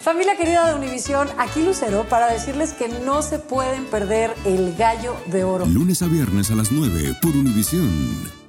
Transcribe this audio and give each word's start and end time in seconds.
Familia 0.00 0.36
querida 0.36 0.68
de 0.68 0.74
Univisión, 0.74 1.28
aquí 1.38 1.62
Lucero 1.62 2.04
para 2.08 2.26
decirles 2.26 2.72
que 2.72 2.88
no 2.88 3.22
se 3.22 3.38
pueden 3.38 3.86
perder 3.86 4.34
el 4.44 4.74
gallo 4.76 5.16
de 5.26 5.44
oro. 5.44 5.64
Lunes 5.66 6.02
a 6.02 6.06
viernes 6.06 6.50
a 6.50 6.54
las 6.54 6.70
9 6.70 7.16
por 7.22 7.30
Univisión. 7.30 8.44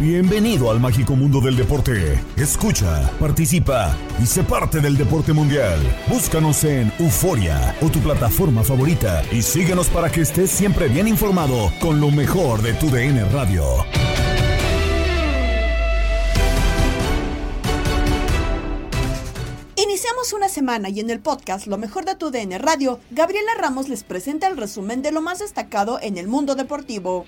Bienvenido 0.00 0.70
al 0.70 0.80
mágico 0.80 1.16
mundo 1.16 1.40
del 1.40 1.56
deporte. 1.56 2.20
Escucha, 2.36 3.10
participa 3.18 3.96
y 4.22 4.26
sé 4.26 4.42
parte 4.42 4.80
del 4.80 4.98
deporte 4.98 5.32
mundial. 5.32 5.78
Búscanos 6.08 6.64
en 6.64 6.92
Euforia 6.98 7.74
o 7.80 7.88
tu 7.88 8.00
plataforma 8.00 8.62
favorita 8.62 9.22
y 9.32 9.40
síguenos 9.40 9.88
para 9.88 10.10
que 10.10 10.20
estés 10.22 10.50
siempre 10.50 10.88
bien 10.88 11.08
informado 11.08 11.72
con 11.80 12.00
lo 12.00 12.10
mejor 12.10 12.60
de 12.60 12.74
tu 12.74 12.90
DN 12.90 13.24
Radio. 13.30 13.64
Una 20.32 20.48
semana 20.48 20.88
y 20.88 21.00
en 21.00 21.10
el 21.10 21.20
podcast 21.20 21.66
Lo 21.66 21.76
mejor 21.76 22.06
de 22.06 22.14
tu 22.14 22.30
DN 22.30 22.56
Radio, 22.58 22.98
Gabriela 23.10 23.52
Ramos 23.58 23.90
les 23.90 24.04
presenta 24.04 24.48
el 24.48 24.56
resumen 24.56 25.02
de 25.02 25.12
lo 25.12 25.20
más 25.20 25.40
destacado 25.40 25.98
en 26.00 26.16
el 26.16 26.28
mundo 26.28 26.54
deportivo. 26.54 27.26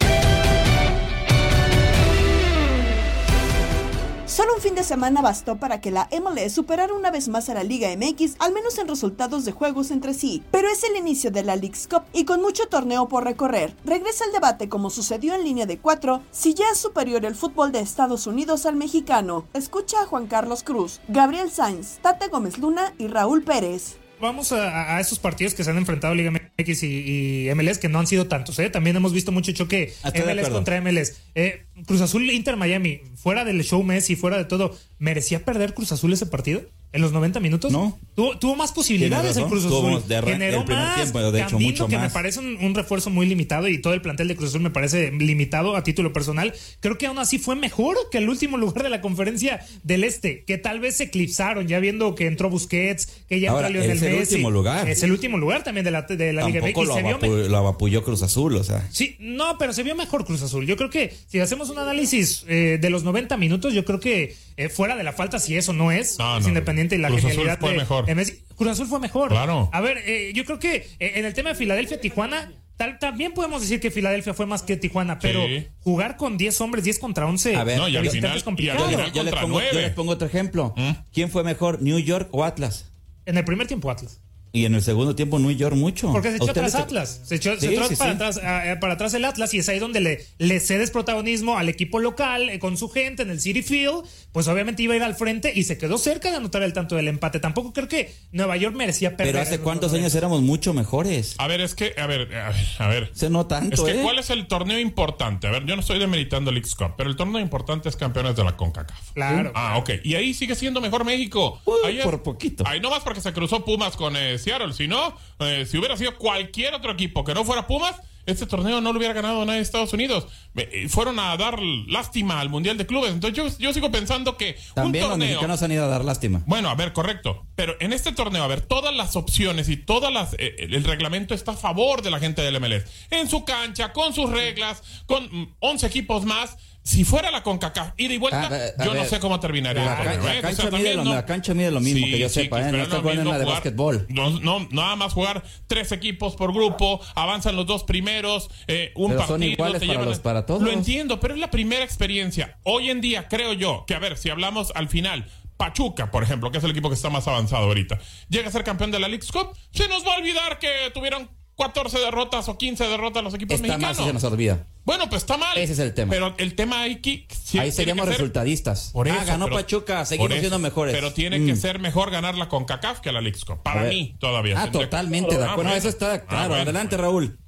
Solo 4.27 4.55
un 4.57 4.61
fin 4.61 4.75
de 4.75 4.83
semana 4.83 5.23
bastó 5.23 5.55
para 5.55 5.81
que 5.81 5.93
la 5.93 6.09
MLS 6.11 6.53
superara 6.53 6.93
una 6.95 7.13
vez 7.13 7.29
más 7.29 7.49
a 7.49 7.55
la 7.55 7.63
Liga 7.63 7.89
MX, 7.97 8.35
al 8.41 8.53
menos 8.53 8.77
en 8.77 8.89
resultados 8.89 9.45
de 9.45 9.53
juegos 9.53 9.93
entre 9.93 10.15
sí. 10.15 10.43
Pero 10.51 10.69
es 10.69 10.83
el 10.83 10.97
inicio 10.97 11.31
de 11.31 11.45
la 11.45 11.55
League's 11.55 11.87
Cup 11.87 12.03
y 12.13 12.25
con 12.25 12.43
mucho 12.43 12.67
torneo 12.67 13.07
por 13.07 13.23
recorrer. 13.23 13.77
Regresa 13.85 14.25
el 14.25 14.33
debate 14.33 14.69
como 14.69 14.91
sucedió 14.91 15.35
en 15.35 15.45
línea 15.45 15.65
de 15.65 15.79
cuatro, 15.79 16.23
si 16.33 16.55
ya 16.55 16.65
es 16.73 16.79
superior 16.79 17.25
el 17.25 17.37
fútbol 17.37 17.71
de 17.71 17.79
Estados 17.79 18.27
Unidos 18.27 18.67
al 18.67 18.75
mexicano. 18.75 19.47
Escucha 19.55 20.03
a 20.03 20.07
Juan 20.07 20.27
Carlos 20.27 20.65
Cruz, 20.65 21.01
Gabriel 21.07 21.53
Sainz, 21.53 21.99
Tate 21.99 22.27
Gómez 22.27 22.59
Luna 22.59 22.95
y 22.99 23.07
Raúl 23.07 23.45
Pérez. 23.45 23.97
Vamos 24.21 24.53
a, 24.53 24.97
a, 24.97 25.01
esos 25.01 25.19
partidos 25.19 25.55
que 25.55 25.63
se 25.63 25.71
han 25.71 25.77
enfrentado 25.77 26.15
Liga 26.15 26.31
MX 26.31 26.83
y, 26.85 27.49
y, 27.49 27.55
MLS, 27.55 27.79
que 27.79 27.89
no 27.89 27.99
han 27.99 28.07
sido 28.07 28.27
tantos. 28.27 28.59
¿eh? 28.59 28.71
También 28.71 28.97
hemos 28.97 29.13
visto 29.13 29.33
mucho 29.33 29.53
choque 29.53 29.93
MLS 30.05 30.49
contra 30.49 30.81
MLS. 30.81 31.21
Eh, 31.35 31.65
Cruz 31.87 32.01
Azul 32.01 32.31
Inter 32.31 32.57
Miami, 32.57 33.03
fuera 33.17 33.45
del 33.45 33.63
show 33.63 33.83
Messi, 33.83 34.17
fuera 34.17 34.39
de 34.39 34.45
todo, 34.45 34.77
¿merecía 34.99 35.45
perder 35.45 35.75
Cruz 35.75 35.93
Azul 35.93 36.13
ese 36.13 36.27
partido? 36.27 36.63
¿En 36.93 37.03
los 37.03 37.13
90 37.13 37.41
minutos? 37.41 37.71
No. 37.73 37.99
Tuvo, 38.15 38.39
tuvo 38.39 38.57
más 38.57 38.73
posibilidades 38.73 39.37
el 39.37 39.45
Cruz 39.45 39.67
Azul. 39.67 40.03
De 40.09 40.23
Generó 40.23 40.61
el 40.61 40.65
primer 40.65 40.83
más. 40.85 40.95
tiempo, 40.97 41.21
de 41.31 41.41
hecho, 41.41 41.51
Gambino, 41.51 41.71
mucho 41.71 41.87
que 41.89 41.97
más. 41.97 42.05
me 42.05 42.11
parece 42.11 42.39
un, 42.41 42.57
un, 42.57 42.75
refuerzo 42.75 43.11
muy 43.11 43.27
limitado 43.27 43.69
y 43.69 43.83
todo 43.83 43.93
el 43.93 44.01
plantel 44.01 44.29
de 44.29 44.37
Cruz 44.37 44.49
Azul 44.51 44.63
me 44.63 44.71
parece 44.71 45.11
limitado 45.13 45.77
a 45.77 45.83
título 45.83 46.15
personal. 46.15 46.55
Creo 46.81 46.97
que 46.97 47.07
aún 47.07 47.19
así 47.19 47.39
fue 47.39 47.55
mejor 47.55 47.97
que 48.11 48.17
el 48.19 48.31
último 48.31 48.57
lugar 48.57 48.83
de 48.83 48.89
la 48.89 49.03
conferencia 49.03 49.61
del 49.83 50.05
Este, 50.05 50.45
que 50.45 50.57
tal 50.57 50.81
vez 50.81 50.97
se 50.97 51.05
eclipsaron 51.05 51.67
ya 51.69 51.81
viendo 51.81 52.15
que 52.15 52.27
entró 52.27 52.49
Busquets, 52.49 53.09
que 53.29 53.41
ya 53.41 53.51
Ahora, 53.51 53.67
entró 53.67 53.83
Lionel 53.83 53.97
es 53.99 54.03
el 54.03 54.17
Messi. 54.19 54.35
último 54.37 54.51
lugar. 54.51 54.89
Es 54.89 55.03
el 55.03 55.13
último 55.13 55.37
lugar 55.37 55.65
también 55.65 55.85
de 55.85 55.91
la, 55.91 56.03
de 56.03 56.33
la 56.33 56.47
Liga 56.47 56.61
Tampoco 56.61 56.81
MX. 56.83 56.89
lo, 56.89 56.95
Se 56.95 57.03
vio 57.03 57.19
abapu- 57.19 57.49
lo 57.49 57.57
abapulló 57.59 58.03
Cruz 58.05 58.23
Azul, 58.23 58.57
o 58.57 58.65
sea. 58.65 58.89
Sí, 58.91 59.17
no, 59.19 59.59
pero 59.59 59.75
se 59.75 59.83
vio 59.83 59.95
mejor 59.97 60.25
Cruz 60.25 60.41
Azul. 60.41 60.65
Yo 60.67 60.77
creo 60.79 60.89
que 60.89 61.15
si 61.27 61.41
hacemos 61.41 61.69
un 61.69 61.79
análisis 61.79 62.47
eh, 62.49 62.79
de 62.81 62.89
los 62.91 63.05
90 63.05 63.37
minutos, 63.37 63.75
yo 63.75 63.85
creo 63.85 64.01
que 64.01 64.35
eh, 64.57 64.71
fuera 64.71 64.97
de 64.97 65.03
la 65.05 65.13
falta, 65.13 65.39
si 65.39 65.57
eso 65.57 65.75
no 65.75 65.93
es, 65.93 66.19
No, 66.19 66.39
es 66.39 66.45
no. 66.45 66.49
independiente 66.49 66.76
y 66.79 66.99
la 66.99 67.09
Cruz 67.09 67.19
Azul 67.21 67.31
genialidad 67.31 67.59
fue 67.61 67.71
de, 67.73 67.77
mejor. 67.79 68.07
de 68.07 68.15
Messi. 68.15 68.43
Cruz 68.57 68.71
Azul 68.73 68.87
fue 68.87 69.01
mejor. 69.01 69.29
Claro. 69.31 69.71
A 69.73 69.81
ver, 69.81 69.99
eh, 70.07 70.33
yo 70.35 70.45
creo 70.45 70.59
que 70.59 70.77
eh, 70.99 71.13
en 71.17 71.25
el 71.25 71.35
tema 71.35 71.51
de 71.51 71.57
Filadelfia-Tijuana, 71.57 72.53
tal, 72.77 72.99
también 72.99 73.33
podemos 73.33 73.63
decir 73.63 73.81
que 73.81 73.91
Filadelfia 73.91 74.35
fue 74.35 74.47
más 74.47 74.63
que 74.63 74.77
Tijuana, 74.77 75.19
pero 75.19 75.47
Sí. 75.47 75.67
jugar 75.81 76.17
con 76.17 76.37
10 76.37 76.61
hombres, 76.61 76.85
10 76.85 76.99
contra 76.99 77.27
11, 77.27 77.57
A 77.57 77.65
ver, 77.65 77.79
No, 77.79 77.89
y 77.89 77.97
al 77.97 78.09
final- 78.11 78.37
es 78.37 78.43
y 78.43 78.45
complicado. 78.45 78.85
al 78.85 78.91
Yo, 78.91 78.97
final- 78.99 79.13
yo 79.13 79.23
les 79.23 79.35
pongo, 79.35 79.61
yo 79.61 79.81
les 79.81 79.93
pongo 79.93 80.13
otro 80.13 80.27
ejemplo. 80.29 80.75
¿Mm? 80.77 80.91
¿Quién 81.13 81.31
fue 81.31 81.43
mejor, 81.45 81.81
New 81.83 81.99
York 81.99 82.29
o 82.33 82.45
Atlas? 82.45 82.91
En 83.25 83.37
el 83.39 83.45
primer 83.45 83.67
tiempo, 83.67 83.91
Atlas. 83.91 84.21
Y 84.53 84.65
en 84.65 84.75
el 84.75 84.81
segundo 84.81 85.15
tiempo, 85.15 85.39
New 85.39 85.51
York 85.51 85.77
mucho. 85.77 86.11
Porque 86.13 86.29
se 86.29 86.35
¿A 86.35 86.37
echó 86.39 86.51
atrás 86.53 86.73
les- 86.73 86.83
Atlas. 86.83 87.21
Se 87.25 87.35
echó, 87.35 87.55
se 87.61 87.69
Sí, 87.69 87.75
echó 87.75 87.89
sí, 87.89 87.97
para, 87.97 88.11
sí. 88.13 88.15
Atrás, 88.17 88.41
ah, 88.43 88.63
eh, 88.73 88.77
para 88.77 88.95
atrás 88.95 89.13
el 89.13 89.27
Atlas 89.27 89.53
y 89.53 89.59
es 89.59 89.69
ahí 89.69 89.79
donde 89.79 90.01
le, 90.01 90.25
le 90.39 90.61
cedes 90.61 90.91
protagonismo 90.91 91.59
al 91.59 91.69
equipo 91.69 91.99
local 91.99 92.49
eh, 92.49 92.59
con 92.59 92.79
su 92.79 92.89
gente 92.89 93.23
en 93.23 93.29
el 93.31 93.39
City 93.41 93.61
Field. 93.63 94.05
Pues 94.37 94.49
obviamente 94.49 94.83
iba 94.83 94.93
a 94.93 94.99
ir 94.99 95.03
al 95.03 95.15
frente 95.15 95.51
y 95.55 95.63
se 95.63 95.79
quedó 95.79 95.97
cerca 95.97 96.31
de 96.31 96.37
anotar 96.37 96.63
el 96.63 96.75
tanto 96.75 96.95
del 96.95 97.09
empate. 97.09 97.41
Tampoco 97.41 97.73
creo 97.73 97.89
que 97.89 98.15
Nueva 98.33 98.59
York 98.59 98.77
merecía 98.77 99.17
perder. 99.17 99.33
Pero 99.33 99.43
hace 99.43 99.61
cuántos 99.61 99.95
años 99.95 100.15
éramos 100.15 100.43
mucho 100.43 100.75
mejores. 100.75 101.37
A 101.39 101.47
ver, 101.47 101.63
es 101.63 101.75
que, 101.75 101.95
a 101.97 102.07
ver, 102.07 102.29
a 102.37 102.51
ver, 102.51 102.67
a 102.81 102.89
ver. 102.89 103.11
Se 103.15 103.31
no 103.31 103.47
tanto, 103.47 103.75
Es 103.75 103.81
que, 103.81 103.99
¿eh? 103.99 104.03
¿cuál 104.03 104.19
es 104.19 104.29
el 104.29 104.47
torneo 104.47 104.79
importante? 104.79 105.47
A 105.47 105.53
ver, 105.53 105.65
yo 105.65 105.75
no 105.75 105.81
estoy 105.81 105.99
demeritando 105.99 106.51
el 106.51 106.57
Leagues 106.57 106.75
Cup, 106.75 106.97
pero 106.99 107.09
el 107.09 107.17
torneo 107.17 107.41
importante 107.41 107.89
es 107.89 107.97
campeones 107.97 108.37
de 108.37 108.45
la 108.45 108.59
CONCACAF. 108.59 109.13
Claro. 109.15 109.53
Ah, 109.55 109.79
ok. 109.79 109.93
Y 110.05 110.17
ahí 110.17 110.35
sigue 110.35 110.55
siendo 110.55 110.83
mejor 110.83 111.07
México. 111.07 111.63
Ayer- 111.87 112.03
por 112.05 112.23
poquito. 112.23 112.63
Ahí 112.67 112.79
no 112.79 112.91
más 112.91 113.03
porque 113.05 113.23
se 113.23 113.33
cruzó 113.33 113.65
Pumas 113.65 113.97
con 113.97 114.17
eh, 114.17 114.37
Seattle. 114.39 114.75
Si 114.75 114.87
no, 114.87 115.17
eh, 115.39 115.65
si 115.67 115.79
hubiera 115.79 115.97
sido 115.97 116.15
cualquier 116.19 116.75
otro 116.75 116.93
equipo 116.93 117.25
que 117.25 117.33
no 117.33 117.43
fuera 117.43 117.67
Pumas, 117.67 117.95
este 118.27 118.47
torneo 118.47 118.81
no 118.81 118.93
lo 118.93 118.99
hubiera 118.99 119.15
ganado 119.15 119.45
nadie 119.45 119.59
de 119.59 119.63
Estados 119.63 119.93
Unidos. 119.93 120.27
Eh, 120.57 120.69
eh, 120.73 120.89
fueron 120.89 121.19
a 121.19 121.37
dar 121.37 121.59
lástima 121.61 122.41
al 122.41 122.49
Mundial 122.51 122.77
de 122.77 122.87
Clubes. 122.87 123.13
Entonces 123.13 123.37
yo, 123.37 123.59
yo 123.59 123.73
sigo 123.73 123.91
pensando 123.91 124.37
que 124.37 124.57
También 124.75 125.05
un 125.05 125.11
los 125.11 125.19
torneo... 125.19 125.29
mexicanos 125.29 125.63
han 125.63 125.73
ido 125.73 125.85
a 125.85 125.89
dar 125.89 126.05
lástima. 126.05 126.43
Bueno, 126.47 126.69
a 126.69 126.75
ver, 126.75 126.93
correcto. 126.93 127.47
Pero 127.55 127.75
en 127.81 127.93
este 127.93 128.13
torneo, 128.13 128.43
a 128.43 128.47
ver, 128.49 128.61
todas 128.61 128.95
las 128.95 129.17
opciones 129.17 129.69
y 129.69 129.77
todas 129.77 130.13
las. 130.13 130.35
eh, 130.35 130.57
el 130.59 130.85
reglamento 130.85 131.35
está 131.35 131.53
a 131.53 131.57
favor 131.57 132.03
de 132.03 132.11
la 132.11 132.19
gente 132.19 132.43
del 132.43 132.61
MLS. 132.61 132.85
En 133.11 133.29
su 133.29 133.45
cancha, 133.45 133.93
con 133.93 134.13
sus 134.13 134.31
reglas, 134.31 134.83
con 135.07 135.25
mm, 135.25 135.55
11 135.61 135.87
equipos 135.87 136.25
más. 136.25 136.57
Si 136.87 137.03
fuera 137.05 137.33
la 137.33 137.43
CONCACAF, 137.43 137.95
ida 137.97 138.15
y 138.15 138.19
vuelta, 138.19 138.47
A 138.47 138.49
ver, 138.49 138.75
a 138.79 138.85
yo 138.85 138.95
no 138.95 139.01
ver. 139.01 139.09
sé 139.11 139.19
cómo 139.19 139.41
terminaría. 139.41 139.85
La 139.85 140.05
la 140.05 140.37
¿eh? 140.37 140.41
cancha 140.41 140.49
O 140.49 140.53
sea, 140.55 140.65
mide 140.67 140.71
también 140.71 140.97
lo- 141.05 141.15
la 141.15 141.27
cancha 141.27 141.53
mide 141.53 141.71
lo 141.73 141.81
mismo 141.81 142.07
que 142.07 142.17
yo 142.21 142.29
sepa, 142.29 142.61
¿eh? 142.61 142.71
No 142.71 142.79
está 142.81 142.99
en 142.99 143.25
la 143.29 143.39
de 143.41 143.45
básquetbol. 143.45 144.07
No, 144.09 144.31
no, 144.39 144.69
nada 144.71 144.95
más 144.95 145.13
jugar 145.13 145.43
tres 145.67 145.91
equipos 145.91 146.37
por 146.37 146.55
grupo, 146.55 147.01
avanzan 147.17 147.57
los 147.57 147.67
dos 147.67 147.83
primeros, 147.83 148.49
eh, 148.69 148.93
un 148.95 149.09
Pero 149.09 149.21
son 149.23 149.29
partido. 149.31 149.51
iguales 149.53 149.81
te 149.81 149.87
para 149.89 149.99
llevan- 149.99 150.09
los- 150.11 150.21
para 150.21 150.47
todos. 150.47 150.63
Lo 150.63 150.71
entiendo, 150.71 151.19
pero 151.19 151.35
es 151.35 151.41
la 151.41 151.51
primera 151.51 151.85
experiencia. 151.85 152.57
Hoy 152.63 152.89
en 152.91 153.01
día, 153.01 153.27
creo 153.27 153.53
yo, 153.53 153.85
que 153.85 153.95
a 153.97 153.99
ver, 153.99 154.17
si 154.17 154.31
hablamos 154.31 154.71
al 154.77 154.89
final, 154.89 155.27
Pachuca, 155.57 156.11
por 156.13 156.23
ejemplo, 156.23 156.53
que 156.53 156.59
es 156.59 156.65
el 156.65 156.71
equipo 156.71 156.89
que 156.89 156.95
está 156.95 157.11
más 157.11 157.27
avanzado 157.27 157.65
ahorita, 157.65 157.99
llega 158.29 158.49
a 158.49 158.53
ser 158.53 158.63
campeón 158.63 158.93
de 158.93 159.01
la 159.01 159.09
League 159.09 159.27
Cup, 159.33 159.57
se 159.73 159.89
nos 159.89 160.07
va 160.07 160.15
a 160.15 160.19
olvidar 160.19 160.59
que 160.61 160.69
tuvieron 160.95 161.31
14 161.57 161.99
derrotas 162.01 162.49
o 162.49 162.59
15 162.59 162.87
derrotas 162.87 163.25
los 163.25 163.33
equipos 163.35 163.55
Está 163.57 163.67
mal 163.69 163.77
mexicanos. 163.79 163.97
si 163.99 164.05
se 164.05 164.13
nos 164.13 164.25
olvida. 164.25 164.67
Bueno, 164.85 165.09
pues 165.09 165.23
está 165.23 165.37
mal. 165.39 165.57
Ese 165.57 165.73
es 165.73 165.79
el 165.79 165.95
tema. 165.95 166.11
Pero 166.11 166.35
el 166.39 166.55
tema 166.55 166.83
hay 166.83 166.97
que. 166.97 167.27
sí, 167.31 167.59
Ahí 167.59 167.73
seríamos 167.73 168.07
resultadistas. 168.07 168.91
Por 168.93 169.09
eso, 169.09 169.17
ah, 169.21 169.25
ganó 169.25 169.47
pero- 169.47 169.57
Pachuca, 169.57 170.05
seguimos 170.05 170.31
eso. 170.33 170.41
siendo 170.41 170.59
mejores. 170.59 170.95
Pero 170.95 171.13
tiene 171.13 171.39
que 171.45 171.55
Mm. 171.55 171.57
ser 171.57 171.79
mejor 171.79 172.11
ganarla 172.11 172.49
con 172.49 172.65
CACAF 172.67 173.01
que 173.01 173.11
la. 173.13 173.21
A 173.21 173.63
Para 173.63 173.83
mí, 173.85 174.15
todavía. 174.21 174.63
Ah, 174.63 174.71
totalmente 174.71 175.37
de 175.37 175.43
Ah, 175.43 175.53
acuerdo. 175.53 175.71
bueno. 175.71 175.77
Eso 175.79 175.89
está 175.89 176.15
Ah, 176.15 176.25
claro. 176.27 176.49
bueno. 176.51 176.63
Adelante, 176.63 176.97
Raúl. 176.97 177.39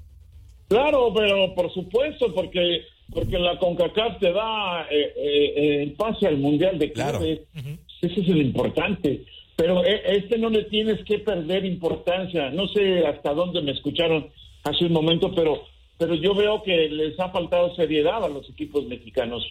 Claro, 0.68 1.12
pero 1.14 1.54
por 1.54 1.72
supuesto, 1.72 2.34
porque 2.34 2.82
porque 3.10 3.38
la 3.38 3.58
CONCACAF 3.58 4.18
te 4.20 4.32
da 4.32 4.82
eh, 4.90 5.12
eh, 5.16 5.82
el 5.82 5.92
pase 5.92 6.26
al 6.26 6.36
Mundial 6.38 6.78
de 6.78 6.92
Claro. 6.92 7.18
Clubes. 7.20 7.40
Ese 8.02 8.20
es 8.20 8.28
el 8.28 8.38
importante. 8.42 9.24
Pero 9.58 9.84
eh, 9.84 10.00
este 10.06 10.38
no 10.38 10.50
le 10.50 10.62
tienes 10.64 11.04
que 11.04 11.18
perder 11.18 11.64
importancia. 11.64 12.48
No 12.50 12.68
sé 12.68 13.04
hasta 13.04 13.34
dónde 13.34 13.60
me 13.60 13.72
escucharon 13.72 14.28
hace 14.62 14.84
un 14.86 14.92
momento, 14.92 15.34
pero 15.34 15.64
pero 15.98 16.14
yo 16.14 16.32
veo 16.32 16.62
que 16.62 16.88
les 16.88 17.18
ha 17.18 17.28
faltado 17.30 17.74
seriedad 17.74 18.24
a 18.24 18.28
los 18.28 18.48
equipos 18.48 18.86
mexicanos. 18.86 19.44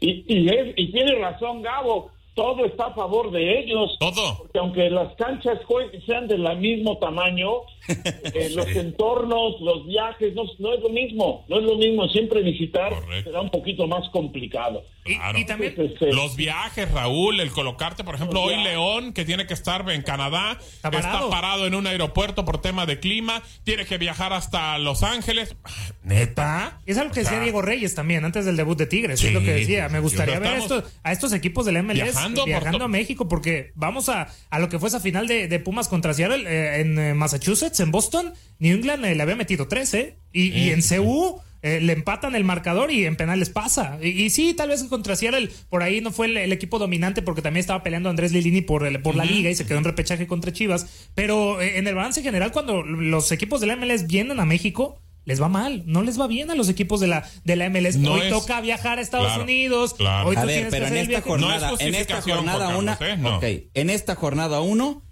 Y, 0.00 0.22
y, 0.28 0.48
es- 0.50 0.74
y 0.76 0.92
tiene 0.92 1.14
razón 1.14 1.62
Gabo, 1.62 2.10
todo 2.34 2.64
está 2.64 2.86
a 2.86 2.94
favor 2.94 3.30
de 3.30 3.60
ellos. 3.60 3.96
Todo. 3.98 4.38
Porque 4.38 4.58
aunque 4.58 4.90
las 4.90 5.14
canchas 5.16 5.58
sean 6.06 6.26
del 6.28 6.44
mismo 6.58 6.98
tamaño, 6.98 7.48
eh, 7.88 8.50
los 8.54 8.66
entornos, 8.68 9.60
los 9.60 9.86
viajes, 9.86 10.34
no, 10.34 10.44
no 10.58 10.74
es 10.74 10.80
lo 10.80 10.88
mismo, 10.88 11.44
no 11.48 11.58
es 11.58 11.62
lo 11.64 11.76
mismo. 11.76 12.08
Siempre 12.08 12.42
visitar 12.42 12.92
Correcto. 12.94 13.30
será 13.30 13.40
un 13.40 13.50
poquito 13.50 13.86
más 13.86 14.08
complicado. 14.10 14.82
Y, 15.04 15.14
Claro. 15.16 15.38
y 15.38 15.44
también. 15.44 15.72
Entonces, 15.72 15.94
este, 16.00 16.14
Los 16.14 16.34
viajes, 16.34 16.90
Raúl, 16.90 17.40
el 17.40 17.50
colocarte, 17.50 18.04
por 18.04 18.14
ejemplo, 18.14 18.40
hoy. 18.40 18.54
León, 18.64 19.12
que 19.12 19.24
tiene 19.24 19.46
que 19.46 19.52
estar 19.54 19.88
en 19.90 20.02
Canadá, 20.02 20.58
está 20.60 20.90
parado. 20.90 21.30
parado. 21.30 21.66
en 21.66 21.74
un 21.74 21.86
aeropuerto 21.86 22.44
por 22.44 22.60
tema 22.60 22.86
de 22.86 22.98
clima, 23.00 23.42
tiene 23.64 23.84
que 23.84 23.98
viajar 23.98 24.32
hasta 24.32 24.78
Los 24.78 25.02
Ángeles. 25.02 25.56
¿Neta? 26.02 26.80
Es 26.86 26.98
algo 26.98 27.12
que 27.12 27.20
O 27.20 27.22
sea, 27.24 27.32
decía 27.32 27.42
Diego 27.42 27.62
Reyes 27.62 27.94
también, 27.94 28.24
antes 28.24 28.44
del 28.46 28.56
debut 28.56 28.78
de 28.78 28.86
Tigres. 28.86 29.20
Sí, 29.20 29.28
es 29.28 29.34
lo 29.34 29.40
que 29.40 29.52
decía. 29.52 29.88
Me 29.88 30.00
gustaría 30.00 30.38
ver 30.38 30.52
a 30.54 30.58
estos, 30.58 30.84
a 31.02 31.12
estos 31.12 31.32
equipos 31.32 31.66
del 31.66 31.82
MLS 31.82 31.94
Viajando, 31.94 32.23
viajando 32.46 32.84
a 32.84 32.88
México, 32.88 33.28
porque 33.28 33.72
vamos 33.74 34.08
a, 34.08 34.28
a 34.50 34.58
lo 34.58 34.68
que 34.68 34.78
fue 34.78 34.88
esa 34.88 35.00
final 35.00 35.26
de, 35.26 35.48
de 35.48 35.58
Pumas 35.60 35.88
contra 35.88 36.14
Seattle 36.14 36.44
eh, 36.46 36.80
en 36.80 36.98
eh, 36.98 37.14
Massachusetts, 37.14 37.80
en 37.80 37.90
Boston. 37.90 38.32
New 38.58 38.76
England 38.76 39.04
eh, 39.04 39.14
le 39.14 39.22
había 39.22 39.36
metido 39.36 39.68
tres, 39.68 39.92
¿eh? 39.94 40.16
Y, 40.32 40.48
y 40.52 40.70
en 40.70 40.80
CU 40.82 41.40
le 41.62 41.94
empatan 41.94 42.34
el 42.36 42.44
marcador 42.44 42.90
y 42.90 43.06
en 43.06 43.16
penales 43.16 43.48
pasa. 43.48 43.98
Y, 44.02 44.08
y 44.08 44.28
sí, 44.28 44.52
tal 44.52 44.68
vez 44.68 44.84
contra 44.84 45.16
Seattle 45.16 45.48
por 45.70 45.82
ahí 45.82 46.02
no 46.02 46.10
fue 46.12 46.26
el, 46.26 46.36
el 46.36 46.52
equipo 46.52 46.78
dominante 46.78 47.22
porque 47.22 47.40
también 47.40 47.62
estaba 47.62 47.82
peleando 47.82 48.10
Andrés 48.10 48.32
Lilini 48.32 48.60
por, 48.60 48.86
el- 48.86 49.00
por 49.00 49.14
la 49.16 49.24
liga 49.24 49.48
y 49.48 49.54
se 49.54 49.64
quedó 49.64 49.78
en 49.78 49.84
repechaje 49.84 50.26
contra 50.26 50.52
Chivas. 50.52 51.08
Pero 51.14 51.62
en 51.62 51.86
el 51.86 51.94
balance 51.94 52.22
general, 52.22 52.52
cuando 52.52 52.82
los 52.82 53.32
equipos 53.32 53.62
de 53.62 53.68
la 53.68 53.76
MLS 53.76 54.06
vienen 54.06 54.40
a 54.40 54.44
México, 54.44 55.00
les 55.24 55.40
va 55.40 55.48
mal. 55.48 55.82
No 55.86 56.02
les 56.02 56.20
va 56.20 56.26
bien 56.26 56.50
a 56.50 56.54
los 56.54 56.68
equipos 56.68 57.00
de 57.00 57.06
la, 57.06 57.28
de 57.44 57.56
la 57.56 57.68
MLS. 57.70 57.96
No 57.96 58.12
Hoy 58.14 58.22
es- 58.22 58.30
toca 58.30 58.60
viajar 58.60 58.98
a 58.98 59.02
Estados 59.02 59.26
Claro, 59.28 59.42
Unidos. 59.44 59.94
claro. 59.94 60.28
Hoy 60.28 60.36
A 60.36 60.40
tú 60.42 60.46
ver, 60.46 60.54
tienes 60.56 60.70
pero 60.72 60.86
que 60.86 60.92
en 61.00 61.10
esta 61.10 61.20
jornada, 61.22 61.68
No 61.70 61.74
es 61.76 61.80
en 61.80 61.94
esta 61.94 62.22
jornada 62.22 62.76
una, 62.76 62.98
Carlos, 62.98 63.18
¿eh? 63.18 63.22
No. 63.22 63.36
ok, 63.36 63.44
en 63.74 63.90
esta 63.90 64.14
jornada 64.14 64.60
uno, 64.60 65.02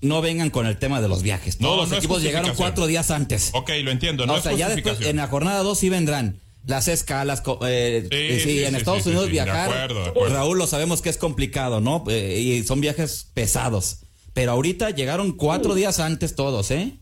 no 0.00 0.20
vengan 0.20 0.50
con 0.50 0.66
el 0.66 0.76
tema 0.78 1.00
de 1.00 1.08
los 1.08 1.22
viajes. 1.22 1.60
No, 1.60 1.68
Todos 1.68 1.88
los 1.90 1.98
equipos 1.98 2.22
llegaron 2.22 2.54
cuatro 2.54 2.86
días 2.86 3.10
antes. 3.10 3.50
Ok, 3.54 3.70
lo 3.82 3.90
entiendo, 3.90 4.26
no 4.26 4.34
o 4.34 4.36
es 4.36 4.42
sea, 4.42 4.52
ya 4.52 4.68
después, 4.68 5.00
en 5.00 5.16
la 5.16 5.26
jornada 5.28 5.62
dos 5.62 5.78
sí 5.78 5.88
vendrán 5.88 6.40
las 6.66 6.88
escalas. 6.88 7.42
eh, 7.66 8.06
Sí, 8.10 8.16
eh, 8.16 8.40
sí, 8.42 8.50
sí, 8.50 8.64
en 8.64 8.74
Estados 8.74 9.04
sí, 9.04 9.08
Unidos 9.10 9.26
sí, 9.26 9.30
sí, 9.30 9.36
de 9.38 9.44
viajar, 9.44 9.70
acuerdo, 9.70 10.02
de 10.04 10.10
acuerdo. 10.10 10.34
Raúl, 10.34 10.58
lo 10.58 10.66
sabemos 10.66 11.00
que 11.00 11.08
es 11.08 11.16
complicado, 11.16 11.80
¿no? 11.80 12.04
Eh, 12.08 12.40
y 12.40 12.62
son 12.64 12.80
viajes 12.80 13.30
pesados. 13.34 14.00
Pero 14.34 14.52
ahorita 14.52 14.90
llegaron 14.90 15.32
cuatro 15.32 15.74
días 15.74 15.98
antes 16.00 16.34
todos, 16.34 16.70
¿eh? 16.72 16.98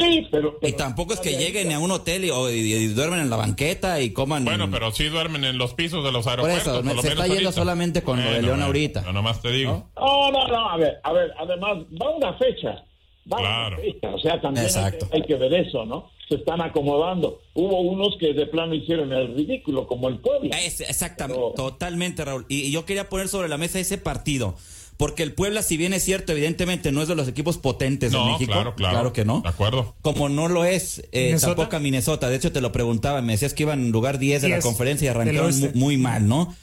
Sí, 0.00 0.26
pero... 0.30 0.58
Y 0.62 0.72
tampoco 0.72 1.12
es 1.14 1.20
que 1.20 1.36
lleguen 1.36 1.72
a 1.72 1.78
un 1.78 1.90
hotel 1.90 2.24
y, 2.24 2.30
o- 2.30 2.50
y- 2.50 2.72
y 2.74 2.86
duermen 2.88 3.20
en 3.20 3.30
la 3.30 3.36
banqueta 3.36 4.00
y 4.00 4.10
coman. 4.10 4.44
Bueno, 4.44 4.70
pero 4.70 4.90
sí 4.92 5.04
duermen 5.08 5.44
en 5.44 5.58
los 5.58 5.74
pisos 5.74 6.04
de 6.04 6.12
los 6.12 6.24
Por 6.24 6.30
aeropuertos. 6.32 6.62
eso, 6.62 6.82
por 6.82 6.84
lo 6.84 7.02
se 7.02 7.08
menos 7.08 7.24
está 7.24 7.26
yendo 7.26 7.48
ahorita. 7.48 7.52
solamente 7.52 8.02
con 8.02 8.16
lo 8.18 8.24
de 8.24 8.30
Bueno, 8.30 8.46
León 8.48 8.62
ahorita. 8.62 9.00
No, 9.02 9.12
nomás 9.12 9.40
te 9.42 9.50
digo. 9.50 9.88
No, 9.96 10.30
no, 10.32 10.46
no, 10.48 10.70
a 10.70 10.76
ver, 10.76 10.94
a 11.02 11.12
ver, 11.12 11.32
además, 11.38 11.78
va 12.00 12.10
una 12.16 12.34
fecha. 12.38 12.84
Va 13.32 13.38
Claro. 13.38 13.76
una 13.76 13.84
fecha, 13.84 14.08
o 14.14 14.18
sea, 14.20 14.40
también 14.40 14.66
hay 14.66 14.72
que, 14.72 14.78
Exacto. 14.78 15.08
hay 15.12 15.22
que 15.22 15.34
ver 15.34 15.54
eso, 15.54 15.84
¿no? 15.84 16.10
Se 16.28 16.36
están 16.36 16.60
acomodando. 16.60 17.40
Hubo 17.54 17.80
unos 17.80 18.16
que 18.20 18.32
de 18.32 18.46
plano 18.46 18.74
hicieron 18.74 19.12
el 19.12 19.34
ridículo, 19.34 19.86
como 19.86 20.08
el 20.08 20.18
Puebla. 20.18 20.56
Es- 20.60 20.80
exactamente, 20.80 21.40
Pero- 21.40 21.54
totalmente, 21.70 22.24
Raúl. 22.24 22.46
Y, 22.48 22.62
y 22.62 22.70
yo 22.72 22.84
quería 22.84 23.08
poner 23.08 23.28
sobre 23.28 23.48
la 23.48 23.58
mesa 23.58 23.78
ese 23.80 23.98
partido. 23.98 24.54
Porque 24.96 25.22
el 25.22 25.34
Puebla, 25.34 25.62
si 25.62 25.76
bien 25.76 25.92
es 25.92 26.02
cierto, 26.04 26.32
evidentemente 26.32 26.90
no 26.90 27.02
es 27.02 27.08
de 27.08 27.14
los 27.14 27.28
equipos 27.28 27.58
potentes 27.58 28.12
de 28.12 28.16
No, 28.18 28.32
México. 28.32 28.52
claro, 28.52 28.74
claro. 28.74 29.12
que 29.12 29.24
no. 29.26 29.40
De 29.42 29.48
acuerdo. 29.50 29.94
Como 30.00 30.28
no 30.30 30.48
lo 30.48 30.64
es 30.64 31.00
eh, 31.12 31.26
¿Minnesota? 31.26 31.54
tampoco 31.56 31.76
a 31.76 31.80
Minnesota. 31.80 32.28
De 32.30 32.36
hecho, 32.36 32.50
te 32.50 32.60
lo 32.62 32.72
preguntaba. 32.72 33.20
Me 33.20 33.32
decías 33.34 33.52
que 33.52 33.64
iban 33.64 33.80
en 33.80 33.90
lugar 33.90 34.18
10 34.18 34.40
de 34.42 34.48
la 34.48 34.54
10 34.56 34.64
conferencia 34.64 35.04
y 35.04 35.08
arrancaron 35.08 35.54
muy 35.74 35.98
mal, 35.98 36.26
¿no? 36.26 36.54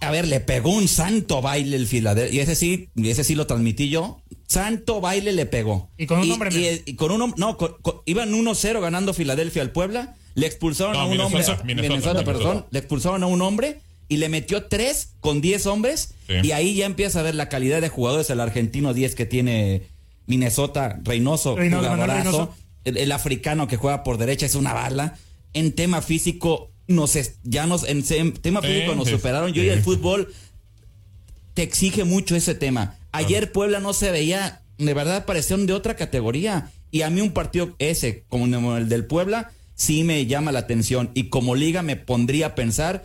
A 0.00 0.12
ver, 0.12 0.28
le 0.28 0.38
pegó 0.38 0.70
un 0.70 0.86
santo 0.86 1.42
baile 1.42 1.76
el 1.76 1.88
Filadelfia. 1.88 2.32
Y 2.36 2.40
ese 2.40 2.54
sí, 2.54 2.88
y 2.94 3.10
ese 3.10 3.24
sí 3.24 3.34
lo 3.34 3.48
transmití 3.48 3.88
yo. 3.88 4.20
Santo 4.46 5.00
baile 5.00 5.32
le 5.32 5.44
pegó. 5.44 5.90
Y 5.98 6.06
con 6.06 6.20
un 6.20 6.30
hombre 6.30 6.50
y, 6.86 6.90
y 6.90 6.94
con 6.94 7.10
un 7.10 7.34
no, 7.36 7.56
con- 7.56 7.74
con- 7.82 7.96
iban 8.06 8.32
1-0 8.32 8.80
ganando 8.80 9.12
Filadelfia 9.12 9.60
al 9.62 9.72
Puebla. 9.72 10.14
Le 10.36 10.46
expulsaron 10.46 10.92
No, 10.92 11.00
a 11.00 11.04
un 11.06 11.10
Minnesota, 11.10 11.58
hombre. 11.60 11.74
Minnesota, 11.74 11.94
Minnesota, 11.96 12.24
perdón. 12.24 12.42
Minnesota. 12.44 12.68
Le 12.70 12.78
expulsaron 12.78 13.22
a 13.24 13.26
un 13.26 13.42
hombre 13.42 13.80
y 14.08 14.16
le 14.18 14.28
metió 14.28 14.64
3 14.66 15.14
con 15.20 15.40
10 15.40 15.66
hombres. 15.66 16.14
Sí. 16.26 16.34
Y 16.42 16.52
ahí 16.52 16.74
ya 16.74 16.86
empieza 16.86 17.20
a 17.20 17.22
ver 17.22 17.34
la 17.34 17.48
calidad 17.48 17.80
de 17.80 17.88
jugadores. 17.88 18.30
El 18.30 18.40
argentino 18.40 18.94
10 18.94 19.14
que 19.14 19.26
tiene 19.26 19.82
Minnesota, 20.26 20.98
Reynoso, 21.02 21.56
Reynoso. 21.56 22.54
El, 22.84 22.96
el 22.96 23.12
africano 23.12 23.66
que 23.68 23.76
juega 23.76 24.02
por 24.02 24.18
derecha 24.18 24.46
es 24.46 24.54
una 24.54 24.72
bala. 24.72 25.16
En 25.52 25.72
tema 25.72 26.00
físico, 26.02 26.70
nos 26.86 27.16
es- 27.16 27.34
ya 27.42 27.66
nos, 27.66 27.84
en, 27.88 28.02
tema 28.34 28.60
Sí, 28.62 28.66
físico 28.68 28.94
nos 28.94 29.06
sí, 29.08 29.12
superaron. 29.14 29.52
Yo 29.52 29.62
sí. 29.62 29.66
y 29.68 29.70
el 29.70 29.82
fútbol 29.82 30.32
te 31.54 31.62
exige 31.62 32.04
mucho 32.04 32.36
ese 32.36 32.54
tema. 32.54 32.96
Ayer 33.12 33.52
Puebla 33.52 33.80
no 33.80 33.92
se 33.92 34.10
veía, 34.10 34.62
de 34.78 34.94
verdad 34.94 35.24
parecieron 35.24 35.66
de 35.66 35.72
otra 35.72 35.96
categoría. 35.96 36.70
Y 36.90 37.02
a 37.02 37.10
mí 37.10 37.20
un 37.20 37.32
partido 37.32 37.74
ese, 37.78 38.24
como 38.28 38.76
el 38.76 38.88
del 38.88 39.04
Puebla, 39.04 39.50
sí 39.74 40.04
me 40.04 40.24
llama 40.26 40.52
la 40.52 40.60
atención. 40.60 41.10
Y 41.14 41.24
como 41.24 41.54
liga 41.54 41.82
me 41.82 41.96
pondría 41.96 42.46
a 42.48 42.54
pensar, 42.54 43.04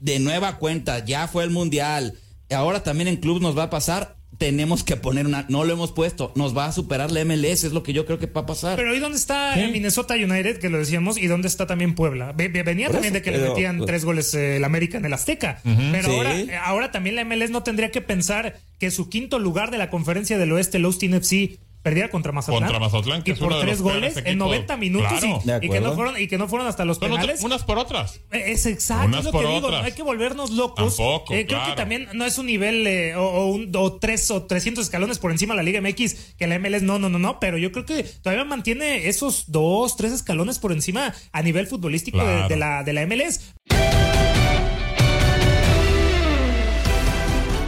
de 0.00 0.18
nueva 0.18 0.58
cuenta, 0.58 1.04
ya 1.04 1.28
fue 1.28 1.44
el 1.44 1.50
Mundial, 1.50 2.14
ahora 2.50 2.82
también 2.82 3.08
en 3.08 3.16
club 3.16 3.40
nos 3.40 3.56
va 3.56 3.64
a 3.64 3.70
pasar, 3.70 4.16
tenemos 4.38 4.82
que 4.82 4.96
poner 4.96 5.26
una, 5.26 5.46
no 5.48 5.64
lo 5.64 5.72
hemos 5.72 5.92
puesto, 5.92 6.32
nos 6.34 6.56
va 6.56 6.66
a 6.66 6.72
superar 6.72 7.12
la 7.12 7.24
MLS, 7.24 7.62
es 7.64 7.72
lo 7.72 7.84
que 7.84 7.92
yo 7.92 8.04
creo 8.04 8.18
que 8.18 8.26
va 8.26 8.40
a 8.40 8.46
pasar. 8.46 8.74
Pero 8.76 8.94
¿y 8.94 8.98
dónde 8.98 9.16
está 9.16 9.54
Minnesota 9.72 10.14
United, 10.14 10.58
que 10.58 10.68
lo 10.70 10.78
decíamos, 10.78 11.16
y 11.18 11.28
dónde 11.28 11.46
está 11.46 11.66
también 11.68 11.94
Puebla? 11.94 12.32
Ve- 12.32 12.48
ve- 12.48 12.64
Venía 12.64 12.86
Por 12.88 12.96
también 12.96 13.14
eso, 13.14 13.22
de 13.24 13.30
que 13.30 13.38
le 13.38 13.48
metían 13.48 13.86
tres 13.86 14.04
goles 14.04 14.34
eh, 14.34 14.56
el 14.56 14.64
América 14.64 14.98
en 14.98 15.04
el 15.04 15.12
Azteca. 15.12 15.60
Pero 15.62 16.08
Sí. 16.08 16.14
ahora, 16.16 16.34
ahora 16.64 16.90
también 16.90 17.14
la 17.14 17.24
MLS 17.24 17.50
no 17.50 17.62
tendría 17.62 17.92
que 17.92 18.00
pensar 18.00 18.58
que 18.80 18.90
su 18.90 19.08
quinto 19.08 19.38
lugar 19.38 19.70
de 19.70 19.78
la 19.78 19.88
conferencia 19.88 20.36
del 20.36 20.50
oeste, 20.52 20.78
el 20.78 20.84
Austin 20.86 21.14
FC, 21.14 21.58
perdiera 21.84 22.10
contra 22.10 22.32
Mazatlán. 22.32 22.62
Contra 22.62 22.80
Mazatlán, 22.80 23.22
que 23.22 23.30
y 23.30 23.34
es 23.34 23.38
por 23.38 23.48
uno 23.48 23.58
de 23.58 23.62
tres 23.66 23.78
los 23.78 23.82
goles 23.92 24.16
en 24.16 24.26
equipos. 24.26 24.36
90 24.48 24.76
minutos 24.78 25.08
Claro. 25.20 25.40
y- 25.44 25.46
De 25.46 25.66
y, 25.66 25.68
que 25.70 25.80
no 25.80 25.94
fueron, 25.94 26.20
y 26.20 26.26
que 26.26 26.38
no 26.38 26.48
fueron 26.48 26.66
hasta 26.66 26.84
los 26.84 26.98
penales. 26.98 27.42
unas 27.44 27.62
por 27.62 27.78
otras. 27.78 28.20
Es 28.32 28.66
exacto, 28.66 29.06
Unas 29.06 29.20
es 29.20 29.24
lo 29.26 29.30
por 29.32 29.42
que 29.42 29.46
digo, 29.54 29.66
otras. 29.66 29.80
no 29.82 29.86
hay 29.86 29.92
que 29.92 30.02
volvernos 30.02 30.50
locos. 30.50 30.96
Tampoco, 30.96 31.32
Eh, 31.34 31.46
creo 31.46 31.58
claro. 31.60 31.74
que 31.74 31.76
también 31.80 32.08
no 32.14 32.24
es 32.24 32.38
un 32.38 32.46
nivel 32.46 32.86
eh, 32.86 33.14
o, 33.14 33.22
o 33.22 33.46
un, 33.48 33.70
o 33.76 33.92
tres 33.98 34.30
o 34.30 34.42
300 34.46 34.82
escalones 34.84 35.18
por 35.18 35.30
encima 35.30 35.54
de 35.54 35.58
la 35.58 35.62
Liga 35.62 35.80
MX 35.80 36.34
que 36.38 36.46
la 36.46 36.58
MLS, 36.58 36.82
no, 36.82 36.98
no, 36.98 37.08
no, 37.08 37.18
no, 37.20 37.38
pero 37.38 37.58
yo 37.58 37.70
creo 37.70 37.84
que 37.84 38.02
todavía 38.02 38.44
mantiene 38.44 39.06
esos 39.08 39.44
dos, 39.52 39.96
tres 39.96 40.12
escalones 40.12 40.58
por 40.58 40.72
encima 40.72 41.14
a 41.32 41.42
nivel 41.42 41.66
futbolístico 41.66 42.18
de- 42.18 42.24
Claro. 42.24 42.48
de, 42.48 42.56
la, 42.56 42.82
de 42.82 42.92
la 42.94 43.02
MLS. 43.06 43.54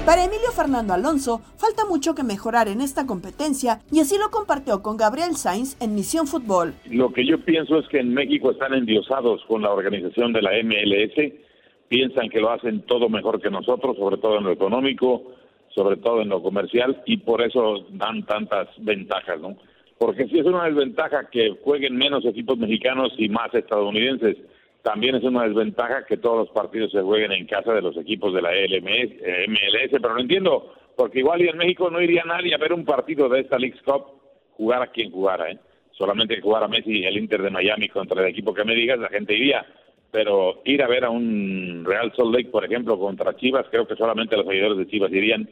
Para 0.06 0.22
Emilio 0.22 0.52
Fernando 0.54 0.94
Alonso, 0.94 1.40
falta 1.56 1.84
mucho 1.84 2.14
que 2.14 2.22
mejorar 2.22 2.68
en 2.68 2.80
esta 2.80 3.08
competencia 3.08 3.80
y 3.90 3.98
así 3.98 4.14
lo 4.16 4.30
compartió 4.30 4.80
con 4.80 4.96
Gabriel 4.96 5.34
Sainz 5.34 5.76
en 5.82 5.96
Misión 5.96 6.28
Fútbol. 6.28 6.74
Lo 6.88 7.12
que 7.12 7.26
yo 7.26 7.40
pienso 7.40 7.80
es 7.80 7.88
que 7.88 7.98
en 7.98 8.14
México 8.14 8.52
están 8.52 8.72
endiosados 8.72 9.44
con 9.48 9.62
la 9.62 9.72
organización 9.72 10.32
de 10.32 10.42
la 10.42 10.52
MLS, 10.62 11.32
piensan 11.88 12.28
que 12.28 12.38
lo 12.38 12.52
hacen 12.52 12.82
todo 12.82 13.08
mejor 13.08 13.42
que 13.42 13.50
nosotros, 13.50 13.96
sobre 13.96 14.18
todo 14.18 14.38
en 14.38 14.44
lo 14.44 14.52
económico, 14.52 15.24
sobre 15.74 15.96
todo 15.96 16.22
en 16.22 16.28
lo 16.28 16.40
comercial, 16.40 17.02
y 17.04 17.16
por 17.16 17.42
eso 17.42 17.84
dan 17.90 18.24
tantas 18.26 18.68
ventajas, 18.78 19.40
¿no? 19.40 19.56
Porque 19.98 20.28
si 20.28 20.38
es 20.38 20.46
una 20.46 20.66
desventaja 20.66 21.28
que 21.30 21.58
jueguen 21.64 21.96
menos 21.96 22.24
equipos 22.24 22.56
mexicanos 22.58 23.12
y 23.18 23.28
más 23.28 23.52
estadounidenses, 23.52 24.36
también 24.86 25.16
es 25.16 25.24
una 25.24 25.42
desventaja 25.42 26.04
que 26.06 26.16
todos 26.16 26.46
los 26.46 26.50
partidos 26.50 26.92
se 26.92 27.02
jueguen 27.02 27.32
en 27.32 27.44
casa 27.48 27.72
de 27.72 27.82
los 27.82 27.96
equipos 27.96 28.32
de 28.32 28.40
la 28.40 28.52
LMS, 28.52 29.16
eh, 29.20 29.46
MLS, 29.48 29.90
pero 29.90 30.14
lo 30.14 30.20
entiendo, 30.20 30.74
porque 30.96 31.18
igual 31.18 31.42
y 31.42 31.48
en 31.48 31.56
México 31.56 31.90
no 31.90 32.00
iría 32.00 32.22
nadie 32.24 32.54
a 32.54 32.58
ver 32.58 32.72
un 32.72 32.84
partido 32.84 33.28
de 33.28 33.40
esta 33.40 33.58
League 33.58 33.80
Cup 33.84 34.04
jugar 34.52 34.82
a 34.82 34.86
quien 34.92 35.10
jugara, 35.10 35.50
¿eh? 35.50 35.58
Solamente 35.90 36.36
que 36.36 36.40
jugara 36.40 36.68
Messi 36.68 37.04
el 37.04 37.18
Inter 37.18 37.42
de 37.42 37.50
Miami 37.50 37.88
contra 37.88 38.22
el 38.22 38.28
equipo 38.28 38.54
que 38.54 38.62
me 38.64 38.76
digas, 38.76 39.00
la 39.00 39.08
gente 39.08 39.34
iría. 39.34 39.66
Pero 40.12 40.62
ir 40.64 40.80
a 40.84 40.86
ver 40.86 41.04
a 41.04 41.10
un 41.10 41.84
Real 41.84 42.12
Salt 42.14 42.32
Lake, 42.32 42.50
por 42.50 42.64
ejemplo, 42.64 42.96
contra 42.96 43.34
Chivas, 43.34 43.66
creo 43.68 43.88
que 43.88 43.96
solamente 43.96 44.36
los 44.36 44.46
seguidores 44.46 44.78
de 44.78 44.86
Chivas 44.86 45.10
irían. 45.10 45.48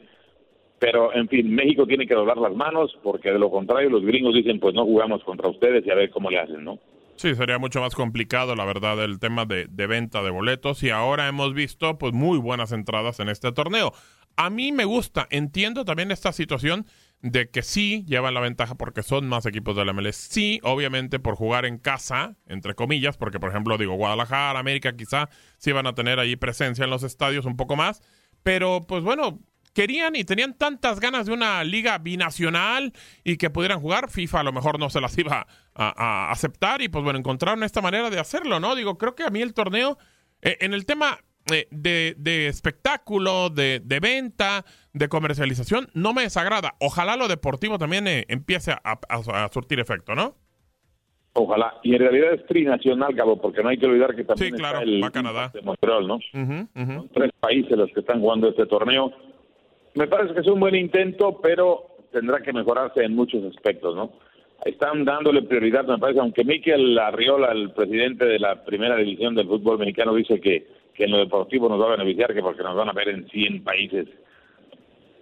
Pero, 0.79 1.13
en 1.13 1.27
fin, 1.27 1.53
México 1.53 1.85
tiene 1.85 2.07
que 2.07 2.15
doblar 2.15 2.37
las 2.37 2.55
manos, 2.55 2.97
porque 3.03 3.33
de 3.33 3.39
lo 3.39 3.51
contrario 3.51 3.89
los 3.89 4.05
gringos 4.05 4.33
dicen, 4.33 4.61
pues 4.61 4.73
no 4.73 4.85
jugamos 4.85 5.25
contra 5.25 5.49
ustedes 5.49 5.85
y 5.85 5.91
a 5.91 5.95
ver 5.95 6.09
cómo 6.09 6.29
le 6.29 6.39
hacen, 6.39 6.63
¿no? 6.63 6.79
Sí, 7.17 7.33
sería 7.33 7.57
mucho 7.57 7.79
más 7.79 7.95
complicado, 7.95 8.55
la 8.55 8.65
verdad, 8.65 9.01
el 9.03 9.19
tema 9.19 9.45
de, 9.45 9.67
de 9.69 9.87
venta 9.87 10.21
de 10.21 10.29
boletos. 10.31 10.83
Y 10.83 10.89
ahora 10.89 11.27
hemos 11.27 11.53
visto, 11.53 11.97
pues, 11.97 12.13
muy 12.13 12.37
buenas 12.37 12.73
entradas 12.73 13.19
en 13.21 13.29
este 13.29 13.51
torneo. 13.53 13.93
A 14.35 14.49
mí 14.49 14.73
me 14.73 14.83
gusta, 14.83 15.27
entiendo 15.29 15.85
también 15.85 16.11
esta 16.11 16.33
situación 16.33 16.85
de 17.21 17.49
que 17.49 17.63
sí 17.63 18.03
llevan 18.05 18.33
la 18.33 18.41
ventaja 18.41 18.75
porque 18.75 19.01
son 19.01 19.27
más 19.29 19.45
equipos 19.45 19.77
de 19.77 19.85
la 19.85 19.93
MLS. 19.93 20.17
Sí, 20.17 20.59
obviamente 20.61 21.19
por 21.19 21.35
jugar 21.35 21.65
en 21.65 21.77
casa, 21.77 22.35
entre 22.45 22.75
comillas, 22.75 23.15
porque, 23.17 23.39
por 23.39 23.49
ejemplo, 23.49 23.77
digo, 23.77 23.95
Guadalajara, 23.95 24.59
América, 24.59 24.95
quizá 24.97 25.29
sí 25.57 25.71
van 25.71 25.87
a 25.87 25.95
tener 25.95 26.19
ahí 26.19 26.35
presencia 26.35 26.83
en 26.83 26.89
los 26.89 27.03
estadios 27.03 27.45
un 27.45 27.55
poco 27.55 27.77
más. 27.77 28.01
Pero, 28.43 28.81
pues 28.87 29.03
bueno, 29.03 29.39
querían 29.75 30.15
y 30.15 30.23
tenían 30.23 30.57
tantas 30.57 30.99
ganas 30.99 31.27
de 31.27 31.33
una 31.33 31.63
liga 31.63 31.99
binacional 31.99 32.93
y 33.23 33.37
que 33.37 33.49
pudieran 33.51 33.79
jugar, 33.79 34.09
FIFA 34.09 34.39
a 34.39 34.43
lo 34.43 34.53
mejor 34.53 34.79
no 34.79 34.89
se 34.89 35.01
las 35.01 35.15
iba 35.17 35.45
a, 35.75 35.93
a 36.29 36.31
aceptar 36.31 36.81
y 36.81 36.87
pues 36.89 37.03
bueno, 37.03 37.19
encontraron 37.19 37.61
esta 37.63 37.81
manera 37.81 38.09
de 38.09 38.19
hacerlo, 38.19 38.59
¿no? 38.59 38.73
Digo, 38.75 38.97
creo 38.97 39.13
que 39.13 39.23
a 39.23 39.29
mí 39.29 39.41
el 39.41 39.53
torneo, 39.53 39.97
eh, 40.41 40.57
en 40.61 40.73
el 40.73 40.85
tema 40.85 41.19
eh, 41.51 41.67
de, 41.69 42.15
de 42.17 42.47
espectáculo, 42.47 43.49
de, 43.51 43.79
de 43.83 43.99
venta, 43.99 44.65
de 44.93 45.07
comercialización, 45.09 45.89
no 45.93 46.13
me 46.13 46.23
desagrada. 46.23 46.73
Ojalá 46.79 47.17
lo 47.17 47.27
deportivo 47.27 47.77
también 47.77 48.07
eh, 48.07 48.25
empiece 48.29 48.71
a, 48.71 48.81
a- 48.83 49.43
a 49.45 49.49
surtir 49.51 49.79
efecto, 49.79 50.15
¿no? 50.15 50.37
Ojalá. 51.37 51.73
Y 51.83 51.93
en 51.93 51.99
realidad 51.99 52.33
es 52.33 52.45
trinacional, 52.47 53.13
Gabo, 53.13 53.41
porque 53.41 53.61
no 53.61 53.67
hay 53.67 53.77
que 53.77 53.85
olvidar 53.85 54.15
que 54.15 54.23
también 54.23 54.53
Sí, 54.53 54.57
claro, 54.57 54.79
está 54.79 55.19
el 55.19 55.51
de 55.51 55.61
Montreal, 55.61 56.07
¿no? 56.07 56.15
Ujú, 56.15 56.67
ujú. 56.73 57.09
tres 57.13 57.31
países 57.41 57.77
los 57.77 57.91
que 57.91 57.99
están 57.99 58.21
jugando 58.21 58.47
este 58.49 58.65
torneo. 58.67 59.11
Me 59.95 60.07
parece 60.07 60.33
que 60.33 60.41
es 60.41 60.47
un 60.47 60.59
buen 60.59 60.75
intento, 60.75 61.39
pero 61.41 61.97
tendrá 62.11 62.41
que 62.41 62.53
mejorarse 62.53 63.03
en 63.03 63.15
muchos 63.15 63.43
aspectos, 63.45 63.95
¿no? 63.95 64.11
Están 64.63 65.03
dándole 65.03 65.41
prioridad, 65.43 65.85
me 65.85 65.97
parece, 65.97 66.19
aunque 66.19 66.43
Miquel 66.43 66.97
Arriola, 66.97 67.51
el 67.51 67.71
presidente 67.71 68.25
de 68.25 68.39
la 68.39 68.63
primera 68.63 68.95
división 68.95 69.35
del 69.35 69.47
fútbol 69.47 69.79
mexicano, 69.79 70.13
dice 70.15 70.39
que 70.39 70.65
que 70.95 71.03
en 71.03 71.11
lo 71.11 71.17
deportivo 71.19 71.69
nos 71.69 71.79
va 71.79 71.87
a 71.87 71.97
beneficiar, 71.97 72.33
que 72.33 72.41
porque 72.41 72.63
nos 72.63 72.75
van 72.75 72.89
a 72.89 72.93
ver 72.93 73.09
en 73.09 73.27
100 73.27 73.63
países, 73.63 74.07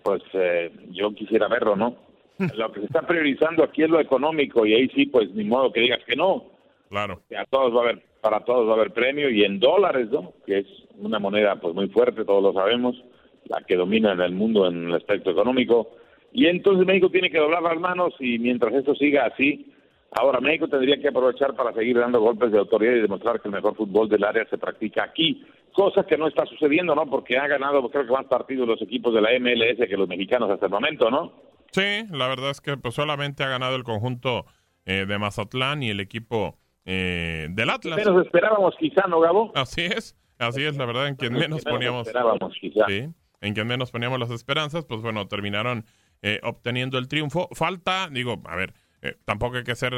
pues 0.03 0.21
eh, 0.33 0.71
yo 0.91 1.13
quisiera 1.13 1.47
verlo, 1.47 1.75
¿no? 1.75 1.95
lo 2.55 2.71
que 2.71 2.79
se 2.81 2.85
está 2.85 3.01
priorizando 3.01 3.63
aquí 3.63 3.83
es 3.83 3.89
lo 3.89 3.99
económico 3.99 4.65
y 4.65 4.73
ahí 4.73 4.89
sí, 4.89 5.07
pues 5.07 5.31
ni 5.31 5.43
modo 5.43 5.71
que 5.71 5.81
digas 5.81 6.03
que 6.05 6.15
no. 6.15 6.45
Claro. 6.89 7.21
Que 7.27 7.37
a 7.37 7.45
todos 7.45 7.73
va 7.73 7.79
a 7.79 7.83
haber, 7.83 8.03
para 8.21 8.41
todos 8.41 8.67
va 8.67 8.71
a 8.71 8.75
haber 8.75 8.91
premio 8.91 9.29
y 9.29 9.43
en 9.43 9.59
dólares, 9.59 10.09
¿no? 10.11 10.33
Que 10.45 10.59
es 10.59 10.67
una 10.99 11.19
moneda 11.19 11.55
pues 11.55 11.73
muy 11.73 11.89
fuerte, 11.89 12.23
todos 12.23 12.43
lo 12.43 12.53
sabemos, 12.53 12.95
la 13.45 13.61
que 13.61 13.75
domina 13.75 14.13
en 14.13 14.21
el 14.21 14.33
mundo 14.33 14.67
en 14.67 14.87
el 14.87 14.95
aspecto 14.95 15.31
económico. 15.31 15.91
Y 16.31 16.47
entonces 16.47 16.85
México 16.85 17.09
tiene 17.09 17.29
que 17.29 17.37
doblar 17.37 17.61
las 17.61 17.79
manos 17.79 18.13
y 18.19 18.39
mientras 18.39 18.73
esto 18.73 18.95
siga 18.95 19.25
así, 19.25 19.71
ahora 20.11 20.39
México 20.39 20.67
tendría 20.67 20.99
que 20.99 21.09
aprovechar 21.09 21.55
para 21.55 21.73
seguir 21.73 21.97
dando 21.97 22.19
golpes 22.19 22.51
de 22.51 22.59
autoridad 22.59 22.93
y 22.93 23.01
demostrar 23.01 23.39
que 23.39 23.47
el 23.47 23.53
mejor 23.53 23.75
fútbol 23.75 24.09
del 24.09 24.23
área 24.23 24.45
se 24.49 24.57
practica 24.57 25.03
aquí, 25.03 25.45
cosa 25.73 26.03
que 26.05 26.17
no 26.17 26.27
está 26.27 26.45
sucediendo, 26.45 26.95
¿no? 26.95 27.05
Porque 27.07 27.37
han 27.37 27.49
ganado 27.49 27.87
creo 27.89 28.05
que 28.05 28.11
más 28.11 28.25
partidos 28.25 28.67
los 28.67 28.81
equipos 28.81 29.13
de 29.13 29.21
la 29.21 29.29
MLS 29.39 29.87
que 29.87 29.97
los 29.97 30.07
mexicanos 30.07 30.49
hasta 30.49 30.65
el 30.65 30.71
momento, 30.71 31.09
¿no? 31.09 31.33
Sí, 31.71 32.05
la 32.11 32.27
verdad 32.27 32.51
es 32.51 32.61
que 32.61 32.77
pues 32.77 32.95
solamente 32.95 33.43
ha 33.43 33.49
ganado 33.49 33.75
el 33.75 33.83
conjunto 33.83 34.45
eh, 34.85 35.05
de 35.07 35.17
Mazatlán 35.17 35.81
y 35.81 35.89
el 35.89 35.99
equipo 35.99 36.57
eh, 36.85 37.47
del 37.49 37.69
Atlas. 37.69 37.97
Menos 37.97 38.25
esperábamos 38.25 38.75
quizá, 38.79 39.07
¿no, 39.07 39.19
Gabo? 39.19 39.51
Así 39.55 39.81
es, 39.81 40.15
así 40.37 40.63
es, 40.63 40.77
la 40.77 40.85
verdad, 40.85 41.07
en 41.07 41.15
quien 41.15 41.33
menos 41.33 41.63
poníamos... 41.63 42.07
Esperábamos 42.07 42.53
quizá. 42.59 42.85
Sí, 42.87 43.07
en 43.43 43.53
quien 43.53 43.67
menos 43.67 43.91
poníamos 43.91 44.19
las 44.19 44.31
esperanzas, 44.31 44.85
pues 44.85 45.01
bueno, 45.01 45.27
terminaron 45.27 45.85
eh, 46.21 46.39
obteniendo 46.43 46.97
el 46.97 47.07
triunfo. 47.07 47.49
Falta, 47.53 48.09
digo, 48.09 48.41
a 48.45 48.55
ver, 48.55 48.73
eh, 49.01 49.15
tampoco 49.25 49.57
hay 49.57 49.63
que 49.63 49.75
ser 49.75 49.93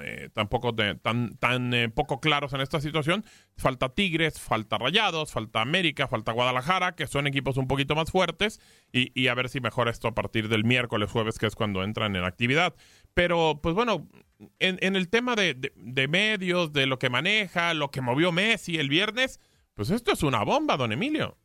eh, 0.00 0.30
tampoco 0.32 0.72
de, 0.72 0.94
tan, 0.94 1.36
tan 1.38 1.74
eh, 1.74 1.88
poco 1.88 2.20
claros 2.20 2.52
en 2.52 2.60
esta 2.60 2.80
situación. 2.80 3.24
Falta 3.56 3.88
Tigres, 3.88 4.40
falta 4.40 4.78
Rayados, 4.78 5.32
falta 5.32 5.60
América, 5.60 6.06
falta 6.06 6.32
Guadalajara, 6.32 6.94
que 6.94 7.06
son 7.06 7.26
equipos 7.26 7.56
un 7.56 7.66
poquito 7.66 7.94
más 7.94 8.10
fuertes, 8.10 8.60
y, 8.92 9.26
a 9.26 9.34
ver 9.34 9.48
si 9.48 9.60
mejora 9.60 9.90
esto 9.90 10.08
a 10.08 10.14
partir 10.14 10.48
del 10.48 10.64
miércoles, 10.64 11.10
jueves, 11.10 11.38
que 11.38 11.46
es 11.46 11.56
cuando 11.56 11.82
entran 11.82 12.14
en 12.16 12.24
actividad. 12.24 12.74
Pero, 13.14 13.60
pues 13.62 13.74
bueno, 13.74 14.08
en, 14.58 14.78
en 14.80 14.96
el 14.96 15.08
tema 15.08 15.34
de, 15.34 15.54
de, 15.54 15.72
de, 15.74 16.08
medios, 16.08 16.72
de 16.72 16.86
lo 16.86 16.98
que 16.98 17.10
maneja, 17.10 17.74
lo 17.74 17.90
que 17.90 18.00
movió 18.00 18.32
Messi 18.32 18.78
el 18.78 18.88
viernes, 18.88 19.40
pues 19.74 19.90
esto 19.90 20.12
es 20.12 20.22
una 20.22 20.44
bomba, 20.44 20.76
don 20.76 20.92
Emilio. 20.92 21.36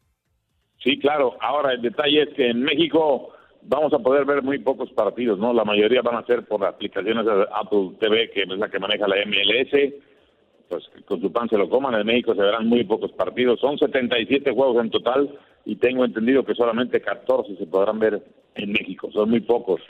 Sí, 0.85 0.99
claro. 0.99 1.35
Ahora, 1.41 1.73
el 1.73 1.81
detalle 1.81 2.21
es 2.21 2.29
que 2.35 2.47
en 2.47 2.61
México 2.61 3.33
vamos 3.63 3.91
a 3.91 3.99
poder 3.99 4.23
ver 4.23 4.43
muy 4.43 4.59
pocos 4.59 4.91
partidos, 4.91 5.39
¿no? 5.39 5.51
La 5.51 5.65
mayoría 5.65 6.03
van 6.03 6.17
a 6.17 6.25
ser 6.27 6.45
por 6.45 6.63
aplicaciones 6.63 7.25
de 7.25 7.45
Apple 7.53 7.93
TV, 7.99 8.29
que 8.29 8.43
es 8.43 8.49
la 8.49 8.69
que 8.69 8.77
maneja 8.77 9.07
la 9.07 9.15
MLS. 9.25 9.93
Pues 10.69 10.83
con 11.05 11.19
su 11.21 11.31
pan 11.31 11.49
se 11.49 11.57
lo 11.57 11.67
coman. 11.69 11.95
En 11.95 12.05
México 12.05 12.35
se 12.35 12.41
verán 12.41 12.67
muy 12.67 12.83
pocos 12.83 13.11
partidos. 13.13 13.59
Son 13.59 13.79
77 13.79 14.51
juegos 14.51 14.83
en 14.83 14.91
total 14.91 15.39
y 15.65 15.75
tengo 15.77 16.05
entendido 16.05 16.45
que 16.45 16.53
solamente 16.53 17.01
14 17.01 17.55
se 17.55 17.65
podrán 17.65 17.97
ver 17.97 18.21
en 18.53 18.71
México. 18.71 19.09
Son 19.11 19.27
muy 19.27 19.41
pocos. 19.41 19.81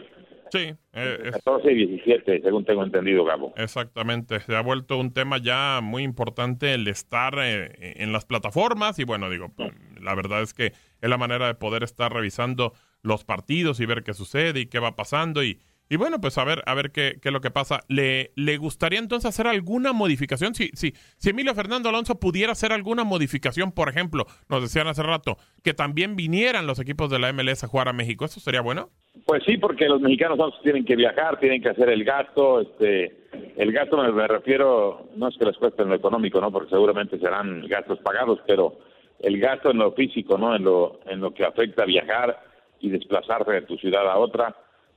Sí. 0.52 0.74
Eh, 0.94 1.32
14 1.32 1.72
y 1.72 1.75
17, 1.88 2.42
según 2.42 2.66
tengo 2.66 2.84
entendido, 2.84 3.24
Gabo. 3.24 3.54
Exactamente. 3.58 4.40
Se 4.40 4.56
ha 4.56 4.62
vuelto 4.62 4.98
un 4.98 5.14
tema 5.14 5.38
ya 5.38 5.80
muy 5.82 6.04
importante 6.04 6.74
el 6.74 6.88
estar 6.88 7.36
eh, 7.40 7.96
en 7.98 8.12
las 8.14 8.25
plataformas 8.25 9.00
y 9.00 9.04
bueno, 9.04 9.30
digo, 9.30 9.50
pues, 9.56 9.72
la 10.00 10.16
verdad 10.16 10.42
es 10.42 10.54
que 10.54 10.68
es 10.68 11.10
la 11.10 11.18
manera 11.18 11.48
de 11.48 11.56
poder 11.56 11.84
estar 11.84 12.14
revisando 12.14 12.74
los 13.02 13.24
partidos 13.24 13.80
y 13.80 13.86
ver 13.86 14.04
qué 14.04 14.14
sucede 14.14 14.62
y 14.62 14.66
qué 14.68 14.80
va 14.80 14.96
pasando 14.96 15.44
y, 15.44 15.60
y 15.89 15.98
bueno, 15.98 16.20
pues 16.20 16.38
a 16.38 16.44
ver, 16.44 16.63
a 16.65 16.74
ver 16.74 16.92
qué, 16.92 17.20
qué 17.22 17.30
es 17.30 17.34
lo 17.34 17.42
que 17.42 17.51
pasa. 17.51 17.82
¿Le, 17.88 18.32
¿Le 18.36 18.58
gustaría 18.58 19.00
entonces 19.00 19.30
hacer 19.30 19.48
alguna 19.48 19.94
modificación? 19.94 20.56
Si, 20.56 20.70
si, 20.74 20.94
si 21.18 21.30
Emilio 21.30 21.54
Fernando 21.54 21.89
Alonso 21.89 22.20
pudiera 22.20 22.54
hacer 22.54 22.74
alguna 22.74 23.04
modificación, 23.04 23.72
por 23.72 23.89
ejemplo, 23.89 24.25
nos 24.50 24.62
decían 24.62 24.88
hace 24.88 25.04
rato, 25.04 25.38
que 25.63 25.74
también 25.74 26.15
vinieran 26.15 26.68
los 26.68 26.80
equipos 26.80 27.10
de 27.10 27.20
la 27.20 27.32
MLS 27.32 27.63
a 27.63 27.68
jugar 27.68 27.88
a 27.88 27.94
México, 27.94 28.25
¿eso 28.25 28.39
sería 28.39 28.62
bueno? 28.62 28.89
Pues 29.25 29.44
sí, 29.46 29.58
porque 29.58 29.88
los 29.88 30.01
mexicanos 30.01 30.39
tienen 30.63 30.86
que 30.86 30.96
viajar, 30.96 31.39
tienen 31.39 31.62
que 31.62 31.70
hacer 31.70 31.89
el 31.89 32.04
gasto, 32.04 32.62
este, 32.62 33.15
el 33.56 33.72
gasto 33.72 33.98
me, 33.98 34.12
me 34.12 34.27
refiero, 34.27 35.10
no 35.15 35.30
es 35.30 35.38
que 35.38 35.46
les 35.46 35.58
cueste 35.58 35.84
en 35.84 35.89
lo 35.89 35.96
económico, 35.96 36.42
¿no? 36.42 36.51
Porque 36.51 36.70
seguramente 36.70 37.20
serán 37.20 37.65
gastos 37.68 38.00
pagados, 38.00 38.39
pero 38.46 38.80
el 39.20 39.39
gasto 39.39 39.72
en 39.72 39.77
lo 39.77 39.94
físico, 39.94 40.38
¿no? 40.38 40.56
En 40.56 40.63
lo, 40.63 41.00
en 41.06 41.22
lo 41.22 41.34
que 41.34 41.46
afecta 41.46 41.86
viajar, 41.86 42.38
y 42.80 42.89
desplazarse 42.89 43.51
de 43.51 43.62
tu 43.63 43.77
ciudad 43.77 44.08
a 44.10 44.18
otra. 44.18 44.56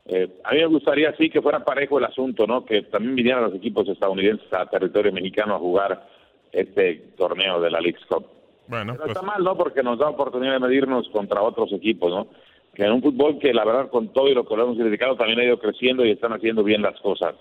Eh, 0.08 0.26
a 0.42 0.52
mí 0.52 0.58
me 0.60 0.66
gustaría 0.66 1.14
sí 1.16 1.28
que 1.28 1.42
fuera 1.42 1.62
parejo 1.62 1.98
el 1.98 2.06
asunto, 2.06 2.46
¿no? 2.46 2.64
Que 2.64 2.82
también 2.82 3.14
vinieran 3.14 3.44
los 3.44 3.54
equipos 3.54 3.86
estadounidenses 3.88 4.50
a 4.54 4.64
territorio 4.64 5.12
mexicano 5.12 5.54
a 5.54 5.58
jugar 5.58 6.08
este 6.50 7.12
torneo 7.16 7.60
de 7.60 7.70
la 7.70 7.78
League 7.78 7.98
Cup. 8.08 8.26
Bueno, 8.68 8.94
Pero 8.94 9.04
pues... 9.04 9.16
está 9.16 9.22
mal, 9.22 9.44
¿no? 9.44 9.54
Porque 9.56 9.82
nos 9.82 9.98
da 9.98 10.08
oportunidad 10.08 10.54
de 10.54 10.60
medirnos 10.60 11.08
contra 11.10 11.42
otros 11.42 11.70
equipos, 11.74 12.10
¿no? 12.10 12.28
Que 12.74 12.84
en 12.84 12.92
un 12.92 13.02
fútbol 13.02 13.38
que 13.38 13.52
la 13.52 13.66
verdad 13.66 13.90
con 13.90 14.12
todo 14.12 14.28
y 14.28 14.34
lo 14.34 14.46
que 14.46 14.56
lo 14.56 14.64
hemos 14.64 14.78
criticado 14.78 15.16
también 15.16 15.40
ha 15.40 15.44
ido 15.44 15.58
creciendo 15.58 16.06
y 16.06 16.12
están 16.12 16.32
haciendo 16.32 16.64
bien 16.64 16.80
las 16.80 16.98
cosas. 17.00 17.34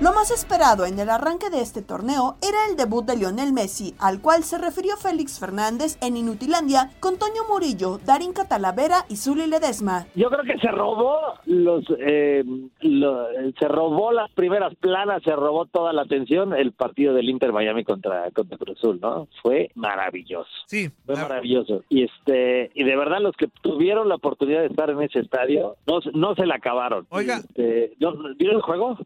Lo 0.00 0.12
más 0.12 0.32
esperado 0.32 0.86
en 0.86 0.98
el 0.98 1.08
arranque 1.08 1.50
de 1.50 1.60
este 1.60 1.80
torneo 1.80 2.34
era 2.42 2.66
el 2.68 2.76
debut 2.76 3.06
de 3.06 3.16
Lionel 3.16 3.52
Messi, 3.52 3.94
al 4.00 4.20
cual 4.20 4.42
se 4.42 4.58
refirió 4.58 4.96
Félix 4.96 5.38
Fernández 5.38 5.98
en 6.02 6.16
Inutilandia 6.16 6.90
con 6.98 7.16
Toño 7.16 7.42
Murillo, 7.48 8.00
Darín 8.04 8.32
Catalavera 8.32 9.04
y 9.08 9.16
Zuli 9.16 9.46
Ledesma. 9.46 10.06
Yo 10.16 10.30
creo 10.30 10.42
que 10.42 10.58
se 10.58 10.72
robó 10.72 11.16
los, 11.46 11.84
eh, 12.00 12.42
lo, 12.80 13.28
se 13.56 13.68
robó 13.68 14.10
las 14.10 14.32
primeras 14.32 14.74
planas, 14.74 15.22
se 15.22 15.30
robó 15.30 15.66
toda 15.66 15.92
la 15.92 16.02
atención 16.02 16.54
el 16.54 16.72
partido 16.72 17.14
del 17.14 17.30
Inter 17.30 17.52
Miami 17.52 17.84
contra, 17.84 18.32
contra 18.32 18.58
Cruz 18.58 18.76
Azul, 18.76 18.98
¿no? 19.00 19.28
Fue 19.42 19.70
maravilloso. 19.76 20.50
Sí. 20.66 20.90
Fue 21.06 21.14
maravilloso. 21.14 21.84
Y 21.88 22.02
este, 22.02 22.72
y 22.74 22.82
de 22.82 22.96
verdad 22.96 23.20
los 23.20 23.36
que 23.36 23.46
tuvieron 23.62 24.08
la 24.08 24.16
oportunidad 24.16 24.62
de 24.62 24.66
estar 24.66 24.90
en 24.90 25.02
ese 25.02 25.20
estadio, 25.20 25.76
no, 25.86 26.00
no 26.14 26.34
se 26.34 26.46
la 26.46 26.56
acabaron. 26.56 27.06
Oiga. 27.10 27.36
Este, 27.36 27.94
¿Vieron 28.00 28.56
el 28.56 28.62
juego? 28.62 28.98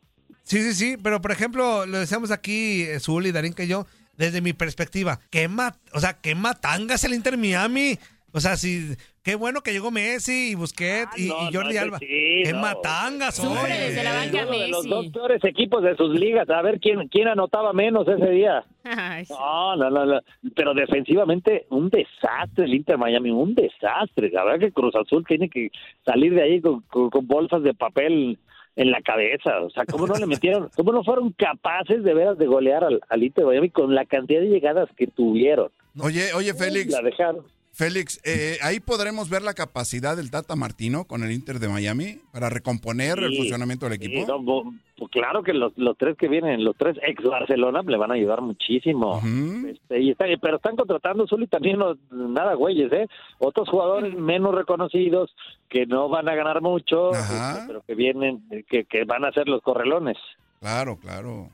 Sí, 0.49 0.63
sí, 0.63 0.73
sí, 0.73 0.97
pero 1.03 1.21
por 1.21 1.31
ejemplo, 1.31 1.85
lo 1.85 1.99
decíamos 1.99 2.31
aquí, 2.31 2.87
Zul 3.01 3.27
y 3.27 3.33
Darín, 3.33 3.53
que 3.53 3.67
yo, 3.67 3.85
desde 4.17 4.41
mi 4.41 4.55
perspectiva, 4.55 5.21
que 5.31 5.47
o 5.93 6.01
sea, 6.01 6.15
qué 6.23 6.35
matangas 6.35 7.05
el 7.05 7.13
Inter 7.13 7.37
Miami. 7.37 7.99
O 8.33 8.41
sea, 8.41 8.57
sí, 8.57 8.95
qué 9.23 9.35
bueno 9.35 9.61
que 9.61 9.73
llegó 9.73 9.91
Messi 9.91 10.53
y 10.53 10.55
Busquets 10.55 11.11
ah, 11.13 11.19
y, 11.19 11.29
no, 11.29 11.51
y, 11.51 11.55
Jordi 11.55 11.75
no, 11.75 11.81
Alba. 11.83 11.99
Sí, 11.99 12.43
qué 12.45 12.53
no. 12.55 12.61
matangas, 12.61 13.37
Sufre 13.37 13.79
desde 13.79 14.03
la 14.03 14.15
banca 14.15 14.43
Uno 14.43 14.51
Messi. 14.51 14.63
de 14.63 14.69
los 14.69 14.87
dos 14.87 15.09
peores 15.09 15.45
equipos 15.45 15.83
de 15.83 15.95
sus 15.97 16.19
ligas. 16.19 16.49
A 16.49 16.63
ver 16.63 16.81
quién, 16.81 17.09
quién 17.09 17.29
anotaba 17.29 17.75
menos 17.75 18.09
ese 18.09 18.31
día. 18.31 18.65
Ay, 18.85 19.27
sí. 19.27 19.35
No, 19.35 19.77
no, 19.77 19.91
no, 19.91 20.07
no. 20.07 20.21
Pero 20.57 20.73
defensivamente, 20.73 21.67
un 21.69 21.91
desastre 21.91 22.65
el 22.65 22.73
Inter 22.73 22.97
Miami, 22.97 23.31
un 23.31 23.55
desastre. 23.55 24.31
La 24.31 24.45
verdad 24.45 24.61
que 24.61 24.73
Cruz 24.73 24.95
Azul 24.95 25.27
tiene 25.29 25.51
que 25.51 25.71
salir 26.07 26.33
de 26.33 26.43
ahí 26.43 26.61
con, 26.63 26.81
con, 26.83 27.11
con 27.11 27.27
bolsas 27.27 27.63
de 27.63 27.75
papel 27.75 28.39
en 28.79 28.93
la 28.93 29.03
cabeza. 29.03 29.61
O 29.61 29.71
sea, 29.71 29.85
¿cómo 29.85 30.07
no 30.07 30.15
le 30.15 30.27
metieron? 30.27 30.71
¿Cómo 30.77 30.93
no 30.93 31.03
fueron 31.03 31.33
capaces 31.33 32.03
de 32.05 32.15
veras 32.15 32.39
de 32.39 32.47
golear 32.47 32.85
al, 32.85 33.01
al 33.09 33.23
Inter 33.23 33.45
Miami 33.45 33.71
con 33.71 33.95
la 33.95 34.05
cantidad 34.07 34.41
de 34.41 34.49
llegadas 34.49 34.89
que 34.97 35.09
tuvieron? 35.09 35.71
Oye, 36.01 36.33
oye, 36.33 36.55
Félix. 36.55 36.93
La 36.93 37.03
dejaron. 37.03 37.45
Félix, 37.79 38.21
eh, 38.25 38.59
ahí 38.61 38.81
podremos 38.81 39.31
ver 39.31 39.43
la 39.43 39.55
capacidad 39.55 40.17
del 40.17 40.33
Tata 40.33 40.57
Martino 40.57 41.05
con 41.05 41.23
el 41.23 41.31
Inter 41.31 41.61
de 41.61 41.69
Miami 41.69 42.19
para 42.33 42.49
recomponer 42.51 43.19
Sí, 43.21 43.25
el 43.25 43.37
funcionamiento 43.37 43.87
del 43.87 43.93
equipo. 43.95 44.21
Sí, 44.23 44.27
no, 44.27 44.43
bo- 44.43 44.75
pues 44.97 45.11
claro 45.13 45.45
que 45.45 45.53
los, 45.53 45.73
los 45.79 45.97
tres 45.97 46.17
que 46.19 46.27
vienen, 46.27 46.65
los 46.65 46.75
tres 46.77 46.97
ex 47.07 47.23
Barcelona, 47.23 47.83
le 47.87 47.97
van 47.97 48.11
a 48.11 48.15
ayudar 48.15 48.41
muchísimo. 48.41 49.19
Ujú. 49.19 49.69
Este, 49.69 50.01
y 50.01 50.11
está- 50.11 50.25
pero 50.43 50.57
están 50.57 50.75
contratando 50.75 51.25
y 51.31 51.47
también 51.47 51.79
no- 51.79 51.97
nada 52.11 52.55
güeyes, 52.55 52.93
¿eh? 52.93 53.07
Otros 53.39 53.69
jugadores 53.69 54.13
menos 54.19 54.53
reconocidos 54.57 55.31
que 55.69 55.87
no 55.87 56.09
van 56.09 56.29
a 56.29 56.35
ganar 56.35 56.61
mucho, 56.61 57.13
este, 57.13 57.61
pero 57.69 57.83
que 57.87 57.95
vienen, 57.95 58.43
que, 58.69 58.87
que 58.87 59.05
van 59.05 59.25
a 59.25 59.31
ser 59.31 59.47
los 59.49 59.63
correlones. 59.63 60.17
Claro, 60.59 60.97
claro. 60.97 61.49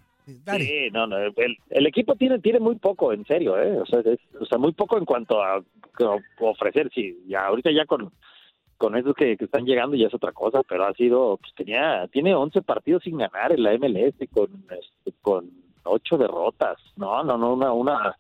Sí, 0.59 0.89
no, 0.93 1.07
no, 1.07 1.19
el, 1.19 1.35
el 1.71 1.87
equipo 1.87 2.15
tiene 2.17 2.39
tiene 2.39 2.59
muy 2.61 2.77
poco, 2.77 3.13
en 3.13 3.25
serio, 3.27 3.61
¿eh? 3.61 3.79
O 3.79 3.87
sea, 3.87 4.01
es- 4.01 4.21
o 4.41 4.45
sea 4.47 4.59
muy 4.59 4.73
poco 4.73 4.97
en 4.99 5.05
cuanto 5.05 5.43
a, 5.43 5.57
a 5.57 6.21
ofrecer. 6.41 6.91
Sí, 6.95 7.23
ya 7.27 7.47
ahorita 7.47 7.71
ya 7.73 7.85
con 7.87 8.11
con 8.77 8.97
esos 8.97 9.15
que, 9.15 9.37
que 9.37 9.45
están 9.45 9.65
llegando 9.65 9.97
ya 9.97 10.09
es 10.09 10.15
otra 10.15 10.33
cosa, 10.33 10.63
pero 10.69 10.85
ha 10.85 10.93
sido, 10.95 11.37
pues 11.37 11.55
tenía, 11.55 12.07
tiene 12.09 12.35
11 12.35 12.61
partidos 12.63 13.03
sin 13.05 13.17
ganar 13.19 13.53
en 13.53 13.63
la 13.63 13.73
MLS 13.79 14.15
con, 14.33 14.49
este, 14.71 15.17
con 15.23 15.49
ocho 15.85 16.19
derrotas. 16.19 16.77
No, 16.97 17.23
no, 17.23 17.39
no, 17.39 17.53
una, 17.55 17.73
una, 17.73 18.17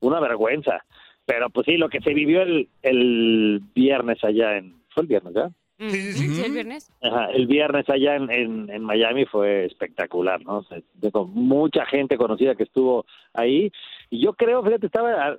una 0.00 0.20
vergüenza. 0.20 0.84
Pero 1.24 1.48
pues 1.48 1.64
sí, 1.64 1.78
lo 1.78 1.88
que 1.88 2.00
se 2.02 2.12
vivió 2.12 2.42
el, 2.42 2.68
el 2.82 3.62
viernes 3.74 4.22
allá 4.22 4.58
en, 4.58 4.74
fue 4.90 5.04
el 5.04 5.08
viernes, 5.08 5.32
¿ya? 5.34 5.50
Mm, 5.84 5.90
Sí, 5.90 6.00
sí, 6.00 6.12
sí. 6.12 6.34
¿Sí, 6.34 6.44
el 6.44 6.52
viernes? 6.52 6.92
Ajá, 7.02 7.26
el 7.26 7.46
viernes 7.46 7.88
allá 7.88 8.16
en, 8.16 8.30
en, 8.30 8.70
en 8.70 8.82
Miami 8.82 9.24
fue 9.26 9.66
espectacular, 9.66 10.42
¿no? 10.44 10.58
O 10.58 10.62
sea, 10.64 10.78
tengo 11.00 11.26
mucha 11.26 11.84
gente 11.86 12.16
conocida 12.16 12.54
que 12.54 12.64
estuvo 12.64 13.04
ahí. 13.32 13.70
Y 14.10 14.24
yo 14.24 14.32
creo, 14.34 14.62
fíjate, 14.62 14.86
estaba 14.86 15.10
ah, 15.12 15.36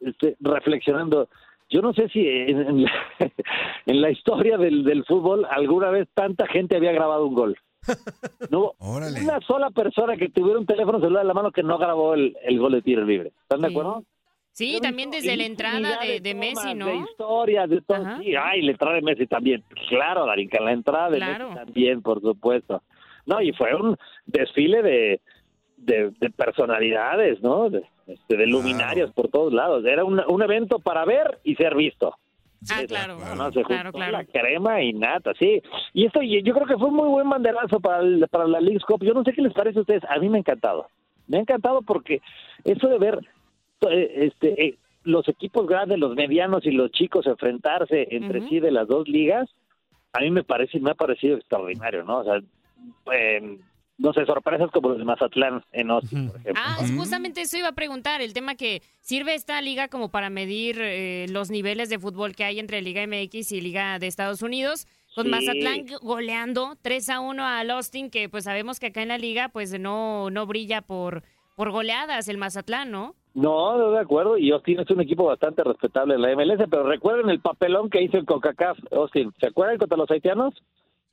este, 0.00 0.36
reflexionando. 0.40 1.28
Yo 1.70 1.80
no 1.82 1.92
sé 1.94 2.08
si 2.08 2.26
en, 2.26 2.60
en 2.60 2.82
la, 2.84 2.92
en 3.86 4.00
la 4.00 4.10
historia 4.10 4.58
del, 4.58 4.84
del 4.84 5.04
fútbol 5.04 5.46
alguna 5.50 5.90
vez 5.90 6.08
tanta 6.14 6.46
gente 6.46 6.76
había 6.76 6.92
grabado 6.92 7.26
un 7.26 7.34
gol. 7.34 7.56
No 8.50 8.58
hubo 8.60 8.74
una 8.78 9.40
sola 9.40 9.70
persona 9.70 10.16
que 10.16 10.28
tuviera 10.28 10.58
un 10.58 10.66
teléfono 10.66 11.00
celular 11.00 11.22
en 11.22 11.28
la 11.28 11.34
mano 11.34 11.50
que 11.50 11.62
no 11.64 11.78
grabó 11.78 12.14
el, 12.14 12.36
el 12.44 12.58
gol 12.58 12.72
de 12.72 12.82
tiro 12.82 13.04
libre. 13.04 13.32
¿Están 13.42 13.60
de 13.62 13.68
acuerdo? 13.68 14.04
Sí, 14.52 14.78
también 14.82 15.10
desde 15.10 15.36
la 15.36 15.44
entrada 15.44 15.98
de, 16.00 16.20
de 16.20 16.34
Messi, 16.34 16.74
¿no? 16.74 16.86
De 16.86 16.96
historias, 16.96 17.70
de 17.70 17.80
todo. 17.80 18.18
Sí, 18.18 18.34
ay, 18.36 18.62
la 18.62 18.72
entrada 18.72 18.96
de 18.96 19.02
Messi 19.02 19.26
también. 19.26 19.64
Claro, 19.88 20.26
Darín, 20.26 20.48
que 20.48 20.60
la 20.60 20.72
entrada 20.72 21.10
de 21.10 21.20
Messi 21.20 21.54
también, 21.54 22.02
por 22.02 22.20
supuesto. 22.20 22.82
No, 23.24 23.40
y 23.40 23.52
fue 23.52 23.74
un 23.74 23.96
desfile 24.26 24.82
de, 24.82 25.20
de, 25.78 26.30
personalidades, 26.36 27.40
¿no? 27.40 27.70
De, 27.70 27.82
este, 28.06 28.36
de 28.36 28.46
luminarios 28.46 29.10
por 29.12 29.28
todos 29.28 29.52
lados. 29.54 29.84
Era 29.86 30.04
un, 30.04 30.20
un 30.28 30.42
evento 30.42 30.78
para 30.78 31.04
ver 31.04 31.38
y 31.44 31.54
ser 31.54 31.74
visto. 31.74 32.14
Ah, 32.70 32.82
claro. 32.86 33.18
No, 33.36 33.50
se 33.52 33.62
claro, 33.62 33.90
claro. 33.90 34.12
La 34.12 34.24
crema 34.24 34.82
y 34.82 34.92
nata, 34.92 35.32
sí. 35.38 35.62
Y 35.94 36.06
esto 36.06 36.20
yo 36.22 36.54
creo 36.54 36.66
que 36.66 36.76
fue 36.76 36.88
un 36.88 36.94
muy 36.94 37.08
buen 37.08 37.28
banderazo 37.28 37.80
para, 37.80 38.04
para 38.30 38.46
la 38.46 38.60
League 38.60 38.80
Cup. 38.86 39.02
Yo 39.02 39.14
no 39.14 39.24
sé 39.24 39.32
qué 39.32 39.42
les 39.42 39.52
parece 39.52 39.78
a 39.78 39.82
ustedes. 39.82 40.02
A 40.08 40.18
mí 40.18 40.28
me 40.28 40.38
ha 40.38 40.40
encantado. 40.40 40.86
Me 41.26 41.38
ha 41.38 41.40
encantado 41.40 41.82
porque 41.82 42.20
eso 42.64 42.88
de 42.88 42.98
ver 42.98 43.18
este, 43.90 44.66
eh, 44.66 44.78
los 45.04 45.28
equipos 45.28 45.66
grandes, 45.66 45.98
los 45.98 46.14
medianos 46.14 46.64
y 46.64 46.70
los 46.70 46.90
chicos 46.92 47.26
enfrentarse 47.26 48.08
entre 48.10 48.48
sí 48.48 48.60
de 48.60 48.70
las 48.70 48.88
dos 48.88 49.08
ligas, 49.08 49.48
a 50.12 50.20
mí 50.20 50.30
me 50.30 50.44
parece, 50.44 50.78
me 50.78 50.90
ha 50.90 50.94
parecido 50.94 51.36
extraordinario, 51.36 52.04
¿no? 52.04 52.18
O 52.18 52.24
sea, 52.24 52.40
eh, 53.12 53.58
no 53.98 54.12
sé, 54.12 54.26
sorpresas 54.26 54.70
como 54.70 54.90
los 54.90 54.98
de 54.98 55.04
Mazatlán 55.04 55.64
en 55.72 55.90
Austin, 55.90 56.28
por 56.28 56.40
ejemplo. 56.40 56.62
Ah, 56.64 56.78
justamente 56.96 57.42
eso 57.42 57.56
iba 57.56 57.68
a 57.68 57.72
preguntar, 57.72 58.20
el 58.20 58.32
tema 58.32 58.54
que 58.54 58.82
sirve 59.00 59.34
esta 59.34 59.60
liga 59.60 59.88
como 59.88 60.10
para 60.10 60.28
medir 60.28 60.78
eh, 60.80 61.26
los 61.30 61.50
niveles 61.50 61.88
de 61.88 61.98
fútbol 61.98 62.34
que 62.34 62.44
hay 62.44 62.58
entre 62.58 62.82
Liga 62.82 63.06
MX 63.06 63.52
y 63.52 63.60
Liga 63.60 63.98
de 63.98 64.06
Estados 64.06 64.42
Unidos. 64.42 64.86
Con 65.14 65.28
Mazatlán 65.28 65.84
goleando 66.00 66.78
3 66.80 67.10
a 67.10 67.20
1 67.20 67.46
al 67.46 67.70
Austin, 67.70 68.10
que 68.10 68.30
pues 68.30 68.44
sabemos 68.44 68.80
que 68.80 68.86
acá 68.86 69.02
en 69.02 69.08
la 69.08 69.18
liga 69.18 69.50
pues 69.50 69.78
no, 69.78 70.30
no 70.30 70.46
brilla 70.46 70.80
por, 70.80 71.22
por 71.54 71.70
goleadas 71.70 72.28
el 72.28 72.38
Mazatlán, 72.38 72.90
¿no? 72.90 73.14
No, 73.34 73.90
de 73.90 73.98
acuerdo, 73.98 74.36
y 74.36 74.50
Austin 74.50 74.80
es 74.80 74.90
un 74.90 75.00
equipo 75.00 75.24
bastante 75.24 75.64
respetable 75.64 76.14
en 76.14 76.22
la 76.22 76.34
MLS, 76.36 76.68
pero 76.70 76.82
recuerden 76.82 77.30
el 77.30 77.40
papelón 77.40 77.88
que 77.88 78.02
hizo 78.02 78.18
el 78.18 78.26
CONCACAF, 78.26 78.78
Austin, 78.92 79.32
¿se 79.40 79.46
acuerdan 79.46 79.78
contra 79.78 79.96
los 79.96 80.10
haitianos? 80.10 80.54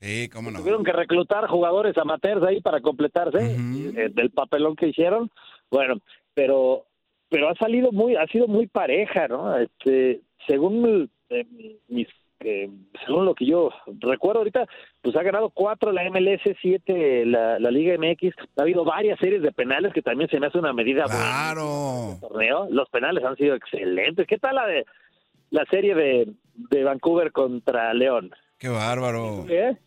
Sí, 0.01 0.29
cómo 0.29 0.51
no. 0.51 0.59
Tuvieron 0.59 0.83
que 0.83 0.91
reclutar 0.91 1.47
jugadores 1.47 1.97
amateurs 1.97 2.43
ahí 2.43 2.61
para 2.61 2.81
completarse 2.81 3.55
eh, 3.55 4.09
del 4.13 4.31
papelón 4.31 4.75
que 4.75 4.87
hicieron. 4.87 5.29
Bueno, 5.69 5.95
pero 6.33 6.85
pero 7.29 7.49
ha 7.49 7.55
salido 7.55 7.91
muy, 7.91 8.15
ha 8.15 8.25
sido 8.27 8.47
muy 8.47 8.67
pareja, 8.67 9.27
¿no? 9.27 9.55
Este, 9.57 10.21
según 10.47 11.09
eh, 11.29 11.45
mis 11.87 12.07
que 12.39 12.69
según 13.05 13.25
lo 13.25 13.35
que 13.35 13.45
yo 13.45 13.69
recuerdo 13.99 14.39
ahorita, 14.39 14.65
pues 15.01 15.15
ha 15.15 15.23
ganado 15.23 15.49
cuatro 15.49 15.91
la 15.91 16.09
MLS, 16.09 16.41
siete 16.61 17.25
la, 17.25 17.59
la 17.59 17.71
Liga 17.71 17.95
MX. 17.97 18.33
Ha 18.57 18.61
habido 18.61 18.85
varias 18.85 19.19
series 19.19 19.41
de 19.41 19.51
penales 19.51 19.93
que 19.93 20.01
también 20.01 20.29
se 20.29 20.39
me 20.39 20.47
hace 20.47 20.57
una 20.57 20.73
medida 20.73 21.03
claro. 21.03 22.13
Este 22.13 22.27
torneo. 22.27 22.67
Los 22.71 22.89
penales 22.89 23.23
han 23.23 23.35
sido 23.35 23.55
excelentes. 23.55 24.25
¿Qué 24.25 24.37
tal 24.37 24.55
la 24.55 24.65
de 24.65 24.85
la 25.51 25.65
serie 25.69 25.93
de, 25.93 26.31
de 26.53 26.83
Vancouver 26.83 27.31
contra 27.31 27.93
León? 27.93 28.31
Qué 28.57 28.69
bárbaro. 28.69 29.45
¿Eh? 29.49 29.77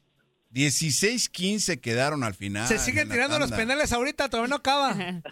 16-15 0.53 1.81
quedaron 1.81 2.25
al 2.25 2.35
final. 2.35 2.67
Se 2.67 2.79
siguen 2.79 3.09
tirando 3.09 3.39
los 3.39 3.51
penales 3.53 3.93
ahorita, 3.93 4.29
todavía 4.29 4.51
no 4.51 4.57
acaba. 4.57 4.95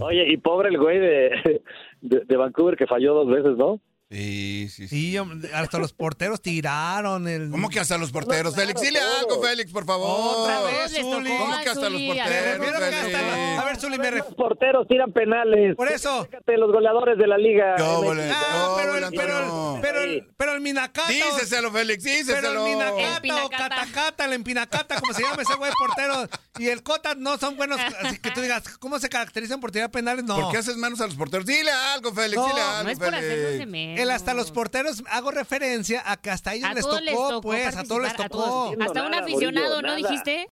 Oye, 0.00 0.32
y 0.32 0.36
pobre 0.38 0.70
el 0.70 0.78
güey 0.78 0.98
de, 0.98 1.62
de 2.00 2.36
Vancouver 2.36 2.76
que 2.76 2.86
falló 2.86 3.12
dos 3.12 3.28
veces, 3.28 3.58
¿no? 3.58 3.80
Sí, 4.10 4.68
sí, 4.68 4.86
sí. 4.86 5.16
hasta 5.52 5.78
los 5.78 5.92
porteros 5.92 6.40
tiraron 6.42 7.26
el. 7.26 7.50
¿Cómo 7.50 7.68
que 7.68 7.80
hasta 7.80 7.96
los 7.96 8.12
porteros? 8.12 8.54
Félix, 8.54 8.80
dile 8.80 9.00
algo, 9.00 9.42
Félix, 9.42 9.72
por 9.72 9.86
favor. 9.86 10.42
Otra 10.44 10.60
vez, 10.62 10.94
¿Cómo 11.00 11.22
que 11.62 11.70
hasta 11.70 11.88
los 11.88 12.00
porteros? 12.02 13.14
A 13.58 13.64
ver, 13.64 13.76
Zuli, 13.80 13.98
me 13.98 14.10
Los 14.12 14.34
porteros 14.34 14.86
tiran 14.88 15.12
penales. 15.12 15.74
Por 15.74 15.90
eso. 15.90 16.26
Fíjate, 16.26 16.58
los 16.58 16.70
goleadores 16.70 17.16
de 17.16 17.26
la 17.26 17.38
liga. 17.38 17.76
ah, 17.78 18.76
pero, 18.76 18.96
el, 18.96 19.10
pero, 19.10 19.38
el, 19.38 19.80
pero, 19.80 20.02
el, 20.02 20.28
pero 20.36 20.54
el 20.54 20.60
Minacata. 20.60 21.08
Díceselo, 21.08 21.72
Félix, 21.72 22.04
díceselo. 22.04 22.36
Pero 22.40 22.66
el 22.66 22.72
Minacata 22.76 23.44
o 23.46 23.50
Catacata, 23.50 24.24
el 24.26 24.32
Empinacata, 24.34 25.00
como 25.00 25.14
se 25.14 25.22
llama 25.22 25.42
ese 25.42 25.54
güey 25.54 25.72
portero. 25.78 26.28
Y 26.58 26.68
el 26.68 26.82
Cota 26.82 27.14
no 27.16 27.36
son 27.38 27.56
buenos. 27.56 27.80
Así 28.00 28.18
que 28.18 28.30
tú 28.30 28.40
digas, 28.40 28.62
¿cómo 28.78 28.98
se 28.98 29.08
caracterizan 29.08 29.60
por 29.60 29.72
tirar 29.72 29.90
penales? 29.90 30.24
No. 30.24 30.36
¿Por 30.36 30.52
qué 30.52 30.58
haces 30.58 30.76
manos 30.76 31.00
a 31.00 31.06
los 31.06 31.16
porteros? 31.16 31.46
Dile 31.46 31.70
algo, 31.70 32.12
Félix, 32.12 32.40
dile 32.46 32.60
algo. 32.60 32.84
No 32.84 32.90
es 32.90 32.98
por 32.98 33.14
hacerlos 33.14 33.54
el 33.74 34.10
hasta 34.10 34.34
los 34.34 34.50
porteros 34.50 35.02
hago 35.10 35.30
referencia 35.30 36.02
a 36.06 36.16
que 36.16 36.30
hasta 36.30 36.54
ellos 36.54 36.70
les 36.74 36.84
tocó, 36.84 37.40
pues, 37.40 37.76
a 37.76 37.84
todos 37.84 38.02
les 38.02 38.14
tocó. 38.14 38.72
hasta 38.80 39.06
un 39.06 39.14
aficionado, 39.14 39.82
¿no 39.82 39.94
dijiste? 39.96 40.48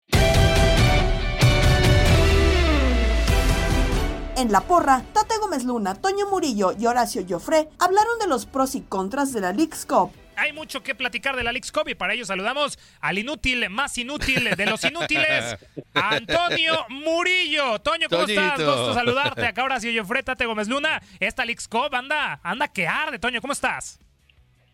En 4.36 4.52
la 4.52 4.62
porra, 4.62 5.04
Tate 5.12 5.36
Gómez 5.38 5.64
Luna, 5.64 5.94
Toño 5.94 6.26
Murillo 6.30 6.72
y 6.78 6.86
Horacio 6.86 7.26
Joffre 7.28 7.68
hablaron 7.78 8.18
de 8.20 8.26
los 8.26 8.46
pros 8.46 8.74
y 8.74 8.80
contras 8.80 9.32
de 9.34 9.42
la 9.42 9.52
League's 9.52 9.84
Cup 9.84 10.12
hay 10.40 10.52
mucho 10.52 10.82
que 10.82 10.94
platicar 10.94 11.36
de 11.36 11.44
la 11.44 11.52
Cup 11.72 11.88
y 11.88 11.94
para 11.94 12.14
ello 12.14 12.24
saludamos 12.24 12.78
al 13.00 13.18
inútil, 13.18 13.68
más 13.68 13.96
inútil 13.98 14.48
de 14.56 14.66
los 14.66 14.82
inútiles, 14.84 15.58
Antonio 15.94 16.86
Murillo. 16.88 17.78
Toño, 17.80 18.08
¿cómo 18.08 18.24
estás? 18.24 18.56
Gusto 18.56 18.94
saludarte. 18.94 19.46
Acá 19.46 19.62
ahora 19.62 19.78
sí, 19.80 19.92
yo 19.92 20.04
Tate 20.24 20.46
Gómez 20.46 20.68
Luna. 20.68 21.02
Esta 21.18 21.44
League's 21.44 21.68
Cup 21.68 21.94
anda, 21.94 22.40
anda 22.42 22.68
que 22.68 22.88
arde, 22.88 23.18
Toño, 23.18 23.40
¿cómo 23.40 23.52
estás? 23.52 24.00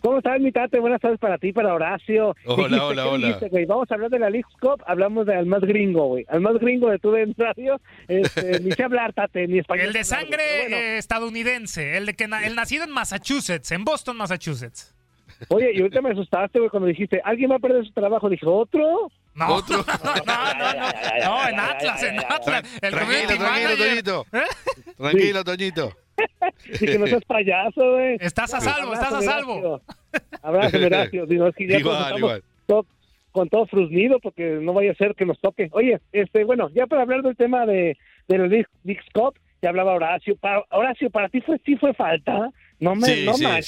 ¿Cómo 0.00 0.18
estás, 0.18 0.40
mi 0.40 0.52
tate? 0.52 0.78
Buenas 0.78 1.00
tardes 1.00 1.18
para 1.18 1.36
ti, 1.38 1.52
para 1.52 1.74
Horacio. 1.74 2.36
Hola, 2.44 2.84
hola, 2.84 3.08
hola. 3.08 3.40
Vamos 3.66 3.90
a 3.90 3.94
hablar 3.94 4.10
de 4.10 4.20
la 4.20 4.30
League 4.30 4.46
Cup, 4.60 4.84
hablamos 4.86 5.26
del 5.26 5.46
más 5.46 5.62
gringo, 5.62 6.06
güey. 6.06 6.24
Al 6.28 6.42
más 6.42 6.58
gringo 6.58 6.90
de 6.90 6.98
tu 7.00 7.12
radio, 7.12 7.80
este, 8.06 8.60
ni 8.60 8.70
sé 8.70 8.84
hablar, 8.84 9.12
tate, 9.14 9.48
ni 9.48 9.58
español. 9.58 9.86
El 9.86 9.92
de 9.92 10.04
sangre 10.04 10.66
eh, 10.68 10.98
estadounidense, 10.98 11.96
el 11.96 12.06
de 12.06 12.14
que 12.14 12.24
el 12.24 12.54
nacido 12.54 12.84
en 12.84 12.90
Massachusetts, 12.90 13.72
en 13.72 13.84
Boston, 13.84 14.16
Massachusetts. 14.16 14.95
Oye, 15.48 15.72
y 15.74 15.80
ahorita 15.80 16.02
me 16.02 16.10
asustaste, 16.10 16.58
güey, 16.58 16.70
cuando 16.70 16.88
dijiste, 16.88 17.20
¿alguien 17.24 17.50
va 17.50 17.56
a 17.56 17.60
perder 17.60 17.84
su 17.84 17.92
trabajo? 17.92 18.28
Dije, 18.28 18.46
¿otro? 18.46 19.10
No, 19.34 19.54
¿Otro? 19.54 19.76
no, 20.04 20.14
no, 20.24 20.72
no, 20.74 21.24
no, 21.24 21.48
en 21.48 21.60
Atlas, 21.60 22.02
en 22.02 22.18
Atlas. 22.20 22.78
El 22.80 22.90
tranquilo, 22.90 23.36
tranquilo, 23.38 23.76
Toñito. 23.76 24.26
¿Eh? 24.32 24.94
Tranquilo, 24.96 25.44
Toñito. 25.44 25.92
Y 26.80 26.86
que 26.86 26.98
no 26.98 27.06
seas 27.06 27.24
payaso, 27.26 27.92
güey. 27.92 28.16
Estás 28.20 28.54
a 28.54 28.60
salvo, 28.60 28.94
estás 28.94 29.12
a 29.12 29.20
salvo. 29.20 29.82
Abrazo, 30.42 30.78
Horacio. 30.78 31.26
Digo, 31.26 31.46
es 31.46 31.54
que 31.54 31.68
ya 31.68 31.78
igual, 31.78 32.18
igual. 32.18 32.44
Con 33.32 33.50
todo 33.50 33.66
frusnido 33.66 34.18
porque 34.18 34.58
no 34.62 34.72
vaya 34.72 34.92
a 34.92 34.94
ser 34.94 35.14
que 35.14 35.26
nos 35.26 35.38
toque. 35.38 35.68
Oye, 35.72 36.00
este, 36.12 36.44
bueno, 36.44 36.70
ya 36.70 36.86
para 36.86 37.02
hablar 37.02 37.20
del 37.20 37.36
tema 37.36 37.66
de, 37.66 37.98
de 38.28 38.38
los 38.38 38.48
Big 38.82 38.98
Scott, 39.10 39.38
ya 39.60 39.68
hablaba 39.68 39.92
Horacio. 39.92 40.36
Para, 40.36 40.64
Horacio, 40.70 41.10
¿para 41.10 41.28
ti 41.28 41.42
fue, 41.42 41.60
sí 41.66 41.76
fue 41.76 41.92
falta? 41.92 42.50
No 42.80 42.94
me, 42.94 43.06
sí, 43.06 43.26
no 43.26 43.34
sí, 43.34 43.44
más, 43.44 43.66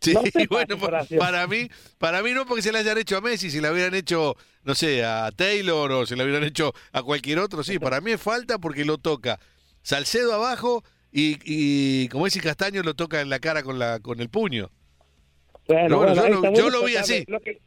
sí. 0.00 0.14
Bueno, 0.50 0.76
para 1.18 1.46
mí, 1.46 1.68
para 1.98 2.22
mí 2.22 2.32
no 2.32 2.46
porque 2.46 2.62
se 2.62 2.72
le 2.72 2.78
hayan 2.78 2.98
hecho 2.98 3.16
a 3.16 3.20
Messi, 3.20 3.50
si 3.50 3.60
le 3.60 3.70
hubieran 3.70 3.94
hecho, 3.94 4.36
no 4.64 4.74
sé, 4.74 5.04
a 5.04 5.30
Taylor 5.30 5.92
o 5.92 6.06
se 6.06 6.16
le 6.16 6.24
hubieran 6.24 6.44
hecho 6.44 6.72
a 6.92 7.02
cualquier 7.02 7.38
otro, 7.38 7.62
sí, 7.62 7.78
para 7.78 8.00
mí 8.00 8.12
es 8.12 8.20
falta 8.20 8.58
porque 8.58 8.84
lo 8.84 8.98
toca 8.98 9.38
Salcedo 9.82 10.34
abajo 10.34 10.84
y, 11.12 11.38
y 11.44 12.08
como 12.08 12.26
ese 12.26 12.40
Castaño 12.40 12.82
lo 12.82 12.94
toca 12.94 13.20
en 13.20 13.30
la 13.30 13.38
cara 13.38 13.62
con 13.62 13.78
la 13.78 14.00
con 14.00 14.20
el 14.20 14.28
puño. 14.28 14.70
Bueno, 15.66 16.14
yo, 16.54 16.70
lo, 16.70 16.84
vi 16.84 16.96
así. 16.96 17.24
Lo 17.28 17.40
que, 17.40 17.58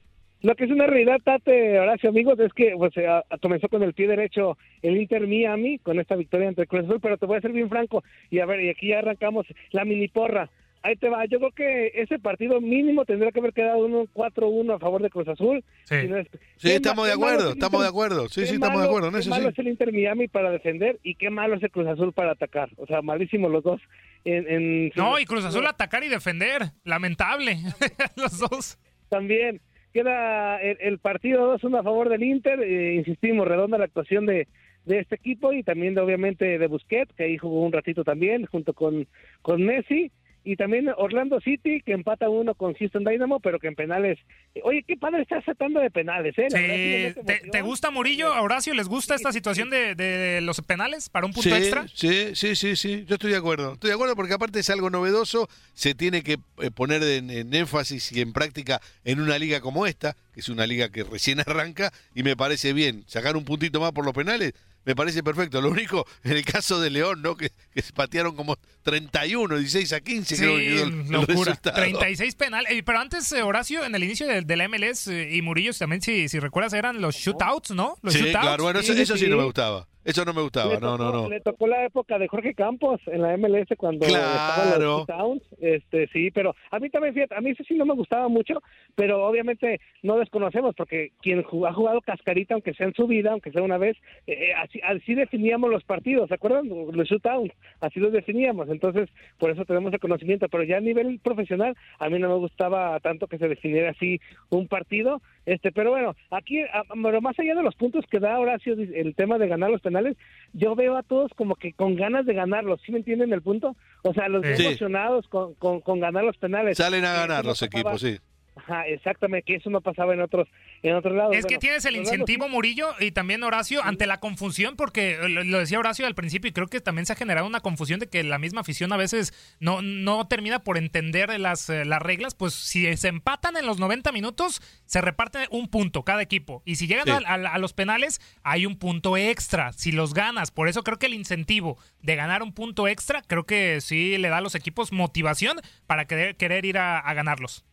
lo 0.41 0.55
que 0.55 0.65
es 0.65 0.71
una 0.71 0.87
realidad, 0.87 1.19
Tate, 1.23 1.79
Horacio, 1.79 2.09
amigos, 2.09 2.37
es 2.39 2.51
que 2.53 2.73
pues, 2.77 2.93
comenzó 3.41 3.69
con 3.69 3.81
el 3.81 3.93
pie 3.93 4.07
derecho 4.07 4.57
el 4.81 4.97
Inter 4.97 5.25
Miami 5.25 5.79
con 5.79 5.99
esta 5.99 6.15
victoria 6.15 6.49
entre 6.49 6.67
Cruz 6.67 6.83
Azul, 6.83 6.99
pero 7.01 7.17
te 7.17 7.25
voy 7.25 7.37
a 7.37 7.41
ser 7.41 7.53
bien 7.53 7.69
franco 7.69 8.03
y 8.29 8.39
a 8.39 8.45
ver, 8.45 8.61
y 8.61 8.69
aquí 8.69 8.89
ya 8.89 8.99
arrancamos 8.99 9.45
la 9.71 9.85
mini 9.85 10.09
porra 10.09 10.49
ahí 10.83 10.95
te 10.97 11.09
va. 11.09 11.25
Yo 11.25 11.39
creo 11.39 11.51
que 11.51 11.91
ese 11.95 12.19
partido 12.19 12.61
mínimo 12.61 13.05
tendría 13.05 13.31
que 13.31 13.39
haber 13.39 13.53
quedado 13.53 13.79
uno 13.79 14.05
4-1 14.13 14.75
a 14.75 14.79
favor 14.79 15.01
de 15.01 15.09
Cruz 15.09 15.27
Azul. 15.27 15.63
Sí, 15.85 16.71
estamos 16.71 17.07
de 17.07 17.13
acuerdo, 17.13 17.53
estamos 17.53 17.81
de 17.81 17.87
acuerdo. 17.87 18.29
Sí, 18.29 18.45
sí, 18.45 18.55
estamos 18.55 18.81
de 18.81 18.87
acuerdo 18.87 19.07
en 19.07 19.15
eso. 19.15 19.29
Qué 19.29 19.37
malo 19.37 19.49
es 19.49 19.59
el 19.59 19.69
Inter 19.69 19.91
Miami 19.91 20.27
para 20.27 20.51
defender 20.51 20.99
y 21.01 21.15
qué 21.15 21.29
malo 21.29 21.55
es 21.55 21.63
el 21.63 21.71
Cruz 21.71 21.87
Azul 21.87 22.13
para 22.13 22.33
atacar. 22.33 22.69
O 22.77 22.85
sea, 22.85 23.01
malísimo 23.01 23.49
los 23.49 23.63
dos. 23.63 23.81
En, 24.25 24.91
no, 24.95 25.19
y 25.19 25.25
Cruz 25.25 25.45
Azul 25.45 25.65
atacar 25.65 26.03
y 26.03 26.09
defender. 26.09 26.71
Lamentable. 26.83 27.57
los 28.15 28.37
dos. 28.37 28.77
También. 29.09 29.61
Queda 29.93 30.59
el, 30.59 30.97
partido 30.97 31.55
2-1 31.59 31.79
a 31.79 31.83
favor 31.83 32.09
del 32.09 32.23
Inter. 32.23 32.59
Eh, 32.61 32.95
insistimos, 32.95 33.47
redonda 33.47 33.77
la 33.77 33.85
actuación 33.85 34.25
de, 34.25 34.47
de 34.85 34.99
este 34.99 35.15
equipo 35.15 35.53
y 35.53 35.61
también 35.61 35.93
de, 35.93 36.01
obviamente 36.01 36.57
de 36.57 36.67
Busquets, 36.67 37.13
que 37.13 37.25
ahí 37.25 37.37
jugó 37.37 37.61
un 37.61 37.71
ratito 37.71 38.03
también 38.03 38.47
junto 38.47 38.73
con, 38.73 39.07
con 39.43 39.63
Messi 39.63 40.11
y 40.43 40.55
también 40.55 40.89
Orlando 40.97 41.39
City 41.39 41.81
que 41.85 41.93
empata 41.93 42.29
uno 42.29 42.55
con 42.55 42.73
Houston 42.73 43.03
Dynamo, 43.03 43.39
pero 43.39 43.59
que 43.59 43.67
en 43.67 43.75
penales. 43.75 44.19
Oye, 44.63 44.83
qué 44.85 44.97
padre 44.97 45.21
estás 45.21 45.43
tratando 45.45 45.79
de 45.79 45.89
penales, 45.89 46.35
¿eh? 46.37 46.47
Sí. 46.49 47.49
¿Te, 47.51 47.61
gusta 47.61 47.91
Murillo, 47.91 48.33
Horacio? 48.41 48.73
¿Les 48.73 48.87
gusta 48.87 49.15
esta 49.15 49.31
situación 49.31 49.69
de, 49.69 50.39
los 50.41 50.61
penales 50.61 51.09
para 51.09 51.25
un 51.25 51.33
punto 51.33 51.55
extra? 51.55 51.87
Sí, 51.93 52.35
sí, 52.35 52.55
sí, 52.55 52.75
sí. 52.75 53.05
Yo 53.07 53.15
estoy 53.15 53.31
de 53.31 53.37
acuerdo. 53.37 53.73
Estoy 53.73 53.89
de 53.89 53.95
acuerdo 53.95 54.15
porque 54.15 54.33
aparte 54.33 54.59
es 54.59 54.69
algo 54.69 54.89
novedoso, 54.89 55.47
se 55.73 55.95
tiene 55.95 56.23
que 56.23 56.37
eh, 56.59 56.71
poner 56.71 57.03
en, 57.03 57.29
en 57.29 57.53
énfasis 57.53 58.11
y 58.11 58.21
en 58.21 58.33
práctica 58.33 58.81
en 59.05 59.21
una 59.21 59.37
liga 59.37 59.61
como 59.61 59.85
esta, 59.85 60.15
que 60.33 60.41
es 60.41 60.49
una 60.49 60.67
liga 60.67 60.89
que 60.89 61.03
recién 61.03 61.39
arranca 61.45 61.91
y 62.13 62.23
me 62.23 62.35
parece 62.35 62.73
bien 62.73 63.03
sacar 63.07 63.37
un 63.37 63.45
puntito 63.45 63.79
más 63.79 63.91
por 63.91 64.05
los 64.05 64.13
penales 64.13 64.53
me 64.85 64.95
parece 64.95 65.23
perfecto. 65.23 65.61
Lo 65.61 65.69
único, 65.69 66.05
en 66.23 66.33
el 66.33 66.45
caso 66.45 66.79
de 66.79 66.89
León, 66.89 67.21
¿no? 67.21 67.35
Que, 67.35 67.51
que 67.73 67.81
se 67.81 67.93
patearon 67.93 68.35
como 68.35 68.57
31, 68.83 69.57
16 69.57 69.93
a 69.93 70.01
15, 70.01 70.37
creo 70.37 70.57
que 70.57 70.81
el, 70.81 71.07
locura. 71.09 71.55
36 71.55 72.35
penal. 72.35 72.65
Eh, 72.69 72.83
pero 72.83 72.99
antes, 72.99 73.31
eh, 73.31 73.43
Horacio, 73.43 73.83
en 73.83 73.95
el 73.95 74.03
inicio 74.03 74.27
de, 74.27 74.55
la 74.55 74.67
MLS 74.67 75.07
eh, 75.07 75.29
y 75.31 75.41
Murillo 75.41 75.73
también, 75.73 76.01
si, 76.01 76.29
si 76.29 76.39
recuerdas, 76.39 76.73
eran 76.73 77.01
los 77.01 77.15
shootouts, 77.15 77.71
¿no? 77.71 77.97
Los 78.01 78.13
sí, 78.13 78.23
claro, 78.31 78.63
bueno, 78.63 78.79
eso, 78.79 78.93
eso 78.93 79.17
sí 79.17 79.27
no 79.27 79.37
me 79.37 79.43
gustaba. 79.43 79.87
Eso 80.03 80.25
no 80.25 80.33
me 80.33 80.41
gustaba, 80.41 80.77
no, 80.79 80.97
no, 80.97 81.11
no. 81.11 81.29
Le 81.29 81.39
tocó 81.39 81.65
la 81.65 81.85
época 81.85 82.19
de 82.19 82.27
Jorge 82.27 82.53
Campos 82.53 82.99
en 83.07 83.21
la 83.21 83.37
MLS 83.37 83.69
cuando 83.77 84.05
estaban 84.05 84.81
los 84.81 85.05
Towns, 85.05 85.41
este 85.61 86.07
sí, 86.07 86.29
pero 86.31 86.55
a 86.71 86.79
mí 86.79 86.89
también, 86.89 87.13
fíjate, 87.13 87.35
a 87.35 87.41
mí 87.41 87.51
eso 87.51 87.63
sí 87.65 87.75
no 87.75 87.85
me 87.85 87.93
gustaba 87.93 88.27
mucho, 88.27 88.61
pero 88.95 89.25
obviamente 89.25 89.79
no 90.01 90.17
desconocemos 90.17 90.75
porque 90.75 91.11
quien 91.21 91.39
ha 91.39 91.73
jugado 91.73 92.01
cascarita, 92.01 92.53
aunque 92.53 92.73
sea 92.73 92.87
en 92.87 92.93
su 92.93 93.07
vida, 93.07 93.31
aunque 93.31 93.51
sea 93.51 93.61
una 93.61 93.77
vez, 93.77 93.95
eh, 94.27 94.33
eh, 94.33 94.53
así, 94.55 94.81
así 94.83 95.15
definíamos 95.15 95.69
los 95.69 95.83
partidos, 95.83 96.27
¿se 96.27 96.35
acuerdan? 96.35 96.67
Los 96.67 97.07
shootouts, 97.07 97.53
así 97.79 97.99
los 97.99 98.11
definíamos, 98.11 98.69
entonces 98.69 99.09
por 99.37 99.51
eso 99.51 99.63
tenemos 99.65 99.93
el 99.93 99.99
conocimiento, 99.99 100.49
pero 100.49 100.63
ya 100.63 100.77
a 100.77 100.81
nivel 100.81 101.19
profesional 101.19 101.75
a 101.99 102.09
mí 102.09 102.19
no 102.19 102.29
me 102.29 102.35
gustaba 102.35 102.99
tanto 102.99 103.27
que 103.27 103.37
se 103.37 103.47
definiera 103.47 103.91
así 103.91 104.19
un 104.49 104.67
partido, 104.67 105.21
este, 105.45 105.71
pero 105.71 105.91
bueno, 105.91 106.15
aquí, 106.31 106.61
pero 107.01 107.21
más 107.21 107.37
allá 107.39 107.55
de 107.55 107.63
los 107.63 107.75
puntos 107.75 108.05
que 108.09 108.19
da 108.19 108.39
Horacio, 108.39 108.73
el 108.73 109.15
tema 109.15 109.37
de 109.37 109.47
ganar 109.47 109.69
los 109.69 109.81
penales, 109.81 110.15
yo 110.53 110.75
veo 110.75 110.95
a 110.97 111.03
todos 111.03 111.31
como 111.35 111.55
que 111.55 111.73
con 111.73 111.95
ganas 111.95 112.25
de 112.25 112.33
ganarlos, 112.33 112.81
¿sí 112.85 112.91
me 112.91 112.99
entienden 112.99 113.33
el 113.33 113.41
punto? 113.41 113.75
O 114.03 114.13
sea, 114.13 114.29
los 114.29 114.45
emocionados 114.45 115.27
con, 115.27 115.53
con, 115.55 115.81
con, 115.81 115.99
ganar 115.99 116.23
los 116.23 116.37
penales. 116.37 116.77
Salen 116.77 117.05
a 117.05 117.13
ganar 117.13 117.45
los 117.45 117.61
equipos, 117.61 118.01
sí. 118.01 118.17
Ajá, 118.55 118.87
exactamente, 118.87 119.45
que 119.45 119.55
eso 119.55 119.69
no 119.69 119.81
pasaba 119.81 120.13
en 120.13 120.21
otros 120.21 120.47
en 120.83 120.95
otros 120.95 121.15
lados. 121.15 121.35
Es 121.35 121.45
que 121.45 121.57
tienes 121.57 121.85
el 121.85 121.95
incentivo, 121.95 122.49
Murillo, 122.49 122.89
y 122.99 123.11
también 123.11 123.41
Horacio, 123.43 123.83
ante 123.83 124.05
la 124.05 124.19
confusión, 124.19 124.75
porque 124.75 125.17
lo, 125.27 125.59
decía 125.59 125.79
Horacio 125.79 126.05
al 126.05 126.13
principio, 126.13 126.49
y 126.49 126.51
creo 126.51 126.67
que 126.67 126.81
también 126.81 127.05
se 127.05 127.13
ha 127.13 127.15
generado 127.15 127.47
una 127.47 127.61
confusión 127.61 127.99
de 127.99 128.07
que 128.07 128.23
la 128.23 128.37
misma 128.37 128.61
afición 128.61 128.93
a 128.93 128.97
veces 128.97 129.33
no, 129.59 129.81
no 129.81 130.27
termina 130.27 130.59
por 130.59 130.77
entender 130.77 131.39
las, 131.39 131.69
eh, 131.69 131.85
las 131.85 132.01
reglas, 132.01 132.35
pues 132.35 132.53
si 132.53 132.95
se 132.97 133.07
empatan 133.07 133.57
en 133.57 133.65
los 133.65 133.79
90 133.79 134.11
minutos, 134.11 134.61
se 134.85 135.01
reparte 135.01 135.47
un 135.49 135.67
punto 135.67 136.03
cada 136.03 136.21
equipo, 136.21 136.61
y 136.65 136.75
si 136.75 136.87
llegan 136.87 137.09
a, 137.25 137.57
los 137.57 137.73
penales, 137.73 138.21
hay 138.43 138.65
un 138.65 138.77
punto 138.77 139.17
extra, 139.17 139.71
si 139.73 139.91
los 139.91 140.13
ganas, 140.13 140.51
por 140.51 140.67
eso 140.67 140.83
creo 140.83 140.99
que 140.99 141.07
el 141.07 141.13
incentivo 141.13 141.77
de 142.01 142.15
ganar 142.15 142.43
un 142.43 142.53
punto 142.53 142.87
extra, 142.87 143.21
creo 143.25 143.45
que 143.45 143.81
sí 143.81 144.17
le 144.17 144.29
da 144.29 144.37
a 144.37 144.41
los 144.41 144.55
equipos 144.55 144.91
motivación 144.91 145.59
para 145.87 146.05
querer, 146.05 146.35
querer 146.35 146.65
ir 146.65 146.77
a 146.77 147.13
ganarlos. 147.13 147.65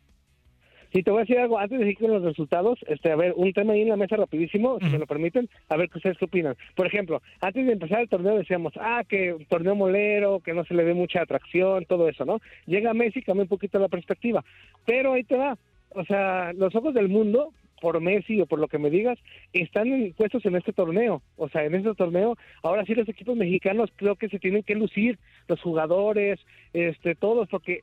Sí, 0.93 1.03
te 1.03 1.11
voy 1.11 1.19
a 1.19 1.21
decir 1.23 1.39
algo 1.39 1.59
antes 1.59 1.79
de 1.79 1.85
decir 1.85 1.99
con 1.99 2.13
los 2.13 2.23
resultados. 2.23 2.79
Este, 2.89 3.13
a 3.13 3.17
ver, 3.17 3.33
un 3.37 3.53
tema 3.53 3.75
ahí 3.75 3.83
en 3.83 3.91
la 3.91 3.97
mesa 3.97 4.17
rapidísimo, 4.17 4.79
si 4.81 4.87
me 4.87 4.99
lo 4.99 5.07
permiten, 5.07 5.49
a 5.69 5.77
ver 5.77 5.89
qué 5.89 5.99
ustedes 5.99 6.19
qué 6.19 6.25
opinan. 6.25 6.57
Por 6.75 6.87
ejemplo, 6.87 7.23
antes 7.41 7.65
de 7.65 7.73
empezar 7.73 8.01
el 8.01 8.09
torneo 8.09 8.37
decíamos, 8.37 8.73
ah, 8.77 9.03
que 9.09 9.37
torneo 9.49 9.75
molero, 9.75 10.41
que 10.41 10.53
no 10.53 10.65
se 10.65 10.75
le 10.75 10.85
ve 10.85 10.95
mucha 10.95 11.23
atracción, 11.23 11.85
todo 11.85 12.09
eso, 12.09 12.25
¿no? 12.25 12.41
Llega 12.67 12.95
Messi, 12.95 13.23
cambia 13.23 13.43
un 13.43 13.49
poquito 13.49 13.79
la 13.79 13.89
perspectiva. 13.89 14.45
Pero 14.85 15.13
ahí 15.13 15.25
te 15.25 15.37
va. 15.37 15.57
O 15.95 16.05
sea, 16.05 16.53
los 16.53 16.75
ojos 16.75 16.95
del 16.95 17.09
mundo, 17.09 17.53
por 17.81 18.01
Messi 18.01 18.41
o 18.41 18.47
por 18.47 18.59
lo 18.59 18.69
que 18.69 18.79
me 18.79 18.91
digas, 18.91 19.19
están 19.53 20.13
puestos 20.17 20.45
en 20.45 20.57
este 20.57 20.73
torneo. 20.73 21.23
O 21.37 21.49
sea, 21.49 21.65
en 21.65 21.75
este 21.75 21.95
torneo, 21.95 22.37
ahora 22.63 22.85
sí 22.85 22.95
los 22.95 23.09
equipos 23.09 23.37
mexicanos 23.37 23.91
creo 23.97 24.17
que 24.17 24.29
se 24.29 24.39
tienen 24.39 24.63
que 24.63 24.75
lucir, 24.75 25.19
los 25.49 25.61
jugadores, 25.61 26.41
este, 26.73 27.15
todos, 27.15 27.49
porque 27.49 27.81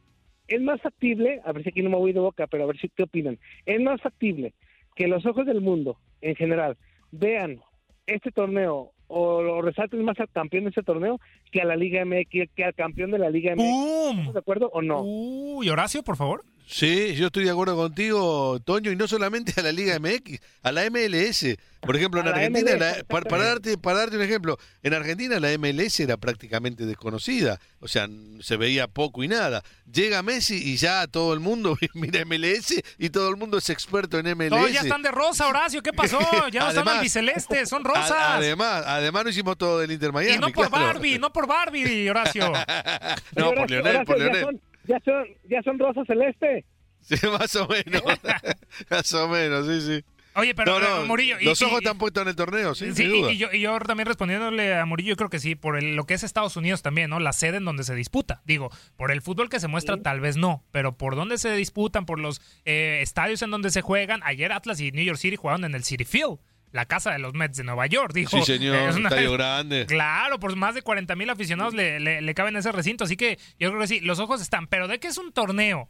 es 0.48 0.62
más 0.62 0.82
factible, 0.82 1.42
a 1.44 1.52
ver 1.52 1.64
si 1.64 1.70
aquí 1.70 1.82
no 1.82 1.90
me 1.90 1.98
voy 1.98 2.14
de 2.14 2.20
boca, 2.20 2.48
pero 2.48 2.64
a 2.64 2.68
ver 2.68 2.78
si 2.78 2.90
qué 2.90 3.04
opinan, 3.04 3.40
es 3.66 3.82
más 3.82 4.02
factible 4.02 4.54
que 4.96 5.08
los 5.08 5.26
ojos 5.26 5.46
del 5.46 5.62
mundo 5.62 5.98
en 6.22 6.36
general 6.36 6.78
vean 7.12 7.62
este 8.06 8.32
torneo 8.32 8.92
o 9.08 9.42
lo 9.42 9.62
resalten 9.62 10.04
más 10.04 10.20
al 10.20 10.30
campeón 10.30 10.66
de 10.66 10.70
este 10.70 10.84
torneo 10.84 11.20
que 11.52 11.62
a 11.62 11.66
la 11.66 11.76
Liga 11.76 12.04
MX, 12.04 12.50
que 12.56 12.64
al 12.64 12.74
campeón 12.74 13.12
de 13.12 13.20
la 13.20 13.30
Liga 13.30 13.56
MX. 13.56 14.20
¿Estás 14.20 14.34
de 14.34 14.40
acuerdo 14.40 14.70
o 14.74 14.82
no? 14.82 15.02
Uy, 15.02 15.70
Horacio, 15.70 16.04
por 16.04 16.18
favor. 16.18 16.44
Sí, 16.70 17.16
yo 17.16 17.28
estoy 17.28 17.46
de 17.46 17.52
acuerdo 17.52 17.78
contigo, 17.78 18.60
Toño, 18.60 18.92
y 18.92 18.98
no 18.98 19.08
solamente 19.08 19.54
a 19.58 19.64
la 19.64 19.72
Liga 19.72 19.98
MX, 20.00 20.40
a 20.64 20.74
la 20.74 20.90
MLS. 20.90 21.56
Por 21.80 21.96
ejemplo, 21.96 22.20
en 22.20 22.28
Argentina, 22.28 22.72
para, 23.08 23.46
darte, 23.46 23.78
para 23.78 24.00
darte 24.00 24.18
un 24.18 24.24
ejemplo, 24.24 24.58
en 24.84 24.94
Argentina 24.94 25.40
la 25.40 25.58
MLS 25.58 26.02
era 26.02 26.18
prácticamente 26.18 26.86
desconocida, 26.86 27.62
o 27.80 27.88
sea, 27.88 28.10
se 28.42 28.58
veía 28.58 28.88
poco 28.90 29.24
y 29.24 29.30
nada. 29.30 29.64
Llega 29.90 30.22
Messi 30.24 30.56
y 30.56 30.76
ya 30.76 31.08
todo 31.08 31.34
el 31.34 31.40
mundo 31.40 31.78
mira 31.94 32.26
MLS 32.26 32.84
y 32.98 33.10
todo 33.12 33.30
el 33.30 33.38
mundo 33.38 33.60
es 33.60 33.70
experto 33.70 34.20
en 34.20 34.26
MLS. 34.38 34.50
No, 34.50 34.68
ya 34.68 34.82
están 34.82 35.02
de 35.04 35.12
rosa, 35.12 35.48
Horacio, 35.48 35.82
¿qué 35.82 35.94
pasó? 35.94 36.20
Ya 36.52 36.64
no 36.64 36.70
están 36.70 36.88
albicelestes, 36.88 37.70
son 37.70 37.86
rosas. 37.86 38.12
Además, 38.12 38.84
además 38.86 39.24
no 39.24 39.30
hicimos 39.30 39.58
todo 39.58 39.80
del 39.80 39.92
Inter 39.92 40.12
Miami. 40.12 40.36
Y 40.36 40.38
no 40.38 40.50
por 40.50 40.70
Barbie, 40.70 41.18
no 41.18 41.32
por 41.32 41.48
Barbie, 41.48 42.10
Horacio. 42.10 42.52
no, 43.36 43.54
por 43.54 43.70
Leonel, 43.70 44.06
por 44.06 44.20
Leonel 44.20 44.60
ya 44.88 45.00
son, 45.04 45.26
ya 45.50 45.62
son 45.63 45.80
rosa 45.80 46.04
celeste. 46.06 46.65
Sí, 47.02 47.15
más 47.39 47.56
o 47.56 47.67
menos. 47.67 48.04
más 48.89 49.13
o 49.13 49.28
menos, 49.28 49.67
sí, 49.67 49.82
sí. 49.82 50.06
Oye, 50.36 50.54
pero 50.54 50.80
no, 50.80 51.06
Murillo. 51.08 51.36
los 51.41 51.60
ojos 51.63 51.80
están 51.80 51.97
puestos 51.97 52.21
en 52.21 52.28
el 52.28 52.36
torneo, 52.36 52.76
sí. 52.76 52.93
sí 52.93 53.06
y, 53.06 53.38
yo, 53.38 53.52
y, 53.52 53.60
yo, 53.60 53.80
también 53.80 54.06
respondiéndole 54.06 54.76
a 54.76 54.86
Murillo, 54.86 55.10
yo 55.10 55.15
creo 55.15 55.32
que 55.32 55.39
sí, 55.39 55.56
por 55.56 55.82
lo 55.82 56.06
que 56.06 56.13
es 56.13 56.23
Estados 56.23 56.56
Unidos 56.56 56.84
también, 56.84 57.10
¿no? 57.10 57.19
La 57.19 57.34
sede 57.34 57.58
en 57.58 57.65
donde 57.65 57.84
se 57.84 57.95
disputa. 57.95 58.43
Digo, 58.45 58.69
por 58.97 59.10
el 59.12 59.23
fútbol 59.23 59.50
que 59.50 59.60
se 59.60 59.67
muestra, 59.67 59.97
tal 59.97 60.19
vez 60.19 60.38
no, 60.38 60.63
pero 60.71 60.95
por 60.95 61.15
dónde 61.15 61.39
se 61.39 61.56
disputan, 61.56 62.06
por 62.06 62.19
los 62.19 62.39
eh, 62.65 63.00
estadios 63.02 63.41
en 63.41 63.50
donde 63.50 63.71
se 63.71 63.82
juegan. 63.82 64.21
Ayer 64.23 64.52
Atlas 64.52 64.80
y 64.80 64.91
New 64.91 65.04
York 65.04 65.17
City 65.17 65.38
jugaron 65.38 65.65
en 65.65 65.73
el 65.73 65.84
City 65.84 66.06
Field 66.06 66.38
la 66.72 66.86
casa 66.86 67.12
de 67.12 67.20
los 67.20 67.34
Mets 67.34 67.58
de 67.58 67.64
Nueva 67.64 67.88
York, 67.88 68.14
dijo. 68.14 68.38
Sí, 68.38 68.44
señor, 68.44 68.76
es 68.90 68.96
un 68.96 69.06
estadio 69.06 69.32
grande. 69.34 69.86
Claro, 69.86 70.40
por 70.40 70.56
más 70.56 70.76
de 70.76 70.82
40 70.82 71.16
mil 71.16 71.30
aficionados 71.30 71.74
le, 71.74 72.00
le, 72.00 72.34
caben 72.34 72.56
ese 72.56 72.72
recinto, 72.72 73.04
así 73.04 73.18
que 73.18 73.40
yo 73.60 73.70
creo 73.70 73.82
que 73.82 73.88
sí, 73.88 74.00
los 74.02 74.20
ojos 74.20 74.42
están, 74.42 74.68
pero 74.68 74.88
de 74.88 75.00
que 75.00 75.08
es 75.08 75.18
un 75.18 75.32
torneo 75.32 75.90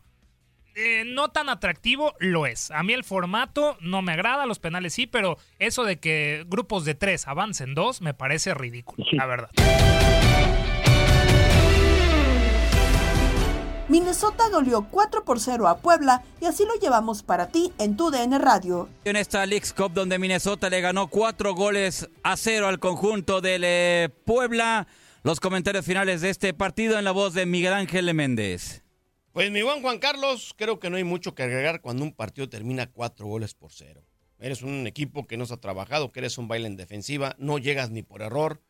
eh, 0.75 1.03
no 1.05 1.29
tan 1.29 1.49
atractivo, 1.49 2.13
lo 2.19 2.45
es. 2.45 2.69
A 2.69 2.83
mí 2.83 2.93
el 2.93 3.03
formato 3.03 3.77
no 3.81 4.03
me 4.03 4.11
agrada, 4.11 4.45
los 4.45 4.59
penales 4.59 4.93
sí, 4.93 5.07
pero 5.07 5.37
eso 5.57 5.83
de 5.83 5.99
que 5.99 6.45
grupos 6.47 6.85
de 6.85 6.93
tres 6.93 7.27
avancen 7.27 7.73
dos 7.73 8.01
me 8.01 8.13
parece 8.13 8.53
ridículo, 8.53 9.03
la 9.11 9.25
verdad. 9.25 9.49
Minnesota 13.89 14.49
goleó 14.49 14.85
4 14.91 15.23
por 15.23 15.39
0 15.39 15.65
a 15.65 15.77
Puebla 15.77 16.21
y 16.41 16.45
así 16.45 16.65
lo 16.65 16.75
llevamos 16.75 17.23
para 17.23 17.47
ti 17.47 17.71
en 17.77 17.95
tu 17.95 18.11
DN 18.11 18.37
Radio. 18.37 18.89
En 19.05 19.15
esta 19.15 19.45
Leagues 19.45 19.71
Cup 19.71 19.93
donde 19.93 20.19
Minnesota 20.19 20.69
le 20.69 20.81
ganó 20.81 21.07
4 21.07 21.55
goles 21.55 22.09
a 22.21 22.35
0 22.35 22.67
al 22.67 22.79
conjunto 22.79 23.39
del 23.39 23.63
eh, 23.63 24.09
Puebla. 24.25 24.87
Los 25.23 25.39
comentarios 25.39 25.85
finales 25.85 26.19
de 26.19 26.31
este 26.31 26.53
partido 26.53 26.99
en 26.99 27.05
la 27.05 27.11
voz 27.11 27.33
de 27.33 27.45
Miguel 27.45 27.71
Ángel 27.71 28.13
Méndez. 28.13 28.83
Pues 29.31 29.51
mi 29.51 29.61
buen 29.61 29.81
Juan 29.81 29.99
Carlos, 29.99 30.53
creo 30.57 30.79
que 30.79 30.89
no 30.89 30.97
hay 30.97 31.05
mucho 31.05 31.33
que 31.33 31.43
agregar 31.43 31.79
cuando 31.79 32.03
un 32.03 32.11
partido 32.11 32.49
termina 32.49 32.91
4 32.91 33.25
goles 33.25 33.53
por 33.53 33.71
0. 33.71 34.03
Eres 34.39 34.63
un 34.63 34.85
equipo 34.85 35.27
que 35.27 35.37
no 35.37 35.45
se 35.45 35.53
ha 35.53 35.61
trabajado, 35.61 36.11
que 36.11 36.19
eres 36.19 36.37
un 36.37 36.49
baile 36.49 36.67
en 36.67 36.75
defensiva, 36.75 37.37
no 37.39 37.57
llegas 37.57 37.89
ni 37.89 38.03
por 38.03 38.21
error. 38.21 38.61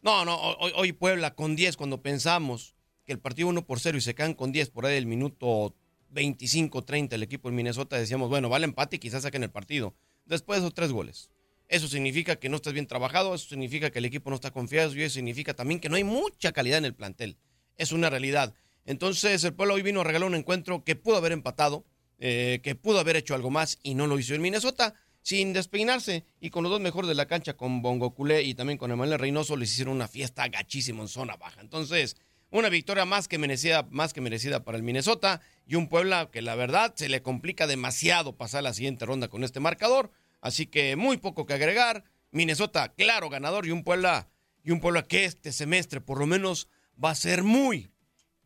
No, 0.00 0.24
no, 0.24 0.36
hoy, 0.36 0.72
hoy 0.74 0.92
Puebla 0.92 1.36
con 1.36 1.54
10 1.54 1.76
cuando 1.76 2.02
pensamos 2.02 2.73
que 3.04 3.12
el 3.12 3.18
partido 3.18 3.48
1 3.48 3.66
por 3.66 3.80
0 3.80 3.98
y 3.98 4.00
se 4.00 4.14
caen 4.14 4.34
con 4.34 4.52
10 4.52 4.70
por 4.70 4.86
ahí 4.86 4.94
del 4.94 5.06
minuto 5.06 5.74
25, 6.10 6.84
30 6.84 7.16
el 7.16 7.22
equipo 7.22 7.48
en 7.48 7.54
Minnesota, 7.54 7.96
decíamos, 7.96 8.28
bueno, 8.28 8.48
vale 8.48 8.64
empate 8.64 8.96
y 8.96 8.98
quizás 8.98 9.22
saquen 9.22 9.42
el 9.42 9.50
partido. 9.50 9.94
Después 10.24 10.60
de 10.60 10.66
esos 10.66 10.74
tres 10.74 10.92
goles. 10.92 11.30
Eso 11.68 11.88
significa 11.88 12.36
que 12.36 12.48
no 12.48 12.56
estás 12.56 12.72
bien 12.72 12.86
trabajado, 12.86 13.34
eso 13.34 13.48
significa 13.48 13.90
que 13.90 13.98
el 13.98 14.04
equipo 14.04 14.30
no 14.30 14.36
está 14.36 14.50
confiado 14.50 14.94
y 14.94 15.02
eso 15.02 15.14
significa 15.14 15.54
también 15.54 15.80
que 15.80 15.88
no 15.88 15.96
hay 15.96 16.04
mucha 16.04 16.52
calidad 16.52 16.78
en 16.78 16.84
el 16.84 16.94
plantel. 16.94 17.36
Es 17.76 17.92
una 17.92 18.10
realidad. 18.10 18.54
Entonces 18.84 19.42
el 19.44 19.54
pueblo 19.54 19.74
hoy 19.74 19.82
vino 19.82 20.02
a 20.02 20.04
regalar 20.04 20.28
un 20.28 20.34
encuentro 20.34 20.84
que 20.84 20.94
pudo 20.94 21.16
haber 21.16 21.32
empatado, 21.32 21.84
eh, 22.18 22.60
que 22.62 22.74
pudo 22.74 23.00
haber 23.00 23.16
hecho 23.16 23.34
algo 23.34 23.50
más 23.50 23.78
y 23.82 23.94
no 23.94 24.06
lo 24.06 24.18
hizo 24.18 24.34
en 24.34 24.42
Minnesota 24.42 24.94
sin 25.24 25.54
despeinarse 25.54 26.26
y 26.38 26.50
con 26.50 26.62
los 26.62 26.70
dos 26.70 26.82
mejores 26.82 27.08
de 27.08 27.14
la 27.14 27.26
cancha, 27.26 27.56
con 27.56 27.80
Bongo 27.80 28.14
Culé 28.14 28.42
y 28.42 28.54
también 28.54 28.78
con 28.78 28.92
Emanuel 28.92 29.18
Reynoso, 29.18 29.56
les 29.56 29.72
hicieron 29.72 29.96
una 29.96 30.06
fiesta 30.06 30.46
gachísima 30.48 31.00
en 31.00 31.08
zona 31.08 31.36
baja. 31.36 31.62
Entonces, 31.62 32.18
una 32.54 32.68
victoria 32.68 33.04
más 33.04 33.26
que 33.26 33.36
merecida, 33.36 33.84
más 33.90 34.12
que 34.12 34.20
merecida 34.20 34.64
para 34.64 34.78
el 34.78 34.84
Minnesota 34.84 35.40
y 35.66 35.74
un 35.74 35.88
Puebla 35.88 36.30
que 36.30 36.40
la 36.40 36.54
verdad 36.54 36.94
se 36.94 37.08
le 37.08 37.20
complica 37.20 37.66
demasiado 37.66 38.36
pasar 38.36 38.62
la 38.62 38.72
siguiente 38.72 39.04
ronda 39.04 39.26
con 39.26 39.42
este 39.42 39.58
marcador. 39.58 40.12
Así 40.40 40.66
que 40.66 40.94
muy 40.94 41.16
poco 41.16 41.46
que 41.46 41.54
agregar. 41.54 42.04
Minnesota, 42.30 42.92
claro, 42.96 43.28
ganador 43.28 43.66
y 43.66 43.72
un 43.72 43.82
Puebla 43.82 44.28
y 44.62 44.70
un 44.70 44.78
Puebla 44.78 45.02
que 45.02 45.24
este 45.24 45.50
semestre 45.50 46.00
por 46.00 46.20
lo 46.20 46.26
menos 46.26 46.68
va 47.02 47.10
a 47.10 47.16
ser 47.16 47.42
muy, 47.42 47.90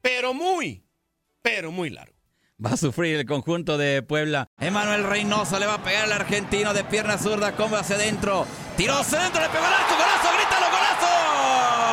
pero 0.00 0.32
muy, 0.32 0.86
pero 1.42 1.70
muy 1.70 1.90
largo. 1.90 2.16
Va 2.64 2.70
a 2.70 2.76
sufrir 2.78 3.14
el 3.16 3.26
conjunto 3.26 3.76
de 3.76 4.02
Puebla. 4.02 4.48
Emanuel 4.58 5.04
Reynoso 5.04 5.58
le 5.58 5.66
va 5.66 5.74
a 5.74 5.82
pegar 5.84 6.04
al 6.04 6.12
argentino 6.12 6.72
de 6.72 6.82
pierna 6.82 7.18
zurda. 7.18 7.54
Come 7.54 7.76
hacia 7.76 7.96
adentro. 7.96 8.46
Tiró 8.74 9.04
centro, 9.04 9.42
le 9.42 9.48
pegó 9.50 9.66
al 9.66 9.74
arco. 9.74 9.94
¡Golazo! 9.94 10.28
¡Grítalo, 10.34 10.66
golazo! 10.70 11.06
¡Gol! 11.06 11.88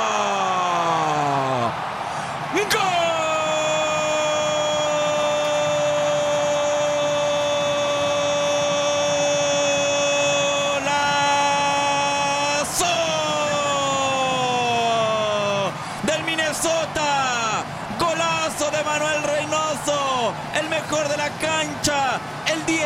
el 22.48 22.66
10, 22.66 22.82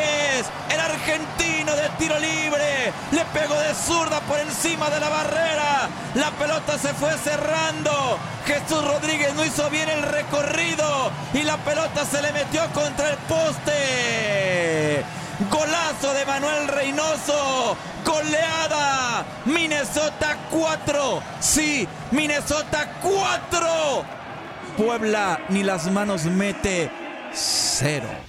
el 0.71 0.79
argentino 0.79 1.75
de 1.75 1.88
tiro 1.99 2.17
libre, 2.17 2.91
le 3.11 3.25
pegó 3.25 3.53
de 3.59 3.75
zurda 3.75 4.21
por 4.21 4.39
encima 4.39 4.89
de 4.89 4.99
la 4.99 5.09
barrera, 5.09 5.89
la 6.15 6.31
pelota 6.31 6.77
se 6.79 6.93
fue 6.93 7.11
cerrando, 7.17 8.17
Jesús 8.45 8.83
Rodríguez 8.83 9.35
no 9.35 9.45
hizo 9.45 9.69
bien 9.69 9.89
el 9.89 10.01
recorrido 10.01 11.11
y 11.33 11.43
la 11.43 11.57
pelota 11.57 12.05
se 12.05 12.21
le 12.21 12.31
metió 12.31 12.65
contra 12.73 13.11
el 13.11 13.17
poste. 13.17 15.03
Golazo 15.51 16.13
de 16.13 16.25
Manuel 16.25 16.67
Reynoso. 16.67 17.77
Goleada. 18.05 19.25
Minnesota 19.45 20.37
4. 20.49 21.21
Sí, 21.39 21.87
Minnesota 22.11 22.93
4. 23.01 24.03
Puebla 24.77 25.39
ni 25.49 25.63
las 25.63 25.89
manos 25.91 26.25
mete. 26.25 26.91
Cero. 27.33 28.28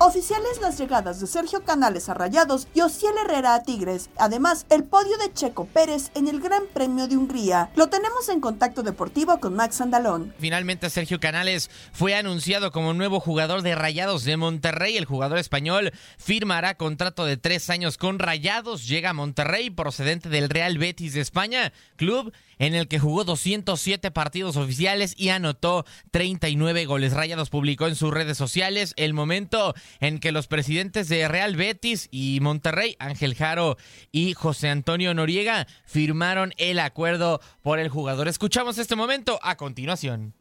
Oficiales 0.00 0.60
las 0.60 0.76
llegadas 0.76 1.20
de 1.20 1.28
Sergio 1.28 1.62
Canales 1.62 2.08
a 2.08 2.14
Rayados 2.14 2.66
y 2.74 2.80
Ociel 2.80 3.14
Herrera 3.24 3.54
a 3.54 3.62
Tigres. 3.62 4.10
Además, 4.16 4.66
el 4.68 4.82
podio 4.82 5.16
de 5.18 5.32
Checo 5.32 5.66
Pérez 5.66 6.10
en 6.16 6.26
el 6.26 6.40
Gran 6.40 6.64
Premio 6.74 7.06
de 7.06 7.16
Hungría. 7.16 7.70
Lo 7.76 7.88
tenemos 7.88 8.28
en 8.28 8.40
contacto 8.40 8.82
deportivo 8.82 9.38
con 9.38 9.54
Max 9.54 9.80
Andalón. 9.80 10.34
Finalmente, 10.40 10.90
Sergio 10.90 11.20
Canales 11.20 11.70
fue 11.92 12.16
anunciado 12.16 12.72
como 12.72 12.92
nuevo 12.92 13.20
jugador 13.20 13.62
de 13.62 13.76
Rayados 13.76 14.24
de 14.24 14.36
Monterrey. 14.36 14.96
El 14.96 15.04
jugador 15.04 15.38
español 15.38 15.92
firmará 16.18 16.74
contrato 16.74 17.24
de 17.24 17.36
tres 17.36 17.70
años 17.70 17.96
con 17.96 18.18
Rayados. 18.18 18.88
Llega 18.88 19.10
a 19.10 19.14
Monterrey 19.14 19.70
procedente 19.70 20.28
del 20.28 20.50
Real 20.50 20.76
Betis 20.76 21.14
de 21.14 21.20
España, 21.20 21.72
club 21.94 22.32
en 22.58 22.74
el 22.74 22.88
que 22.88 22.98
jugó 22.98 23.24
207 23.24 24.10
partidos 24.10 24.56
oficiales 24.56 25.14
y 25.16 25.30
anotó 25.30 25.84
39 26.10 26.84
goles. 26.86 27.12
Rayados 27.12 27.50
publicó 27.50 27.86
en 27.86 27.96
sus 27.96 28.12
redes 28.12 28.36
sociales 28.36 28.94
el 28.96 29.14
momento 29.14 29.74
en 30.00 30.18
que 30.18 30.32
los 30.32 30.46
presidentes 30.46 31.08
de 31.08 31.28
Real 31.28 31.56
Betis 31.56 32.08
y 32.10 32.38
Monterrey, 32.40 32.96
Ángel 32.98 33.34
Jaro 33.34 33.76
y 34.12 34.34
José 34.34 34.68
Antonio 34.68 35.14
Noriega, 35.14 35.66
firmaron 35.84 36.52
el 36.56 36.78
acuerdo 36.78 37.40
por 37.62 37.78
el 37.78 37.88
jugador. 37.88 38.28
Escuchamos 38.28 38.78
este 38.78 38.96
momento 38.96 39.38
a 39.42 39.56
continuación. 39.56 40.34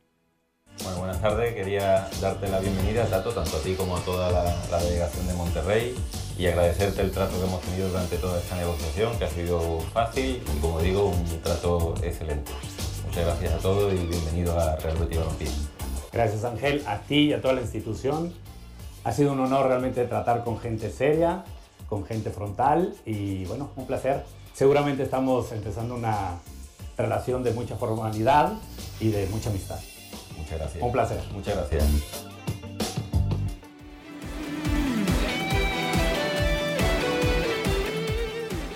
Bueno, 0.82 0.98
buenas 1.00 1.22
tardes. 1.22 1.54
Quería 1.54 2.10
darte 2.20 2.48
la 2.48 2.60
bienvenida, 2.60 3.06
Tato, 3.06 3.32
tanto 3.32 3.58
a 3.58 3.60
ti 3.62 3.76
como 3.76 3.96
a 3.98 4.00
toda 4.02 4.32
la, 4.32 4.80
delegación 4.80 5.28
de 5.28 5.34
Monterrey 5.34 5.96
y 6.38 6.48
agradecerte 6.48 7.02
el 7.02 7.12
trato 7.12 7.38
que 7.38 7.46
hemos 7.46 7.62
tenido 7.62 7.89
durante 7.89 8.18
toda 8.18 8.39
esta 8.39 8.58
negociación, 8.58 9.18
que 9.20 9.26
ha 9.26 9.30
sido 9.30 9.80
fácil 9.94 10.42
y, 10.42 10.60
como 10.60 10.82
digo, 10.82 11.10
un 11.10 11.42
trato 11.42 11.94
excelente. 12.02 12.52
Muchas 13.06 13.26
gracias 13.26 13.54
a 13.54 13.58
todos 13.60 13.94
y 13.94 13.98
bienvenido 13.98 14.60
a 14.60 14.76
Real 14.78 14.98
Betis 14.98 15.20
Balompié. 15.20 15.48
Gracias, 16.12 16.44
Ángel, 16.44 16.84
a 16.88 17.00
ti 17.00 17.16
y 17.16 17.34
a 17.34 17.42
toda 17.42 17.54
la 17.54 17.62
institución. 17.62 18.34
Ha 19.04 19.12
sido 19.12 19.34
un 19.34 19.39
honor 19.39 19.68
realmente 19.68 20.06
tratar 20.06 20.44
con 20.44 20.60
gente 20.60 20.89
seria, 20.89 21.44
con 21.89 22.06
gente 22.06 22.30
frontal 22.30 22.96
y, 23.06 23.46
bueno, 23.46 23.70
un 23.76 23.86
placer. 23.86 24.24
Seguramente 24.54 25.04
estamos 25.04 25.52
empezando 25.52 25.96
una 25.96 26.39
relación 26.98 27.44
de 27.44 27.52
mucha 27.52 27.76
formalidad 27.76 28.54
y 29.00 29.10
de 29.10 29.28
mucha 29.28 29.50
amistad. 29.50 29.80
Muchas 30.38 30.60
gracias. 30.60 30.84
Un 30.84 30.92
placer. 30.92 31.22
Muchas 31.34 31.56
gracias. 31.56 32.33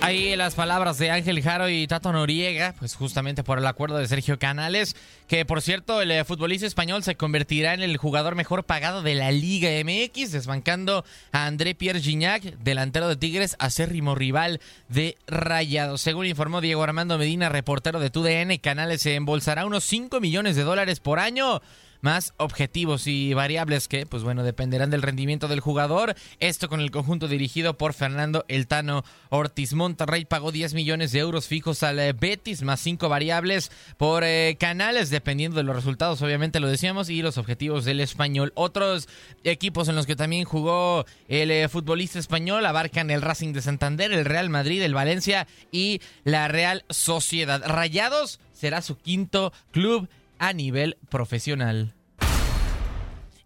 Ahí 0.08 0.38
las 0.38 0.56
palabras 0.56 0.98
de 1.00 1.12
Ángel 1.12 1.44
Jaro 1.44 1.68
y 1.68 1.86
Tato 1.86 2.14
Noriega, 2.14 2.74
pues 2.80 2.96
justamente 2.96 3.44
por 3.44 3.58
el 3.58 3.68
acuerdo 3.68 3.98
de 3.98 4.08
Sergio 4.08 4.40
Canales, 4.40 4.96
que 5.28 5.44
por 5.44 5.62
cierto 5.62 6.02
el 6.02 6.12
eh, 6.12 6.24
futbolista 6.24 6.66
español 6.66 7.04
se 7.04 7.18
convertirá 7.18 7.74
en 7.74 7.82
el 7.82 7.98
jugador 7.98 8.36
mejor 8.36 8.64
pagado 8.64 9.02
de 9.02 9.16
la 9.16 9.34
Liga 9.34 9.70
MX, 9.84 10.32
desbancando 10.32 11.04
a 11.34 11.46
André 11.46 11.76
Pierre 11.76 12.00
Gignac, 12.00 12.42
delantero 12.42 13.10
de 13.10 13.18
Tigres, 13.18 13.58
acérrimo 13.60 14.16
rival 14.16 14.62
de 14.88 15.18
Rayados. 15.28 16.00
Según 16.00 16.26
informó 16.26 16.62
Diego 16.62 16.84
Armando 16.84 17.18
Medina, 17.18 17.50
reportero 17.50 18.00
de 18.00 18.10
TUDN, 18.10 18.60
Canales 18.60 19.02
se 19.02 19.16
embolsará 19.16 19.66
unos 19.66 19.84
5 19.84 20.22
millones 20.22 20.56
de 20.56 20.64
dólares 20.64 21.02
por 21.02 21.20
año 21.20 21.62
más 22.02 22.34
objetivos 22.38 23.08
y 23.08 23.34
variables 23.34 23.88
que, 23.88 24.06
pues 24.06 24.24
bueno, 24.24 24.44
dependerán 24.44 24.90
del 24.90 25.02
rendimiento 25.02 25.48
del 25.48 25.60
jugador. 25.60 26.16
Esto 26.40 26.70
con 26.70 26.82
el 26.82 26.92
conjunto 26.92 27.28
dirigido 27.28 27.78
por 27.78 27.94
Fernando 27.94 28.46
Eltano 28.48 29.04
Ortiz. 29.30 29.74
Monterrey 29.74 30.26
pagó 30.26 30.52
10 30.52 30.74
millones 30.74 31.12
de 31.12 31.20
euros 31.20 31.48
fijos 31.48 31.84
al 31.84 32.00
eh, 32.00 32.14
Betis, 32.14 32.64
más 32.64 32.80
5 32.80 33.10
variables 33.10 33.72
por 33.98 34.24
eh, 34.24 34.58
canales, 34.60 35.10
dependiendo 35.10 35.58
de 35.58 35.64
los 35.64 35.76
resultados, 35.76 36.22
obviamente 36.22 36.60
lo 36.60 36.68
decíamos, 36.68 37.10
y 37.10 37.22
los 37.22 37.38
objetivos 37.38 37.86
del 37.86 38.00
español. 38.00 38.52
Otros 38.56 39.08
equipos 39.44 39.88
en 39.88 39.96
los 39.96 40.06
que 40.06 40.16
también 40.16 40.46
jugó 40.46 41.06
el 41.28 41.52
eh, 41.52 41.70
futbolista 41.70 42.20
español 42.20 42.66
abarcan 42.66 43.10
el 43.12 43.22
Racing 43.22 43.54
de 43.54 43.62
Santander, 43.62 44.12
el 44.12 44.26
Real 44.26 44.50
Madrid, 44.50 44.82
el 44.82 44.94
Valencia 44.94 45.48
y 45.72 46.02
la 46.24 46.48
Real 46.48 46.86
Sociedad. 46.90 47.62
Rayados 47.66 48.40
será 48.54 48.82
su 48.82 48.98
quinto 48.98 49.54
club 49.72 50.08
a 50.40 50.54
nivel 50.54 50.98
profesional. 51.10 51.94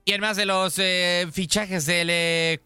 Y 0.04 0.13
en 0.13 0.21
más 0.21 0.38
de 0.38 0.45
los 0.45 0.80
eh, 0.80 1.27
fichajes 1.32 1.86
del 1.86 2.10
eh, 2.10 2.60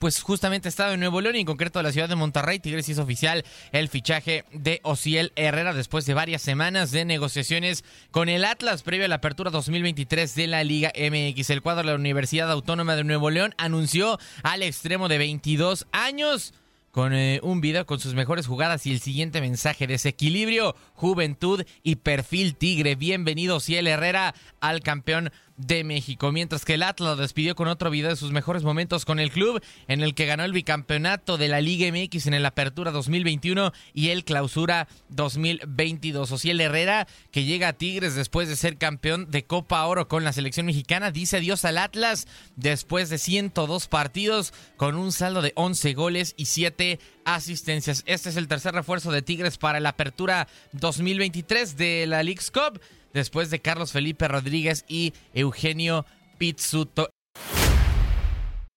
pues 0.00 0.22
justamente 0.22 0.70
estado 0.70 0.94
en 0.94 1.00
Nuevo 1.00 1.20
León 1.20 1.36
y 1.36 1.40
en 1.40 1.46
concreto 1.46 1.78
de 1.78 1.82
la 1.82 1.92
ciudad 1.92 2.08
de 2.08 2.16
Monterrey, 2.16 2.58
Tigres 2.58 2.88
hizo 2.88 3.02
oficial 3.02 3.44
el 3.70 3.90
fichaje 3.90 4.46
de 4.50 4.80
Ociel 4.82 5.30
Herrera 5.36 5.74
después 5.74 6.06
de 6.06 6.14
varias 6.14 6.40
semanas 6.40 6.90
de 6.90 7.04
negociaciones 7.04 7.84
con 8.10 8.30
el 8.30 8.46
Atlas 8.46 8.82
previo 8.82 9.04
a 9.04 9.08
la 9.08 9.16
apertura 9.16 9.50
2023 9.50 10.34
de 10.34 10.46
la 10.46 10.64
Liga 10.64 10.90
MX. 10.96 11.50
El 11.50 11.60
cuadro 11.60 11.82
de 11.82 11.88
la 11.90 11.96
Universidad 11.96 12.50
Autónoma 12.50 12.96
de 12.96 13.04
Nuevo 13.04 13.28
León 13.28 13.54
anunció 13.58 14.18
al 14.42 14.62
extremo 14.62 15.08
de 15.08 15.18
22 15.18 15.86
años 15.92 16.54
con 16.90 17.12
eh, 17.12 17.40
un 17.42 17.60
video 17.60 17.86
con 17.86 18.00
sus 18.00 18.14
mejores 18.14 18.46
jugadas 18.46 18.86
y 18.86 18.92
el 18.92 19.00
siguiente 19.00 19.40
mensaje: 19.40 19.86
desequilibrio, 19.86 20.74
juventud 20.94 21.64
y 21.82 21.96
perfil 21.96 22.56
tigre. 22.56 22.94
Bienvenido, 22.94 23.60
Ciel 23.60 23.86
Herrera, 23.86 24.34
al 24.60 24.80
campeón 24.80 25.30
de 25.66 25.84
México. 25.84 26.32
Mientras 26.32 26.64
que 26.64 26.74
el 26.74 26.82
Atlas 26.82 27.18
despidió 27.18 27.54
con 27.54 27.68
otro 27.68 27.90
video 27.90 28.10
de 28.10 28.16
sus 28.16 28.32
mejores 28.32 28.62
momentos 28.62 29.04
con 29.04 29.20
el 29.20 29.30
club, 29.30 29.62
en 29.88 30.00
el 30.00 30.14
que 30.14 30.26
ganó 30.26 30.44
el 30.44 30.52
bicampeonato 30.52 31.36
de 31.36 31.48
la 31.48 31.60
Liga 31.60 31.90
MX 31.92 32.26
en 32.26 32.34
el 32.34 32.46
Apertura 32.46 32.90
2021 32.90 33.72
y 33.92 34.08
el 34.08 34.24
Clausura 34.24 34.88
2022. 35.10 36.32
Ociel 36.32 36.60
Herrera, 36.60 37.06
que 37.30 37.44
llega 37.44 37.68
a 37.68 37.72
Tigres 37.74 38.14
después 38.14 38.48
de 38.48 38.56
ser 38.56 38.78
campeón 38.78 39.30
de 39.30 39.44
Copa 39.44 39.84
Oro 39.84 40.08
con 40.08 40.24
la 40.24 40.32
selección 40.32 40.66
mexicana, 40.66 41.10
dice 41.10 41.36
adiós 41.36 41.64
al 41.64 41.78
Atlas 41.78 42.26
después 42.56 43.10
de 43.10 43.18
102 43.18 43.88
partidos 43.88 44.54
con 44.76 44.96
un 44.96 45.12
saldo 45.12 45.42
de 45.42 45.52
11 45.56 45.92
goles 45.94 46.34
y 46.36 46.46
7 46.46 46.98
asistencias. 47.24 48.02
Este 48.06 48.30
es 48.30 48.36
el 48.36 48.48
tercer 48.48 48.74
refuerzo 48.74 49.12
de 49.12 49.22
Tigres 49.22 49.58
para 49.58 49.80
la 49.80 49.90
Apertura 49.90 50.48
2023 50.72 51.76
de 51.76 52.06
la 52.06 52.22
League's 52.22 52.50
Cup 52.50 52.80
después 53.12 53.50
de 53.50 53.60
Carlos 53.60 53.92
Felipe 53.92 54.28
Rodríguez 54.28 54.84
y 54.88 55.12
Eugenio 55.34 56.06
Pizzuto. 56.38 57.10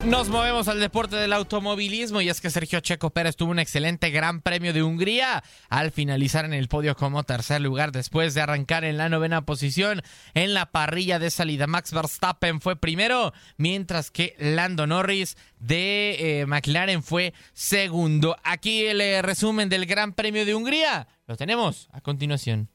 Nos 0.06 0.28
movemos 0.28 0.68
al 0.68 0.82
deporte 0.82 1.16
del 1.16 1.32
automovilismo 1.32 2.20
y 2.20 2.28
es 2.28 2.42
que 2.42 2.50
Sergio 2.50 2.82
Checo 2.82 3.12
Pérez 3.12 3.38
tuvo 3.38 3.52
un 3.52 3.60
excelente 3.60 4.10
Gran 4.10 4.42
Premio 4.42 4.74
de 4.74 4.84
Hungría 4.84 5.46
al 5.70 5.92
finalizar 5.92 6.44
en 6.44 6.54
el 6.54 6.68
podio 6.68 6.94
como 6.98 7.24
tercer 7.24 7.62
lugar 7.62 7.94
después 7.94 8.34
de 8.34 8.42
arrancar 8.42 8.84
en 8.84 8.98
la 8.98 9.08
novena 9.08 9.46
posición 9.46 10.02
en 10.34 10.54
la 10.54 10.72
parrilla 10.72 11.20
de 11.20 11.32
salida. 11.32 11.68
Max 11.68 11.94
Verstappen 11.94 12.60
fue 12.60 12.76
primero, 12.76 13.32
mientras 13.56 14.12
que 14.12 14.36
Lando 14.40 14.88
Norris 14.88 15.38
de 15.60 16.42
eh, 16.42 16.46
McLaren 16.48 17.02
fue 17.02 17.34
segundo. 17.54 18.36
Aquí 18.44 18.86
el 18.86 19.00
eh, 19.00 19.22
resumen 19.22 19.70
del 19.70 19.86
Gran 19.86 20.12
Premio 20.12 20.46
de 20.46 20.54
Hungría. 20.54 21.08
Lo 21.28 21.38
tenemos 21.38 21.88
a 21.94 22.02
continuación. 22.02 22.73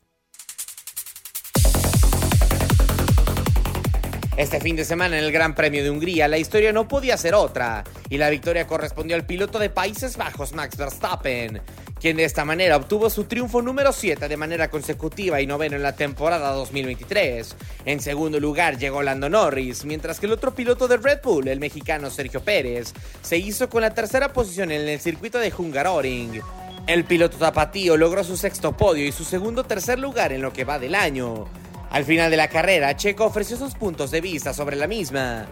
Este 4.38 4.60
fin 4.60 4.76
de 4.76 4.84
semana 4.84 5.18
en 5.18 5.24
el 5.24 5.32
Gran 5.32 5.56
Premio 5.56 5.82
de 5.82 5.90
Hungría 5.90 6.28
la 6.28 6.38
historia 6.38 6.72
no 6.72 6.86
podía 6.86 7.16
ser 7.16 7.34
otra 7.34 7.82
y 8.08 8.18
la 8.18 8.30
victoria 8.30 8.68
correspondió 8.68 9.16
al 9.16 9.26
piloto 9.26 9.58
de 9.58 9.68
Países 9.68 10.16
Bajos 10.16 10.52
Max 10.52 10.76
Verstappen, 10.76 11.60
quien 12.00 12.16
de 12.16 12.22
esta 12.22 12.44
manera 12.44 12.76
obtuvo 12.76 13.10
su 13.10 13.24
triunfo 13.24 13.62
número 13.62 13.92
7 13.92 14.28
de 14.28 14.36
manera 14.36 14.70
consecutiva 14.70 15.40
y 15.40 15.48
noveno 15.48 15.74
en 15.74 15.82
la 15.82 15.96
temporada 15.96 16.52
2023. 16.52 17.56
En 17.84 17.98
segundo 17.98 18.38
lugar 18.38 18.78
llegó 18.78 19.02
Lando 19.02 19.28
Norris, 19.28 19.84
mientras 19.84 20.20
que 20.20 20.26
el 20.26 20.32
otro 20.32 20.54
piloto 20.54 20.86
de 20.86 20.98
Red 20.98 21.18
Bull, 21.24 21.48
el 21.48 21.58
mexicano 21.58 22.08
Sergio 22.08 22.40
Pérez, 22.40 22.94
se 23.22 23.38
hizo 23.38 23.68
con 23.68 23.82
la 23.82 23.92
tercera 23.92 24.32
posición 24.32 24.70
en 24.70 24.86
el 24.86 25.00
circuito 25.00 25.40
de 25.40 25.52
Hungaroring. 25.52 26.40
El 26.86 27.02
piloto 27.02 27.38
tapatío 27.38 27.96
logró 27.96 28.22
su 28.22 28.36
sexto 28.36 28.76
podio 28.76 29.04
y 29.04 29.10
su 29.10 29.24
segundo 29.24 29.64
tercer 29.64 29.98
lugar 29.98 30.32
en 30.32 30.42
lo 30.42 30.52
que 30.52 30.62
va 30.62 30.78
del 30.78 30.94
año. 30.94 31.48
Al 31.90 32.04
final 32.04 32.30
de 32.30 32.36
la 32.36 32.48
carrera, 32.48 32.94
Checo 32.96 33.24
ofreció 33.24 33.56
sus 33.56 33.74
puntos 33.74 34.10
de 34.10 34.20
vista 34.20 34.52
sobre 34.52 34.76
la 34.76 34.86
misma. 34.86 35.46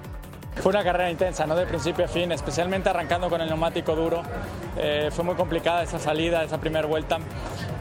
Fue 0.57 0.71
una 0.71 0.85
carrera 0.85 1.11
intensa, 1.11 1.47
¿no? 1.47 1.55
De 1.55 1.67
principio 1.67 2.05
a 2.05 2.09
fin, 2.09 2.33
especialmente 2.33 2.89
arrancando 2.89 3.29
con 3.29 3.41
el 3.41 3.49
neumático 3.49 3.95
duro. 3.95 4.23
Eh, 4.79 5.11
fue 5.13 5.25
muy 5.25 5.35
complicada 5.35 5.83
esa 5.83 5.99
salida, 5.99 6.43
esa 6.45 6.59
primera 6.59 6.87
vuelta. 6.87 7.17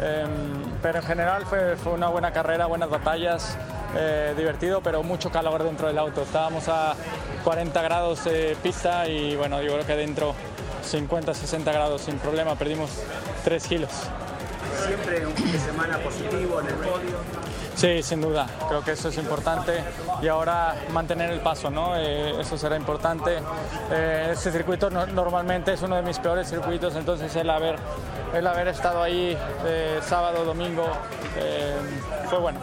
Em, 0.01 0.79
pero 0.81 0.99
en 0.99 1.05
general 1.05 1.45
fue, 1.45 1.75
fue, 1.77 1.93
una 1.93 2.09
buena 2.09 2.31
carrera, 2.31 2.65
buenas 2.65 2.89
batallas, 2.89 3.57
eh, 3.97 4.33
divertido, 4.37 4.81
pero 4.81 5.03
mucho 5.03 5.31
calor 5.31 5.63
dentro 5.63 5.87
del 5.87 5.97
auto. 5.97 6.23
Estábamos 6.23 6.67
a 6.67 6.95
40 7.43 7.81
grados 7.81 8.25
de 8.25 8.57
pista 8.61 9.07
y 9.07 9.35
bueno, 9.35 9.61
yo 9.61 9.73
creo 9.73 9.85
que 9.85 9.95
dentro 9.95 10.35
50, 10.83 11.33
60 11.33 11.71
grados 11.71 12.01
sin 12.01 12.17
problema, 12.17 12.55
perdimos 12.55 12.89
3 13.45 13.67
kilos. 13.67 13.91
Siempre 14.85 15.25
un 15.25 15.33
fin 15.33 15.51
de 15.51 15.59
semana 15.59 15.97
positivo 15.99 16.59
en 16.59 16.67
el 16.67 16.75
podio. 16.75 17.54
Sí, 17.75 18.01
sin 18.01 18.21
duda, 18.21 18.47
creo 18.69 18.81
que 18.81 18.91
eso 18.93 19.09
es 19.09 19.17
importante 19.17 19.83
y 20.21 20.27
ahora 20.29 20.75
mantener 20.93 21.29
el 21.29 21.41
paso, 21.41 21.69
¿no? 21.69 21.95
Eh, 21.97 22.39
eso 22.39 22.57
será 22.57 22.77
importante. 22.77 23.39
Eh, 23.91 24.29
este 24.31 24.51
circuito 24.51 24.89
normalmente 24.89 25.73
es 25.73 25.81
uno 25.81 25.97
de 25.97 26.01
mis 26.01 26.17
peores 26.19 26.49
circuitos, 26.49 26.95
entonces 26.95 27.35
el 27.35 27.49
haber, 27.49 27.75
el 28.33 28.47
haber 28.47 28.69
estado 28.69 29.03
ahí 29.03 29.37
eh, 29.65 29.99
sábado, 30.01 30.45
domingo, 30.45 30.87
fue 32.29 32.39
bueno. 32.39 32.59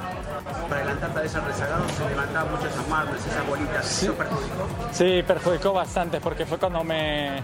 Para 0.68 0.80
adelantarte 0.80 1.20
a 1.20 1.24
esa 1.24 1.40
rezagado 1.40 1.84
se 1.90 2.08
levantaban 2.08 2.50
muchas 2.50 2.76
amarras, 2.78 3.26
esas 3.26 3.46
bolitas, 3.46 3.84
sí. 3.84 4.06
¿eso 4.06 4.14
perjudicó? 4.14 4.66
Sí, 4.92 5.22
perjudicó 5.26 5.72
bastante 5.74 6.20
porque 6.20 6.46
fue 6.46 6.56
cuando 6.58 6.82
me 6.82 7.42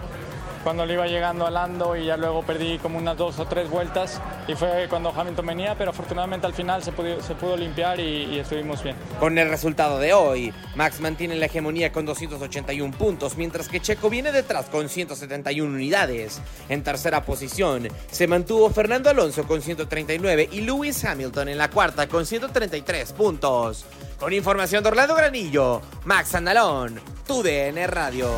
cuando 0.69 0.85
le 0.85 0.93
iba 0.93 1.07
llegando 1.07 1.47
al 1.47 1.55
Lando 1.55 1.97
y 1.97 2.05
ya 2.05 2.19
luego 2.19 2.43
perdí 2.43 2.77
como 2.77 2.99
unas 2.99 3.17
dos 3.17 3.39
o 3.39 3.47
tres 3.47 3.71
vueltas 3.71 4.21
y 4.47 4.55
fue 4.55 4.87
cuando 4.91 5.09
Hamilton 5.09 5.47
venía, 5.47 5.75
pero 5.79 5.93
afortunadamente 5.93 6.47
al 6.47 6.53
final 6.53 6.83
se 6.83 6.93
pudo, 6.93 7.23
se 7.23 7.35
pudo 7.37 7.57
limpiar 7.57 7.99
y, 7.99 8.39
estuvimos 8.39 8.83
bien. 8.83 8.95
Con 9.19 9.39
el 9.39 9.49
resultado 9.49 9.99
de 9.99 10.13
hoy, 10.13 10.53
Max 10.75 11.01
mantiene 11.01 11.37
la 11.37 11.47
hegemonía 11.47 11.91
con 11.91 12.05
281 12.05 12.95
puntos, 12.99 13.39
mientras 13.39 13.67
que 13.67 13.81
Checo 13.81 14.11
viene 14.11 14.31
detrás 14.31 14.67
con 14.67 14.91
171 14.91 15.75
unidades. 15.75 16.43
En 16.69 16.83
tercera 16.83 17.25
posición 17.25 17.89
se 18.11 18.27
mantuvo 18.27 18.69
Fernando 18.69 19.09
Alonso 19.09 19.45
con 19.45 19.63
139 19.63 20.51
y 20.53 20.61
Lewis 20.61 21.03
Hamilton 21.03 21.49
en 21.49 21.57
la 21.57 21.71
cuarta 21.71 22.07
con 22.09 22.27
133 22.27 23.15
puntos. 23.15 23.87
Con 24.21 24.35
información 24.35 24.83
de 24.83 24.91
Orlando 24.91 25.15
Granillo, 25.15 25.81
Max 26.05 26.35
Andalón, 26.35 27.01
TUDN 27.27 27.89
Radio. 27.89 28.29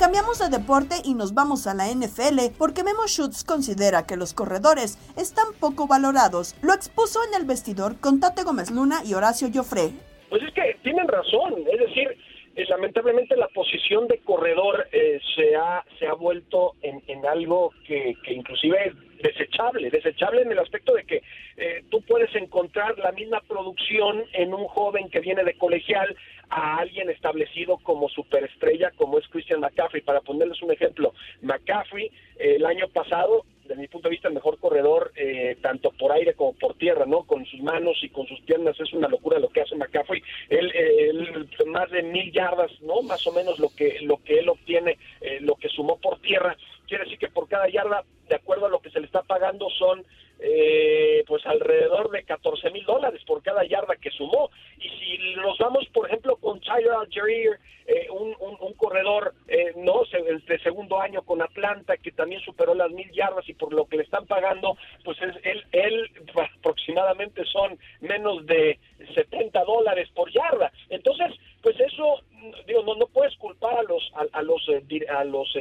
Cambiamos 0.00 0.38
de 0.38 0.48
deporte 0.48 0.94
y 1.04 1.12
nos 1.12 1.34
vamos 1.34 1.66
a 1.66 1.74
la 1.74 1.84
NFL 1.92 2.56
porque 2.56 2.82
Memo 2.82 3.06
Schutz 3.06 3.44
considera 3.44 4.06
que 4.06 4.16
los 4.16 4.32
corredores 4.32 4.96
están 5.14 5.48
poco 5.60 5.86
valorados. 5.86 6.56
Lo 6.62 6.72
expuso 6.72 7.18
en 7.28 7.38
el 7.38 7.46
vestidor 7.46 8.00
con 8.00 8.18
Tate 8.18 8.42
Gómez 8.42 8.70
Luna 8.70 9.02
y 9.04 9.12
Horacio 9.12 9.48
Joffre. 9.52 9.90
Pues 10.30 10.42
es 10.42 10.54
que 10.54 10.78
tienen 10.82 11.06
razón, 11.06 11.52
es 11.70 11.80
decir, 11.80 12.16
eh, 12.56 12.64
lamentablemente 12.68 13.36
la 13.36 13.48
posición 13.48 14.08
de 14.08 14.18
corredor 14.20 14.88
eh, 14.90 15.20
se, 15.36 15.54
ha, 15.54 15.84
se 15.98 16.06
ha 16.06 16.14
vuelto 16.14 16.76
en, 16.82 17.02
en 17.06 17.24
algo 17.26 17.70
que, 17.86 18.16
inclusive 18.26 18.76
es 18.86 18.94
desechable, 19.22 19.90
desechable 19.90 20.42
en 20.42 20.52
el 20.52 20.58
aspecto 20.58 20.94
de 20.94 21.04
que 21.04 21.22
eh, 21.56 21.84
tú 21.90 22.02
puedes 22.02 22.34
encontrar 22.34 22.98
la 22.98 23.12
misma 23.12 23.40
producción 23.46 24.24
en 24.32 24.52
un 24.52 24.64
joven 24.64 25.10
que 25.10 25.20
viene 25.20 25.44
de 25.44 25.58
colegial 25.58 26.16
a 26.50 26.78
alguien 26.78 27.08
establecido 27.10 27.78
como 27.78 28.08
superestrella 28.08 28.90
como 28.96 29.18
es 29.18 29.28
Christian 29.28 29.60
McCaffrey. 29.60 30.02
Para 30.02 30.20
ponerles 30.20 30.60
un 30.62 30.72
ejemplo, 30.72 31.14
McCaffrey 31.42 32.06
eh, 32.36 32.56
el 32.56 32.66
año 32.66 32.88
pasado, 32.88 33.44
desde 33.62 33.80
mi 33.80 33.86
punto 33.86 34.08
de 34.08 34.14
vista, 34.14 34.28
el 34.28 34.34
mejor 34.34 34.58
corredor 34.58 35.12
eh, 35.14 35.56
tanto 35.62 35.92
por 35.92 36.10
aire 36.10 36.34
como 36.34 36.54
por 36.54 36.74
tierra, 36.74 37.06
¿no? 37.06 37.22
Con 37.22 37.46
sus 37.46 37.60
manos 37.60 37.98
y 38.02 38.08
con 38.08 38.26
sus 38.26 38.40
piernas 38.40 38.78
es 38.80 38.92
una 38.92 39.08
locura 39.08 39.38
lo 39.38 39.48
que 39.48 39.60
hace 39.60 39.76
McCaffrey. 39.76 40.22
Él, 40.48 40.72
él 40.74 41.48
más 41.66 41.88
de 41.90 42.02
mil 42.02 42.32
yardas, 42.32 42.72
¿no? 42.82 43.02
Más 43.02 43.24
o 43.28 43.32
menos 43.32 43.60
lo 43.60 43.68
que 43.68 44.00
lo 44.02 44.16
que 44.24 44.40
él 44.40 44.48
obtiene, 44.48 44.98
lo 45.40 45.54
que 45.54 45.68
sumó 45.68 45.98
por 45.98 46.20
tierra. 46.20 46.56
Quiere 46.88 47.04
decir 47.04 47.18
que 47.18 47.28
por 47.28 47.48
cada 47.48 47.68
yarda, 47.68 48.04
de 48.28 48.34
acuerdo 48.34 48.66
a 48.66 48.70
lo 48.70 48.80
que 48.80 48.90
se 48.90 48.98
le 48.98 49.06
está 49.06 49.22
pagando, 49.22 49.70
son 49.70 50.04
eh, 50.42 51.22
pues 51.26 51.44
alrededor 51.44 52.10
de 52.10 52.24
14 52.24 52.70
mil 52.70 52.84
dólares 52.84 53.22
por 53.26 53.42
cada 53.42 53.64
yarda 53.64 53.96
que 53.96 54.10
sumó. 54.10 54.50
Y 54.78 54.88
si 54.88 55.18
nos 55.36 55.58
vamos, 55.58 55.86
por 55.92 56.06
ejemplo, 56.06 56.36
con 56.36 56.60
Tyler 56.60 56.92
Algerier, 56.92 57.58
eh, 57.86 58.06
un, 58.10 58.34
un, 58.38 58.72
corredor 58.74 59.34
eh, 59.48 59.72
no 59.76 60.02
de 60.46 60.58
segundo 60.60 61.00
año 61.00 61.22
con 61.22 61.42
Atlanta, 61.42 61.96
que 61.96 62.12
también 62.12 62.40
superó 62.40 62.72
las 62.74 62.90
mil 62.90 63.10
yardas 63.10 63.46
y 63.48 63.54
por 63.54 63.72
lo 63.74 63.84
que 63.86 63.96
le 63.96 64.04
están 64.04 64.26
pagando, 64.26 64.76
pues 65.04 65.20
es, 65.20 65.34
él, 65.42 65.64
él 65.72 66.10
aproximadamente 66.56 67.44
son 67.46 67.78
menos 68.00 68.46
de 68.46 68.78
70 69.14 69.62
dólares 69.64 70.08
por 70.14 70.30
yarda. 70.30 70.72
Entonces, 70.88 71.32
pues 71.62 71.78
eso, 71.80 72.20
digo, 72.66 72.82
no, 72.84 72.94
no 72.94 73.06
puedes 73.08 73.36
culpar 73.36 73.78
a 73.80 73.82
los, 73.82 74.10
a, 74.14 74.38
a 74.38 74.42
los, 74.42 74.66
a 74.68 75.24
los, 75.24 75.52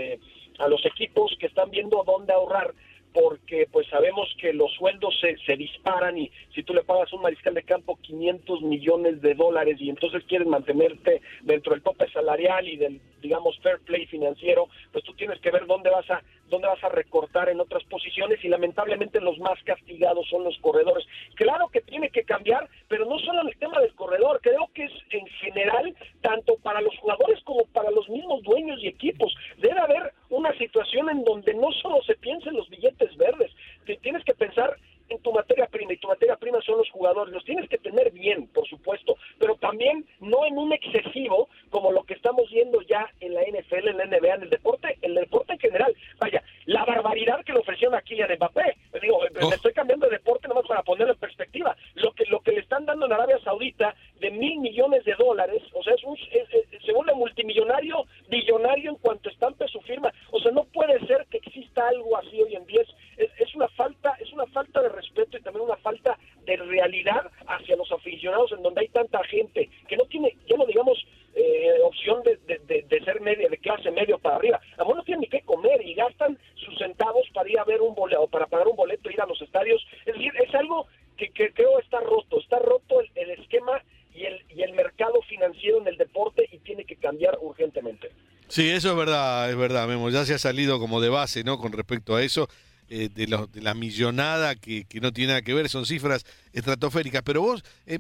a 0.59 0.67
los 0.67 0.85
equipos 0.85 1.35
que 1.39 1.47
están 1.47 1.71
viendo 1.71 2.03
dónde 2.05 2.31
ahorrar 2.31 2.73
porque 3.13 3.67
pues 3.71 3.87
sabemos 3.87 4.27
que 4.39 4.53
los 4.53 4.71
sueldos 4.73 5.17
se, 5.19 5.37
se 5.45 5.55
disparan 5.55 6.17
y 6.17 6.31
si 6.53 6.63
tú 6.63 6.73
le 6.73 6.83
pagas 6.83 7.11
a 7.11 7.15
un 7.15 7.23
mariscal 7.23 7.53
de 7.53 7.63
campo 7.63 7.97
500 8.01 8.61
millones 8.61 9.21
de 9.21 9.33
dólares 9.33 9.77
y 9.79 9.89
entonces 9.89 10.23
quieres 10.27 10.47
mantenerte 10.47 11.21
dentro 11.41 11.73
del 11.73 11.81
tope 11.81 12.09
salarial 12.11 12.67
y 12.67 12.77
del 12.77 13.01
digamos 13.21 13.57
fair 13.59 13.79
play 13.79 14.05
financiero, 14.07 14.67
pues 14.91 15.03
tú 15.03 15.13
tienes 15.13 15.39
que 15.39 15.51
ver 15.51 15.65
dónde 15.65 15.89
vas 15.89 16.09
a 16.09 16.21
dónde 16.49 16.67
vas 16.67 16.83
a 16.83 16.89
recortar 16.89 17.49
en 17.49 17.59
otras 17.59 17.83
posiciones 17.83 18.43
y 18.43 18.47
lamentablemente 18.47 19.21
los 19.21 19.37
más 19.37 19.61
castigados 19.63 20.27
son 20.29 20.43
los 20.43 20.57
corredores. 20.59 21.05
Claro 21.35 21.69
que 21.69 21.81
tiene 21.81 22.09
que 22.09 22.23
cambiar, 22.23 22.67
pero 22.87 23.05
no 23.05 23.19
solo 23.19 23.41
en 23.41 23.49
el 23.49 23.57
tema 23.57 23.79
del 23.79 23.93
corredor, 23.93 24.39
creo 24.41 24.67
que 24.73 24.85
es 24.85 24.91
en 25.11 25.27
general 25.27 25.95
tanto 26.21 26.55
para 26.63 26.81
los 26.81 26.97
jugadores 26.97 27.39
como 27.43 27.65
para 27.65 27.91
los 27.91 28.09
mismos 28.09 28.41
dueños 28.43 28.79
y 28.81 28.87
equipos. 28.87 29.33
Debe 29.57 29.79
haber 29.79 30.13
una 30.29 30.51
situación 30.57 31.09
en 31.09 31.23
donde 31.23 31.53
no 31.53 31.71
solo 31.71 32.01
se 32.03 32.15
piensa 32.15 32.49
en 32.49 32.57
los 32.57 32.69
billetes 32.69 33.15
verdes, 33.17 33.51
te 33.85 33.95
tienes 33.97 34.23
que 34.23 34.33
pensar 34.33 34.75
en 34.75 34.88
en 35.09 35.19
tu 35.19 35.31
materia 35.31 35.67
prima 35.67 35.93
y 35.93 35.97
tu 35.97 36.07
materia 36.07 36.35
prima 36.35 36.61
son 36.61 36.77
los 36.77 36.89
jugadores. 36.89 37.33
Los 37.33 37.43
tienes 37.43 37.69
que 37.69 37.77
tener 37.77 38.11
bien, 38.11 38.47
por 38.47 38.67
supuesto, 38.67 39.17
pero 39.37 39.55
también 39.55 40.05
no 40.19 40.45
en 40.45 40.57
un 40.57 40.73
excesivo 40.73 41.49
como 41.69 41.91
lo 41.91 42.03
que 42.03 42.13
estamos 42.13 42.49
viendo 42.51 42.81
ya 42.81 43.09
en 43.19 43.33
la 43.33 43.41
NFL, 43.41 43.89
en 43.89 43.97
la 43.97 44.05
NBA, 44.05 44.35
en 44.35 44.43
el 44.43 44.49
deporte, 44.49 44.97
en 45.01 45.11
el 45.11 45.23
deporte 45.23 45.53
en 45.53 45.59
general. 45.59 45.95
Vaya, 46.19 46.43
la 46.65 46.85
barbaridad 46.85 47.43
que 47.43 47.53
le 47.53 47.59
ofrecieron 47.59 47.95
aquí 47.95 48.21
a 48.21 48.27
Mbappé. 48.27 48.75
Digo, 49.01 49.17
oh. 49.17 49.49
le 49.49 49.55
estoy 49.55 49.73
cambiando 49.73 50.07
de 50.07 50.17
deporte 50.17 50.47
nomás 50.47 50.67
para 50.67 50.83
ponerlo 50.83 51.13
en 51.13 51.19
perspectiva. 51.19 51.75
Lo 51.95 52.11
que, 52.13 52.25
lo 52.25 52.39
que 52.41 52.51
le 52.51 52.59
están 52.61 52.85
dando 52.85 53.05
en 53.05 53.13
Arabia 53.13 53.39
Saudita 53.43 53.95
de 54.19 54.31
mil 54.31 54.59
millones 54.59 55.03
de 55.05 55.15
dólares, 55.15 55.61
o 55.73 55.83
sea, 55.83 55.93
es 55.93 56.03
un, 56.03 56.15
es, 56.15 56.53
es, 56.53 56.83
se 56.83 56.93
vuelve 56.93 57.13
multimillonario, 57.13 58.05
billonario 58.29 58.91
en 58.91 58.97
cuanto 58.97 59.29
estampe 59.29 59.67
su 59.67 59.81
firma. 59.81 60.13
O 60.31 60.39
sea, 60.39 60.51
no 60.51 60.65
puede 60.65 60.99
ser 61.07 61.25
que 61.29 61.37
exista 61.37 61.87
algo 61.87 62.17
así 62.17 62.41
hoy 62.41 62.55
en 62.55 62.65
día. 62.65 62.81
Es, 63.17 63.29
es 63.39 63.55
una 63.55 63.67
falta, 63.69 64.15
es 64.19 64.31
una 64.31 64.45
falta 64.47 64.81
de 64.81 64.89
respeto 65.01 65.37
y 65.37 65.41
también 65.41 65.65
una 65.65 65.77
falta 65.77 66.17
de 66.45 66.57
realidad 66.57 67.31
hacia 67.47 67.75
los 67.75 67.91
aficionados 67.91 68.51
en 68.51 68.63
donde 68.63 68.81
hay 68.81 68.87
tanta 68.89 69.23
gente 69.25 69.69
que 69.87 69.97
no 69.97 70.05
tiene, 70.05 70.35
ya 70.47 70.57
no 70.57 70.65
digamos 70.65 70.97
eh, 71.35 71.79
opción 71.83 72.21
de, 72.23 72.37
de, 72.45 73.05
ser 73.05 73.21
media, 73.21 73.47
de 73.49 73.57
clase 73.57 73.91
medio 73.91 74.17
para 74.19 74.35
arriba. 74.37 74.59
A 74.77 74.83
no 74.83 75.03
tienen 75.03 75.21
ni 75.21 75.27
qué 75.27 75.41
comer 75.41 75.85
y 75.85 75.93
gastan 75.93 76.37
sus 76.55 76.77
centavos 76.77 77.27
para 77.33 77.49
ir 77.49 77.59
a 77.59 77.63
ver 77.63 77.81
un 77.81 77.95
boleto, 77.95 78.27
para 78.27 78.47
pagar 78.47 78.67
un 78.67 78.75
boleto, 78.75 79.09
ir 79.09 79.21
a 79.21 79.25
los 79.25 79.41
estadios. 79.41 79.81
Es 80.05 80.15
decir, 80.15 80.33
es 80.43 80.53
algo 80.55 80.87
que, 81.17 81.29
creo 81.31 81.79
está 81.79 81.99
roto, 81.99 82.39
está 82.39 82.59
roto 82.59 83.01
el, 83.15 83.29
esquema 83.31 83.81
y 84.13 84.25
el, 84.25 84.43
y 84.49 84.63
el 84.63 84.73
mercado 84.73 85.21
financiero 85.23 85.79
en 85.79 85.87
el 85.87 85.97
deporte 85.97 86.47
y 86.51 86.57
tiene 86.59 86.85
que 86.85 86.95
cambiar 86.95 87.37
urgentemente. 87.41 88.11
Sí, 88.47 88.67
eso 88.69 88.89
es 88.89 88.97
verdad, 88.97 89.49
es 89.49 89.55
verdad, 89.55 89.87
Memo. 89.87 90.09
Ya 90.09 90.25
se 90.25 90.33
ha 90.33 90.39
salido 90.39 90.79
como 90.79 90.99
de 90.99 91.09
base, 91.09 91.43
¿no? 91.43 91.59
Con 91.59 91.71
respecto 91.71 92.15
a 92.15 92.23
eso, 92.23 92.49
eh, 92.89 93.09
de, 93.13 93.27
de, 93.51 93.61
la 93.61 93.73
millonada 93.73 94.55
que, 94.55 94.85
que, 94.85 94.99
no 94.99 95.13
tiene 95.13 95.29
nada 95.29 95.41
que 95.41 95.53
ver, 95.53 95.69
son 95.69 95.85
cifras 95.85 96.25
estratosféricas. 96.53 97.21
Pero 97.23 97.41
vos, 97.41 97.63
eh, 97.85 97.99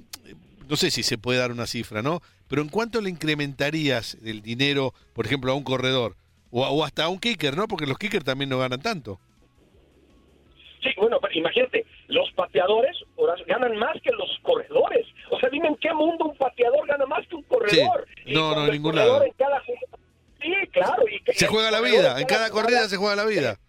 no 0.67 0.75
sé 0.75 0.91
si 0.91 1.03
se 1.03 1.17
puede 1.17 1.39
dar 1.39 1.51
una 1.51 1.67
cifra, 1.67 2.01
¿no? 2.01 2.21
Pero 2.47 2.61
¿en 2.61 2.69
cuánto 2.69 3.01
le 3.01 3.09
incrementarías 3.09 4.17
el 4.23 4.41
dinero, 4.41 4.93
por 5.13 5.25
ejemplo, 5.25 5.51
a 5.51 5.55
un 5.55 5.63
corredor? 5.63 6.15
O, 6.51 6.83
hasta 6.83 7.03
a 7.03 7.09
un 7.09 7.19
kicker, 7.19 7.55
¿no? 7.55 7.67
Porque 7.67 7.85
los 7.85 7.97
kickers 7.97 8.25
también 8.25 8.49
no 8.49 8.57
ganan 8.57 8.81
tanto. 8.81 9.19
Sí, 10.81 10.89
bueno, 10.97 11.19
pero 11.21 11.33
imagínate, 11.33 11.85
los 12.07 12.31
pateadores 12.31 12.97
ganan 13.45 13.77
más 13.77 13.95
que 14.01 14.11
los 14.11 14.39
corredores. 14.41 15.05
O 15.29 15.39
sea, 15.39 15.49
dime 15.49 15.67
en 15.67 15.75
qué 15.75 15.93
mundo 15.93 16.25
un 16.25 16.37
pateador 16.37 16.87
gana 16.87 17.05
más 17.05 17.27
que 17.27 17.35
un 17.35 17.43
corredor. 17.43 18.07
No, 18.25 18.55
no, 18.55 18.65
en 18.65 18.71
ningún 18.71 18.95
lado. 18.95 19.23
Sí, 20.41 20.53
claro. 20.71 21.03
se 21.33 21.47
juega 21.47 21.69
la 21.69 21.81
vida, 21.81 22.19
en 22.19 22.25
cada 22.25 22.49
corrida 22.49 22.87
se 22.87 22.97
juega 22.97 23.15
la 23.15 23.25
vida. 23.25 23.59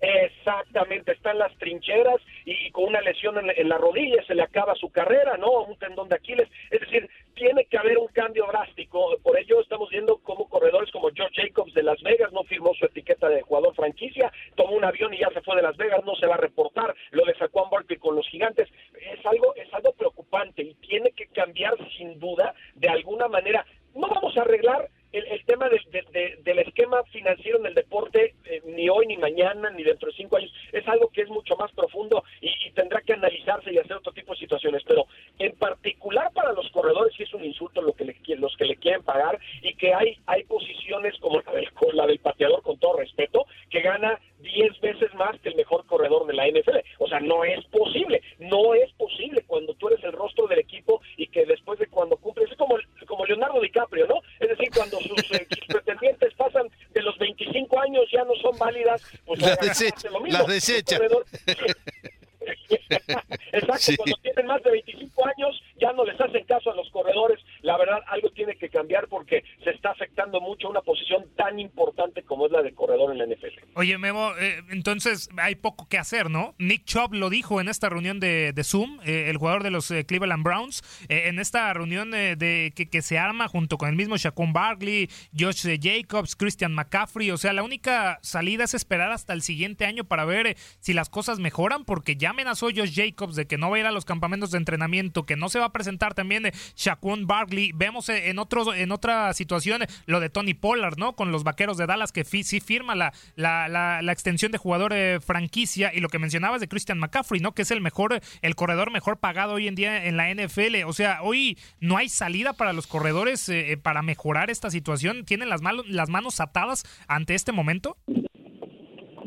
Exactamente, 0.00 1.12
está 1.12 1.30
en 1.32 1.38
las 1.38 1.54
trincheras 1.74 2.20
y, 2.44 2.70
con 2.70 2.84
una 2.84 3.00
lesión 3.00 3.36
en, 3.38 3.68
la 3.68 3.78
rodilla 3.78 4.22
se 4.26 4.34
le 4.34 4.42
acaba 4.42 4.74
su 4.74 4.90
carrera, 4.90 5.36
¿no? 5.36 5.62
Un 5.62 5.76
tendón 5.78 6.08
de 6.08 6.16
Aquiles. 6.16 6.48
Es 6.70 6.80
decir, 6.80 7.08
tiene 7.34 7.64
que 7.66 7.78
haber 7.78 7.98
un 7.98 8.08
cambio 8.08 8.46
drástico. 8.46 9.16
Por 9.22 9.38
ello 9.38 9.60
estamos 9.60 9.90
viendo 9.90 10.18
cómo 10.18 10.48
corredores 10.48 10.90
como 10.90 11.10
George 11.10 11.42
Jacobs 11.42 11.74
de 11.74 11.82
Las 11.82 12.00
Vegas 12.02 12.32
no 12.32 12.44
firmó 12.44 12.74
su 12.74 12.86
etiqueta 12.86 13.28
de 13.28 13.42
jugador 13.42 13.74
franquicia, 13.74 14.32
tomó 14.54 14.76
un 14.76 14.84
avión 14.84 15.12
y 15.14 15.18
ya 15.18 15.30
se 15.30 15.42
fue 15.42 15.56
de 15.56 15.62
Las 15.62 15.76
Vegas, 15.76 16.04
no 16.04 16.14
se 16.16 16.26
va 16.26 16.34
a 16.34 16.38
reportar. 16.38 16.94
Lo 17.10 17.24
de 17.24 17.34
Saquon 17.34 17.70
Barkley 17.70 17.98
con 17.98 18.16
los 18.16 18.28
gigantes 18.28 18.68
es 18.94 19.24
algo, 19.26 19.54
es 19.56 19.72
algo 19.72 19.92
preocupante 19.92 20.62
y 20.62 20.74
tiene 20.74 21.10
que 21.12 21.26
cambiar 21.28 21.74
sin 21.96 22.18
duda 22.18 22.54
de 22.74 22.88
alguna 22.88 23.28
manera. 23.28 23.64
No 23.94 24.08
vamos 24.08 24.36
a 24.36 24.42
arreglar 24.42 24.88
el, 25.14 25.44
tema 25.44 25.68
del 25.68 26.58
esquema 26.58 27.02
financiero 27.04 27.58
en 27.58 27.66
el 27.66 27.74
deporte, 27.74 28.34
eh, 28.44 28.62
ni 28.64 28.88
hoy, 28.88 29.06
ni 29.06 29.16
mañana, 29.16 29.70
ni 29.70 29.84
dentro 29.84 30.08
de 30.08 30.16
cinco 30.16 30.36
años, 30.36 30.52
es 30.72 30.86
algo 30.88 31.08
que 31.08 31.22
es 31.22 31.28
mucho 31.28 31.56
más 31.56 31.70
profundo 31.72 32.24
y, 32.40 32.52
tendrá 32.74 33.00
que 33.02 33.12
analizarse 33.12 33.72
y 33.72 33.78
hacer 33.78 33.96
otro 33.98 34.12
tipo 34.12 34.32
de 34.32 34.40
situaciones. 34.40 34.82
Pero 34.84 35.06
en 35.38 35.52
particular 35.52 36.32
para 36.32 36.52
los 36.52 36.68
corredores 36.72 37.14
sí 37.16 37.22
es 37.22 37.32
un 37.32 37.44
insulto 37.44 37.80
lo 37.80 37.92
que 37.92 38.04
le, 38.04 38.16
los 38.36 38.56
que 38.56 38.64
le 38.64 38.74
quieren 38.74 39.04
pagar 39.04 39.38
y 39.62 39.74
que 39.74 39.94
hay, 39.94 40.18
hay 40.26 40.42
posiciones 40.42 41.16
como 41.20 41.40
la 41.40 41.52
del, 41.52 41.68
la 41.92 42.06
del 42.08 42.18
pateador, 42.18 42.62
con 42.62 42.76
todo 42.78 42.96
respeto, 42.96 43.46
que 43.70 43.80
gana 43.80 44.18
diez 44.40 44.78
veces 44.80 45.12
más 45.14 45.38
que 45.40 45.50
el 45.50 45.56
mejor 45.56 45.86
corredor 45.86 46.26
de 46.26 46.34
la 46.34 46.48
NFL. 46.48 46.78
O 46.98 47.08
sea, 47.08 47.20
no 47.20 47.44
es 47.44 47.64
posible, 47.66 48.22
no 48.38 48.74
es 48.74 48.92
posible 48.94 49.44
cuando 49.46 49.74
tú 49.74 49.88
eres 49.88 50.02
el 50.04 50.12
rostro 50.12 50.46
del 50.48 50.58
equipo 50.58 51.00
y 51.16 51.28
que 51.28 51.46
después 51.46 51.78
de 51.78 51.86
cuando 51.86 52.16
cumples, 52.16 52.50
es 52.50 52.56
como, 52.56 52.76
como 53.06 53.24
Leonardo 53.24 53.60
DiCaprio, 53.60 54.06
¿no? 54.06 54.16
Es 54.40 54.48
decir, 54.48 54.68
cuando 54.74 54.98
sus, 55.00 55.30
eh, 55.32 55.46
pretendientes 55.68 56.34
pasan 56.34 56.68
de 56.92 57.02
los 57.02 57.16
25 57.18 57.80
años 57.80 58.04
ya 58.12 58.24
no 58.24 58.34
son 58.36 58.56
válidas, 58.58 59.02
pues 59.24 59.40
las, 59.40 60.43
desecha, 60.54 60.98
tienen 64.22 64.46
más 64.46 64.62
de 64.62 64.70
25 64.70 65.26
años 65.26 65.62
ya 65.80 65.92
no 65.92 66.04
les 66.04 66.20
hacen 66.20 66.44
caso 66.44 66.70
a 66.70 66.74
los 66.74 66.88
corredores. 66.90 67.38
La 67.62 67.76
verdad, 67.76 68.00
algo 68.08 68.30
tiene 68.30 68.56
que 68.56 68.68
cambiar 68.68 69.08
porque 69.08 69.44
se 69.62 69.70
está 69.70 69.90
afectando 69.90 70.40
mucho 70.40 70.68
una 70.68 70.80
posición 70.80 71.26
tan 71.36 71.58
importante 71.58 72.22
como 72.22 72.46
es 72.46 72.52
la 72.52 72.62
de 72.62 72.74
corredor 72.74 73.12
en 73.12 73.18
la 73.18 73.26
NFL. 73.26 73.60
Oye, 73.74 73.93
Memo, 74.04 74.32
eh, 74.38 74.62
entonces 74.68 75.30
hay 75.38 75.54
poco 75.54 75.88
que 75.88 75.96
hacer, 75.96 76.28
¿no? 76.28 76.54
Nick 76.58 76.84
Chubb 76.84 77.14
lo 77.14 77.30
dijo 77.30 77.62
en 77.62 77.70
esta 77.70 77.88
reunión 77.88 78.20
de, 78.20 78.52
Zoom, 78.62 79.00
eh, 79.02 79.30
el 79.30 79.38
jugador 79.38 79.62
de 79.62 79.70
los 79.70 79.90
eh, 79.90 80.04
Cleveland 80.04 80.44
Browns, 80.44 80.82
en 81.08 81.38
esta 81.38 81.72
reunión 81.72 82.10
de 82.10 82.72
que, 82.74 83.02
se 83.02 83.18
arma 83.18 83.48
junto 83.48 83.78
con 83.78 83.88
el 83.88 83.96
mismo 83.96 84.18
Shaquon 84.18 84.52
Barkley, 84.52 85.08
Josh 85.38 85.66
Jacobs, 85.80 86.36
Christian 86.36 86.74
McCaffrey. 86.74 87.30
O 87.30 87.38
sea, 87.38 87.54
la 87.54 87.62
única 87.62 88.18
salida 88.22 88.64
es 88.64 88.74
esperar 88.74 89.10
hasta 89.10 89.32
el 89.32 89.40
siguiente 89.40 89.86
año 89.86 90.04
para 90.04 90.26
ver 90.26 90.56
si 90.80 90.92
las 90.92 91.08
cosas 91.08 91.38
mejoran, 91.38 91.84
porque 91.84 92.16
ya 92.16 92.30
amenazó 92.30 92.66
Josh 92.66 92.94
Jacobs 92.94 93.36
de 93.36 93.46
que 93.46 93.56
no 93.56 93.70
va 93.70 93.76
a 93.76 93.80
ir 93.80 93.86
a 93.86 93.92
los 93.92 94.04
campamentos 94.04 94.50
de 94.50 94.58
entrenamiento, 94.58 95.24
que 95.24 95.36
no 95.36 95.48
se 95.48 95.58
va 95.58 95.66
a 95.66 95.72
presentar 95.72 96.12
también 96.12 96.50
Shaquon 96.76 97.26
Barkley. 97.26 97.72
Vemos 97.74 98.10
en, 98.10 98.38
otro, 98.38 98.74
en 98.74 98.92
otra 98.92 99.32
situación 99.32 99.86
lo 100.04 100.20
de 100.20 100.28
Tony 100.28 100.52
Pollard, 100.52 100.98
¿no? 100.98 101.16
Con 101.16 101.32
los 101.32 101.42
vaqueros 101.42 101.78
de 101.78 101.86
Dallas, 101.86 102.12
que 102.12 102.24
sí 102.24 102.60
firma 102.60 102.94
la, 102.94 103.93
extensión 104.00 104.52
de 104.52 104.58
jugador 104.58 104.92
eh, 104.92 105.20
franquicia. 105.20 105.92
Y 105.94 106.00
lo 106.00 106.08
que 106.08 106.18
mencionabas 106.18 106.60
de 106.60 106.68
Christian 106.68 106.98
McCaffrey, 106.98 107.40
¿no? 107.40 107.52
Que 107.52 107.62
es 107.62 107.70
el 107.70 107.80
mejor, 107.80 108.20
el 108.42 108.54
corredor 108.54 108.90
mejor 108.90 109.18
pagado 109.18 109.54
hoy 109.54 109.68
en 109.68 109.74
día 109.74 110.06
en 110.06 110.16
la 110.16 110.32
NFL. 110.32 110.84
O 110.86 110.92
sea, 110.92 111.22
hoy 111.22 111.58
no 111.80 111.96
hay 111.96 112.08
salida 112.08 112.52
para 112.52 112.72
los 112.72 112.86
corredores 112.86 113.48
eh, 113.48 113.72
eh, 113.72 113.76
para 113.76 114.02
mejorar 114.02 114.50
esta 114.50 114.70
situación. 114.70 115.24
¿Tienen 115.24 115.48
las, 115.48 115.60
las 115.88 116.08
manos 116.08 116.40
atadas 116.40 116.84
ante 117.08 117.34
este 117.34 117.52
momento? 117.52 117.96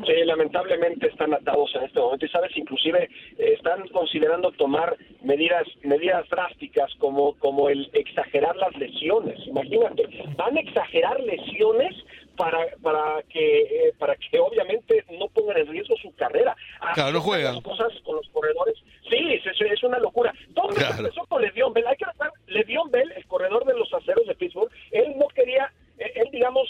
Sí, 0.08 0.14
lamentablemente 0.24 1.08
están 1.08 1.34
atados 1.34 1.70
en 1.74 1.82
este 1.82 2.00
momento 2.00 2.24
y 2.24 2.28
sabes, 2.30 2.56
inclusive 2.56 3.10
eh, 3.36 3.54
están 3.54 3.86
considerando 3.88 4.50
tomar 4.52 4.96
medidas 5.22 5.66
medidas 5.82 6.26
drásticas 6.30 6.90
como 6.98 7.34
como 7.34 7.68
el 7.68 7.90
exagerar 7.92 8.56
las 8.56 8.74
lesiones. 8.78 9.38
Imagínate, 9.46 10.08
van 10.36 10.56
a 10.56 10.60
exagerar 10.60 11.20
lesiones 11.20 11.94
para 12.38 12.58
para 12.80 13.22
que 13.24 13.62
eh, 13.62 13.94
para 13.98 14.16
que 14.16 14.38
obviamente 14.40 15.04
no 15.18 15.28
pongan 15.28 15.58
en 15.58 15.66
riesgo 15.66 15.94
su 16.00 16.14
carrera. 16.14 16.56
Claro, 16.94 17.12
no 17.12 17.20
juegan. 17.20 17.60
cosas 17.60 17.92
con 18.04 18.16
los 18.16 18.28
corredores. 18.28 18.76
Sí, 19.10 19.34
es, 19.34 19.60
es 19.60 19.82
una 19.82 19.98
locura. 19.98 20.32
Todo 20.54 20.70
empezó 20.70 21.26
con 21.26 21.42
Le'Veon 21.42 21.72
Bell. 21.72 21.86
Hay 21.86 21.96
que 21.96 22.06
Le'Veon 22.46 22.90
Bell, 22.90 23.12
el 23.16 23.26
corredor 23.26 23.64
de 23.66 23.74
los 23.74 23.92
aceros 23.92 24.26
de 24.26 24.34
Pittsburgh, 24.34 24.70
él 24.92 25.14
no 25.18 25.26
quería 25.28 25.70
él, 25.98 26.28
digamos, 26.30 26.68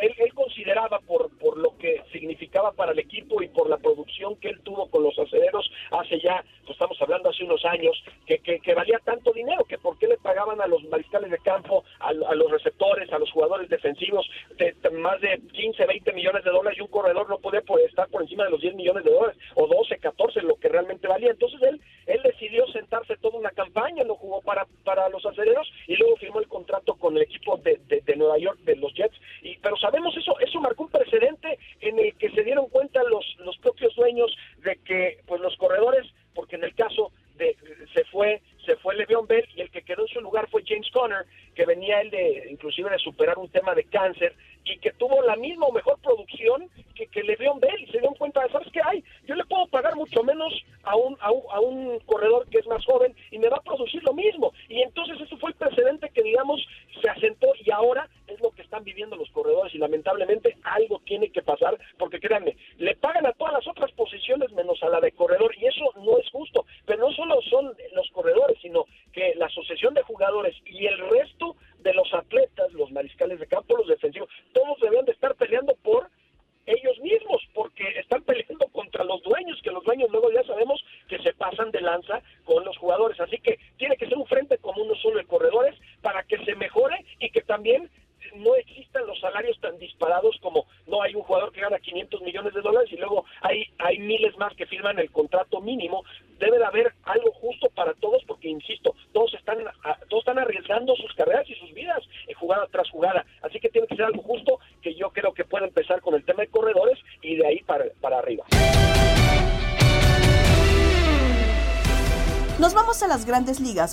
él, 0.00 0.14
él, 0.18 0.34
consideraba 0.34 1.00
por, 1.00 1.30
por 1.38 1.58
lo 1.58 1.76
que 1.78 2.02
significaba 2.12 2.72
para 2.72 2.92
el 2.92 2.98
equipo 2.98 3.42
y 3.42 3.48
por 3.48 3.68
la 3.68 3.76
producción 3.76 4.36
que 4.36 4.48
él 4.48 4.60
tuvo 4.62 4.88
con 4.88 5.02
los 5.02 5.18
aceleros 5.18 5.70
hace 5.90 6.20
ya, 6.20 6.42
pues 6.62 6.72
estamos 6.72 7.00
hablando 7.00 7.30
hace 7.30 7.44
unos 7.44 7.64
años, 7.64 8.02
que, 8.26 8.38
que, 8.38 8.74
valía 8.74 8.98
tanto 9.04 9.32
dinero, 9.32 9.64
que 9.64 9.78
por 9.78 9.98
qué 9.98 10.06
le 10.06 10.16
pagaban 10.18 10.60
a 10.60 10.66
los 10.66 10.82
mariscales 10.84 11.30
de 11.30 11.38
campo, 11.38 11.84
a, 12.00 12.12
los 12.12 12.50
receptores, 12.50 13.12
a 13.12 13.18
los 13.18 13.30
jugadores 13.32 13.68
defensivos, 13.68 14.28
de, 14.56 14.74
más 14.92 15.20
de 15.20 15.40
15, 15.52 15.84
20 15.86 16.12
millones 16.12 16.44
de 16.44 16.50
dólares 16.50 16.78
y 16.78 16.82
un 16.82 16.88
corredor 16.88 17.28
no 17.28 17.38
podía 17.38 17.62
estar 17.86 18.08
por 18.08 18.22
encima 18.22 18.44
de 18.44 18.50
los 18.50 18.60
10 18.60 18.74
millones 18.74 19.04
de 19.04 19.10
dólares, 19.10 19.36
o 19.54 19.66
12, 19.66 19.98
14, 19.98 20.42
lo 20.42 20.56
que 20.56 20.68
realmente 20.68 21.08
valía. 21.08 21.30
Entonces 21.30 21.60
él, 21.62 21.80
él 22.06 22.20
decidió 22.22 22.66
sentarse 22.68 23.16
toda 23.16 23.38
una 23.38 23.50
campaña, 23.50 24.04
lo 24.04 24.14
jugó 24.16 24.40
para, 24.42 24.66
para 24.84 25.08
los 25.08 25.24
aceleros 25.26 25.70
y 25.86 25.96
luego 25.96 26.16
firmó 26.16 26.40
el 26.40 26.48
contrato 26.48 26.94
con 26.94 27.16
el 27.16 27.22
equipo 27.22 27.56
de, 27.58 27.78
de 27.88 28.16
Nueva 28.16 28.37
York 28.38 28.58
de 28.60 28.76
los 28.76 28.92
Jets. 28.94 29.16
Y, 29.42 29.56
pero 29.58 29.76
sabemos 29.76 30.16
eso, 30.16 30.38
eso 30.40 30.60
marcó 30.60 30.84
un 30.84 30.90
precedente 30.90 31.58
en 31.80 31.98
el 31.98 32.14
que 32.14 32.30
se 32.30 32.42
dieron 32.42 32.68
cuenta 32.68 33.02
los, 33.04 33.24
los 33.38 33.56
propios 33.58 33.94
dueños 33.94 34.34
de 34.62 34.76
que 34.84 35.18
pues 35.26 35.40
los 35.40 35.56
corredores, 35.56 36.06
porque 36.34 36.56
en 36.56 36.64
el 36.64 36.74
caso 36.74 37.12
de 37.36 37.56
se 37.94 38.04
fue 38.04 38.42
se 38.66 38.76
fue 38.76 38.94
Le'Veon 38.96 39.26
Bell 39.26 39.48
y 39.56 39.62
el 39.62 39.70
que 39.70 39.80
quedó 39.80 40.02
en 40.02 40.08
su 40.08 40.20
lugar 40.20 40.46
fue 40.50 40.62
James 40.66 40.90
Conner, 40.90 41.24
que 41.54 41.64
venía 41.64 42.02
él 42.02 42.10
de 42.10 42.48
inclusive 42.50 42.90
de 42.90 42.98
superar 42.98 43.38
un 43.38 43.48
tema 43.48 43.74
de 43.74 43.84
cáncer 43.84 44.34
y 44.64 44.78
que 44.78 44.92
tuvo 44.92 45.22
la 45.22 45.36
misma 45.36 45.66
o 45.66 45.72
mejor 45.72 45.98
producción 46.02 46.68
que, 46.94 47.06
que 47.06 47.22
Le'Veon 47.22 47.60
Bell 47.60 47.80
y 47.80 47.86
se 47.86 47.92
dieron 47.92 48.14
cuenta 48.14 48.42
de, 48.42 48.50
¿sabes 48.50 48.68
qué 48.72 48.80
hay? 48.84 49.02
Yo 49.26 49.34
le 49.34 49.44
puedo 49.46 49.66
pagar 49.68 49.96
mucho 49.96 50.22
menos 50.22 50.52
a 50.82 50.96
un, 50.96 51.16
a 51.20 51.30
un, 51.30 51.42
a 51.50 51.60
un 51.60 51.98
corredor 52.00 52.46
que 52.50 52.58
es 52.58 52.66
más 52.66 52.84
joven 52.84 53.14
y 53.30 53.38
me 53.38 53.48
va 53.48 53.56
a 53.56 53.62
producir 53.62 54.02
lo 54.04 54.12
mismo. 54.12 54.52
Y 54.68 54.82
entonces 54.82 55.18
eso 55.18 55.37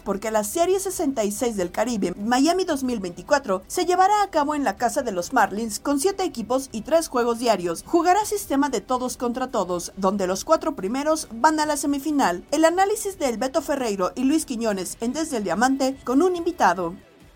porque 0.04 0.32
la 0.32 0.44
Serie 0.44 0.80
66 0.80 1.56
del 1.56 1.72
Caribe 1.72 2.14
Miami 2.18 2.64
2024 2.66 3.62
se 3.68 3.86
llevará 3.86 4.24
a 4.24 4.32
cabo 4.32 4.56
en 4.56 4.64
la 4.64 4.78
casa 4.78 5.04
de 5.04 5.12
los 5.12 5.32
Marlins 5.32 5.80
con 5.80 6.00
7 6.00 6.24
equipos 6.24 6.70
y 6.72 6.82
3 6.82 7.08
juegos 7.08 7.38
diarios. 7.38 7.84
Jugará 7.86 8.26
sistema 8.26 8.70
de 8.70 8.82
todos 8.82 9.16
contra 9.16 9.52
todos, 9.52 9.94
donde 9.96 10.26
los 10.26 10.44
cuatro 10.44 10.76
primeros 10.76 11.28
van 11.32 11.60
a 11.60 11.68
la 11.68 11.78
semifinal. 11.78 12.44
El 12.52 12.66
análisis 12.66 13.20
de 13.20 13.38
Beto 13.38 13.62
Ferreiro 13.62 14.12
y 14.16 14.24
Luis 14.24 14.46
Quiñones 14.46 14.98
en 15.02 15.14
Desde 15.14 15.38
el 15.38 15.44
Diamante 15.44 15.98
con 16.04 16.24
un 16.24 16.36
invitado. 16.36 16.96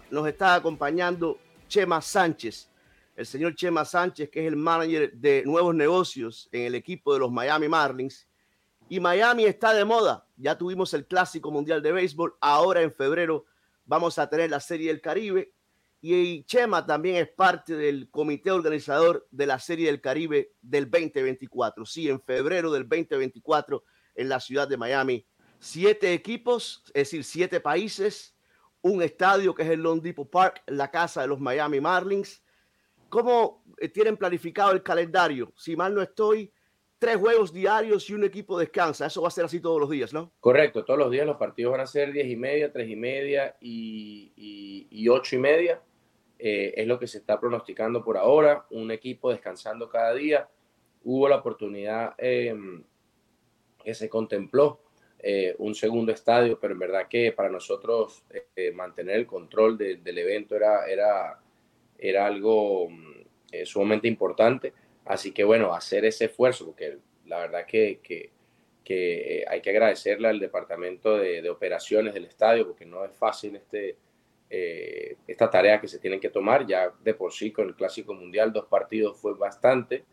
Nos 0.10 0.28
está 0.28 0.56
acompañando 0.56 1.38
Chema 1.68 2.02
Sánchez, 2.02 2.68
el 3.16 3.26
señor 3.28 3.54
Chema 3.54 3.86
Sánchez, 3.86 4.30
que 4.32 4.42
es 4.42 4.48
el 4.48 4.56
manager 4.56 5.14
de 5.14 5.44
nuevos 5.46 5.76
negocios 5.76 6.50
en 6.52 6.64
el 6.64 6.74
equipo 6.74 7.14
de 7.14 7.20
los 7.20 7.32
Miami 7.32 7.68
Marlins 7.68 8.26
y 8.90 9.00
Miami 9.00 9.46
está 9.46 9.74
de 9.74 9.86
moda. 9.86 10.26
Ya 10.36 10.58
tuvimos 10.58 10.94
el 10.96 11.06
Clásico 11.06 11.52
Mundial 11.52 11.82
de 11.82 11.92
Béisbol. 11.92 12.36
Ahora 12.42 12.82
en 12.82 12.92
febrero 12.92 13.46
vamos 13.86 14.18
a 14.18 14.28
tener 14.28 14.50
la 14.50 14.60
Serie 14.60 14.88
del 14.88 15.00
Caribe. 15.00 15.54
Y 16.02 16.44
Chema 16.46 16.86
también 16.86 17.18
es 17.18 17.28
parte 17.30 17.76
del 17.76 18.10
comité 18.10 18.52
organizador 18.52 19.28
de 19.30 19.46
la 19.46 19.60
Serie 19.60 19.88
del 19.88 20.02
Caribe 20.02 20.54
del 20.62 20.90
2024. 20.90 21.86
Sí, 21.86 22.10
en 22.10 22.20
febrero 22.20 22.72
del 22.72 22.88
2024 22.90 23.84
en 24.16 24.30
la 24.30 24.40
ciudad 24.40 24.68
de 24.68 24.78
Miami. 24.78 25.26
Siete 25.60 26.14
equipos, 26.14 26.84
es 26.88 27.12
decir, 27.12 27.24
siete 27.24 27.60
países, 27.60 28.34
un 28.82 29.04
estadio 29.04 29.54
que 29.54 29.64
es 29.64 29.70
el 29.70 29.82
Lone 29.82 30.02
Depot 30.02 30.30
Park, 30.30 30.64
la 30.68 30.90
casa 30.90 31.22
de 31.22 31.28
los 31.28 31.40
Miami 31.40 31.80
Marlins. 31.80 32.42
¿Cómo 33.10 33.64
eh, 33.78 33.90
tienen 33.90 34.18
planificado 34.18 34.72
el 34.72 34.82
calendario? 34.82 35.54
Si 35.56 35.76
mal 35.76 35.94
no 35.94 36.02
estoy, 36.02 36.52
tres 37.00 37.16
juegos 37.16 37.54
diarios 37.54 38.10
y 38.10 38.14
un 38.14 38.26
equipo 38.26 38.60
descansa. 38.60 39.08
Eso 39.08 39.22
va 39.22 39.30
a 39.30 39.32
ser 39.32 39.46
así 39.46 39.62
todos 39.62 39.80
los 39.80 39.90
días, 39.90 40.14
¿no? 40.14 40.32
Correcto, 40.42 40.84
todos 40.84 41.00
los 41.00 41.10
días 41.10 41.26
los 41.26 41.38
partidos 41.38 41.72
van 41.72 41.82
a 41.82 41.88
ser 41.88 42.12
diez 42.12 42.28
y 42.28 42.36
media, 42.36 42.72
tres 42.72 42.90
y 42.90 42.96
media 42.96 43.56
y, 43.62 45.08
ocho 45.10 45.38
y 45.38 45.40
media. 45.40 45.82
Eh, 46.38 46.74
es 46.76 46.88
lo 46.88 47.00
que 47.00 47.08
se 47.08 47.18
está 47.18 47.40
pronosticando 47.40 48.04
por 48.04 48.18
ahora. 48.18 48.66
Un 48.70 48.92
equipo 48.92 49.32
descansando 49.32 49.90
cada 49.90 50.14
día. 50.14 50.50
Hubo 51.04 51.30
la 51.30 51.38
oportunidad 51.38 52.14
em, 52.18 52.84
que 53.82 53.94
se 53.94 54.10
contempló 54.10 54.82
eh, 55.20 55.56
un 55.58 55.76
segundo 55.76 56.12
estadio, 56.12 56.60
pero 56.60 56.74
en 56.74 56.80
verdad 56.80 57.08
que 57.10 57.32
para 57.32 57.50
nosotros 57.50 58.24
eh, 58.56 58.72
mantener 58.74 59.16
el 59.16 59.26
control 59.26 59.78
del 59.78 60.18
evento 60.18 60.56
era, 60.56 60.86
era, 60.86 61.40
era 61.98 62.26
algo 62.26 62.90
mm, 62.90 63.66
sumamente 63.66 64.08
importante 64.08 64.74
Así 65.10 65.32
que 65.32 65.44
bueno, 65.44 65.74
hacer 65.74 66.06
ese 66.06 66.26
esfuerzo, 66.26 66.68
porque 66.68 67.00
la 67.26 67.40
verdad 67.40 67.66
que, 67.66 68.00
que, 68.04 68.30
que 68.84 69.44
hay 69.50 69.60
que 69.60 69.72
agradecerle 69.72 70.28
al 70.28 70.40
departamento 70.40 71.18
de, 71.18 71.50
operaciones 71.50 72.14
del 72.14 72.26
estadio, 72.26 72.68
porque 72.68 72.86
no 72.86 73.04
es 73.04 73.12
fácil 73.18 73.56
este, 73.56 73.98
eh, 74.52 75.18
esta 75.26 75.50
tarea 75.50 75.82
que 75.82 75.88
se 75.88 75.98
tienen 75.98 76.20
que 76.20 76.30
tomar. 76.30 76.68
Ya 76.68 76.94
de 77.04 77.16
por 77.16 77.34
sí 77.34 77.52
con 77.52 77.70
el 77.70 77.76
Clásico 77.76 78.14
Mundial 78.14 78.54
dos 78.54 78.68
partidos 78.68 79.18
fue 79.18 79.34
bastante. 79.34 80.06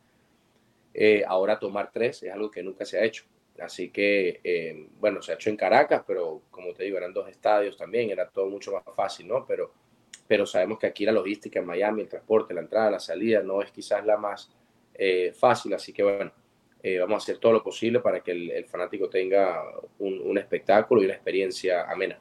Eh, 0.94 1.22
ahora 1.28 1.58
tomar 1.58 1.90
tres 1.92 2.22
es 2.22 2.32
algo 2.32 2.50
que 2.50 2.62
nunca 2.62 2.86
se 2.86 2.98
ha 2.98 3.04
hecho. 3.04 3.24
Así 3.60 3.90
que, 3.90 4.40
eh, 4.42 4.88
bueno, 4.98 5.20
se 5.20 5.32
ha 5.32 5.34
hecho 5.34 5.50
en 5.50 5.58
Caracas, 5.58 6.04
pero 6.06 6.40
como 6.50 6.72
te 6.72 6.84
digo, 6.84 6.96
eran 6.96 7.12
dos 7.12 7.28
estadios 7.28 7.76
también, 7.76 8.08
era 8.08 8.30
todo 8.30 8.46
mucho 8.46 8.72
más 8.72 8.82
fácil, 8.94 9.28
¿no? 9.28 9.44
Pero, 9.44 9.74
pero 10.26 10.46
sabemos 10.46 10.78
que 10.78 10.86
aquí 10.86 11.04
la 11.04 11.12
logística 11.12 11.58
en 11.58 11.66
Miami, 11.66 12.00
el 12.00 12.08
transporte, 12.08 12.54
la 12.54 12.62
entrada, 12.62 12.90
la 12.90 12.98
salida, 13.00 13.42
no 13.42 13.60
es 13.60 13.70
quizás 13.70 14.02
la 14.06 14.16
más 14.16 14.56
eh, 14.98 15.32
fácil. 15.32 15.74
Así 15.74 15.92
que 15.92 16.02
bueno, 16.02 16.32
eh, 16.82 16.98
vamos 16.98 17.14
a 17.14 17.18
hacer 17.18 17.38
todo 17.38 17.52
lo 17.52 17.62
posible 17.64 18.00
para 18.00 18.20
que 18.20 18.30
el, 18.30 18.64
fanático 18.66 19.08
tenga 19.08 19.60
un, 19.98 20.38
espectáculo 20.38 21.02
y 21.02 21.06
una 21.06 21.14
experiencia 21.14 21.90
amena. 21.90 22.18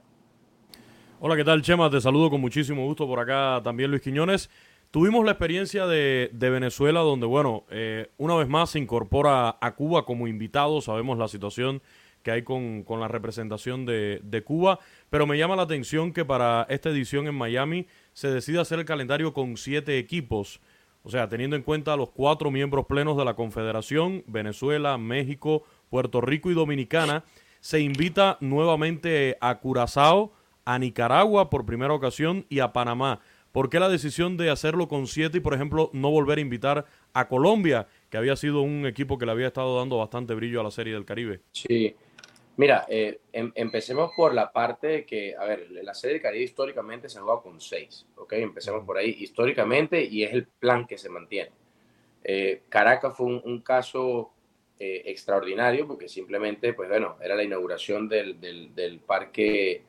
Hola, 1.20 1.36
¿qué 1.36 1.44
tal, 1.44 1.62
Chema? 1.62 1.90
Te 1.90 2.02
saludo 2.02 2.30
con 2.30 2.42
muchísimo 2.42 2.84
gusto 2.86 3.06
por 3.06 3.20
acá 3.20 3.62
también, 3.64 3.92
Luis 3.92 4.02
Quiñones. 4.02 4.50
Tuvimos 4.92 5.24
la 5.26 5.34
experiencia 5.34 5.86
de, 5.88 6.30
Venezuela, 6.34 7.02
donde, 7.02 7.26
bueno, 7.26 7.66
eh, 7.70 8.08
una 8.18 8.36
vez 8.36 8.48
más 8.48 8.72
se 8.72 8.80
incorpora 8.80 9.58
a 9.62 9.76
Cuba 9.76 10.06
como 10.06 10.28
invitado. 10.28 10.82
Sabemos 10.82 11.18
la 11.18 11.28
situación 11.28 11.82
que 12.24 12.32
hay 12.32 12.42
con, 12.42 12.84
con 12.84 13.00
la 13.00 13.08
representación 13.08 13.86
de, 13.86 14.20
de, 14.24 14.44
Cuba, 14.44 14.80
pero 15.12 15.28
me 15.28 15.38
llama 15.38 15.56
la 15.56 15.62
atención 15.62 16.12
que 16.12 16.26
para 16.26 16.66
esta 16.70 16.90
edición 16.90 17.28
en 17.28 17.36
Miami 17.36 17.86
se 18.14 18.30
decide 18.32 18.60
hacer 18.60 18.80
el 18.80 18.86
calendario 18.86 19.32
con 19.32 19.58
siete 19.58 20.00
equipos. 20.00 20.60
O 21.06 21.12
sea, 21.12 21.30
teniendo 21.30 21.56
en 21.56 21.62
cuenta 21.62 21.95
los 21.95 22.10
cuatro 22.10 22.49
miembros 22.49 22.88
plenos 22.88 23.16
de 23.16 23.24
la 23.24 23.36
Confederación, 23.36 24.24
Venezuela, 24.26 24.97
México, 24.97 25.62
Puerto 25.91 26.20
Rico 26.20 26.49
y 26.49 26.56
Dominicana, 26.56 27.24
se 27.60 27.80
invita 27.80 28.39
nuevamente 28.41 29.38
a 29.39 29.60
Curazao, 29.60 30.34
a 30.66 30.80
Nicaragua 30.80 31.51
por 31.51 31.64
primera 31.64 31.93
ocasión 31.93 32.47
y 32.49 32.58
a 32.58 32.74
Panamá. 32.74 33.20
¿Por 33.51 33.70
qué 33.70 33.80
la 33.80 33.88
decisión 33.88 34.36
de 34.36 34.49
hacerlo 34.49 34.88
con 34.88 35.06
siete 35.06 35.38
y, 35.38 35.41
por 35.41 35.53
ejemplo, 35.53 35.91
no 35.93 36.10
volver 36.10 36.39
a 36.39 36.41
invitar 36.41 36.88
a 37.14 37.28
Colombia, 37.28 37.88
que 38.10 38.18
había 38.18 38.36
sido 38.36 38.62
un 38.62 38.88
equipo 38.88 39.20
que 39.20 39.28
le 39.28 39.32
había 39.32 39.47
estado 39.47 39.78
dando 39.78 39.99
bastante 39.99 40.34
brillo 40.34 40.60
a 40.60 40.64
la 40.64 40.72
Serie 40.72 40.95
del 40.95 41.06
Caribe? 41.06 41.41
Sí, 41.51 41.95
Mira, 42.58 42.86
eh, 42.88 43.20
em, 43.34 43.51
empecemos 43.56 44.12
por 44.16 44.34
la 44.34 44.51
parte 44.51 44.88
de 44.88 45.06
que, 45.06 45.36
a 45.36 45.43
ver, 45.43 45.70
la 45.72 45.93
serie 45.93 46.16
de 46.16 46.22
Caribe 46.22 46.45
históricamente 46.45 47.10
se 47.10 47.18
ha 47.18 47.22
jugado 47.22 47.41
con 47.43 47.60
seis, 47.60 48.06
¿ok? 48.16 48.34
Empecemos 48.34 48.86
por 48.86 48.97
ahí, 48.97 49.18
históricamente, 49.20 50.01
y 50.01 50.24
es 50.24 50.32
el 50.34 50.47
plan 50.47 50.88
que 50.88 50.97
se 50.97 51.10
mantiene. 51.10 51.51
Eh, 52.24 52.62
Caracas 52.70 53.16
fue 53.16 53.28
un, 53.28 53.60
caso 53.62 54.32
eh, 54.80 55.03
extraordinario 55.06 55.86
porque 55.86 56.08
simplemente, 56.08 56.74
pues 56.74 56.88
bueno, 56.88 57.18
era 57.22 57.36
la 57.36 57.43
inauguración 57.43 58.08
del, 58.08 58.39
del, 58.39 58.99
parque 58.99 59.84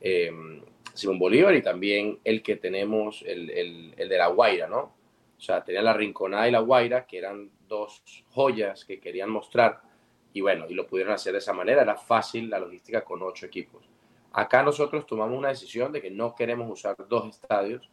em, 0.00 0.60
Simón 0.94 1.18
Bolívar 1.20 1.54
y 1.54 1.62
también 1.62 2.18
el 2.24 2.42
que 2.42 2.56
tenemos, 2.56 3.22
el, 3.26 3.48
el, 3.50 3.94
el 3.96 4.08
de 4.08 4.18
La 4.18 4.26
Guaira, 4.26 4.66
¿no? 4.66 4.92
O 5.38 5.40
sea, 5.40 5.62
tenía 5.62 5.82
la 5.82 5.92
Rinconada 5.92 6.48
y 6.48 6.50
La 6.50 6.58
Guaira, 6.58 7.06
que 7.06 7.18
eran 7.18 7.48
dos 7.68 8.02
joyas 8.30 8.84
que 8.84 8.98
querían 8.98 9.30
mostrar 9.30 9.87
y 10.32 10.40
bueno, 10.40 10.66
y 10.68 10.74
lo 10.74 10.86
pudieron 10.86 11.14
hacer 11.14 11.32
de 11.32 11.38
esa 11.38 11.52
manera, 11.52 11.82
era 11.82 11.96
fácil 11.96 12.50
la 12.50 12.58
logística 12.58 13.02
con 13.04 13.22
ocho 13.22 13.46
equipos. 13.46 13.88
Acá 14.32 14.62
nosotros 14.62 15.06
tomamos 15.06 15.36
una 15.36 15.48
decisión 15.48 15.90
de 15.92 16.02
que 16.02 16.10
no 16.10 16.34
queremos 16.34 16.70
usar 16.70 16.96
dos 17.08 17.28
estadios 17.28 17.90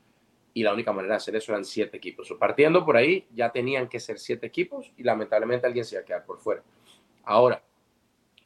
y 0.53 0.63
la 0.63 0.73
única 0.73 0.91
manera 0.93 1.13
de 1.13 1.17
hacer 1.17 1.36
eso 1.36 1.51
eran 1.51 1.65
siete 1.65 1.97
equipos. 1.97 2.33
partiendo 2.39 2.86
por 2.86 2.97
ahí, 2.97 3.27
ya 3.33 3.51
tenían 3.51 3.88
que 3.88 3.99
ser 3.99 4.19
siete 4.19 4.47
equipos 4.47 4.91
y 4.97 5.03
lamentablemente 5.03 5.67
alguien 5.67 5.86
se 5.86 5.95
iba 5.95 6.01
a 6.01 6.05
quedar 6.05 6.25
por 6.25 6.39
fuera. 6.39 6.63
Ahora, 7.23 7.61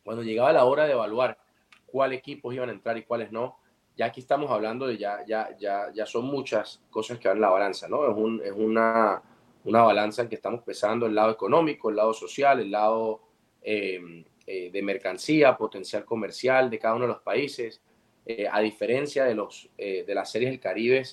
cuando 0.03 0.23
llegaba 0.23 0.53
la 0.53 0.65
hora 0.65 0.85
de 0.85 0.93
evaluar 0.93 1.37
cuáles 1.85 2.19
equipos 2.19 2.53
iban 2.53 2.69
a 2.69 2.71
entrar 2.71 2.97
y 2.97 3.03
cuáles 3.03 3.31
no, 3.31 3.57
ya 3.97 4.05
aquí 4.05 4.21
estamos 4.21 4.49
hablando 4.49 4.87
de 4.87 4.97
ya, 4.97 5.25
ya, 5.27 5.55
ya, 5.59 5.91
ya 5.93 6.05
son 6.05 6.25
muchas 6.25 6.81
cosas 6.89 7.19
que 7.19 7.27
van 7.27 7.37
en 7.37 7.41
la 7.41 7.49
balanza, 7.49 7.87
¿no? 7.87 8.09
Es, 8.09 8.15
un, 8.15 8.41
es 8.43 8.53
una, 8.53 9.21
una 9.65 9.81
balanza 9.83 10.21
en 10.21 10.29
que 10.29 10.35
estamos 10.35 10.61
pesando 10.63 11.05
el 11.05 11.13
lado 11.13 11.31
económico, 11.31 11.89
el 11.89 11.97
lado 11.97 12.13
social, 12.13 12.59
el 12.59 12.71
lado 12.71 13.21
Em, 13.61 14.23
eh, 14.47 14.71
de 14.71 14.81
mercancía, 14.81 15.55
potencial 15.55 16.05
comercial 16.05 16.69
de 16.69 16.79
cada 16.79 16.95
uno 16.95 17.05
de 17.05 17.13
los 17.13 17.21
países, 17.21 17.81
eh, 18.25 18.47
a 18.51 18.61
diferencia 18.61 19.25
de, 19.25 19.35
los, 19.35 19.69
eh, 19.77 20.03
de 20.07 20.15
las 20.15 20.31
series 20.31 20.49
del 20.49 20.59
Caribe 20.59 21.03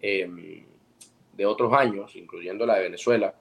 em, 0.00 0.66
de 1.32 1.46
otros 1.46 1.72
años, 1.72 2.14
incluyendo 2.16 2.66
la 2.66 2.74
de 2.74 2.82
Venezuela, 2.82 3.34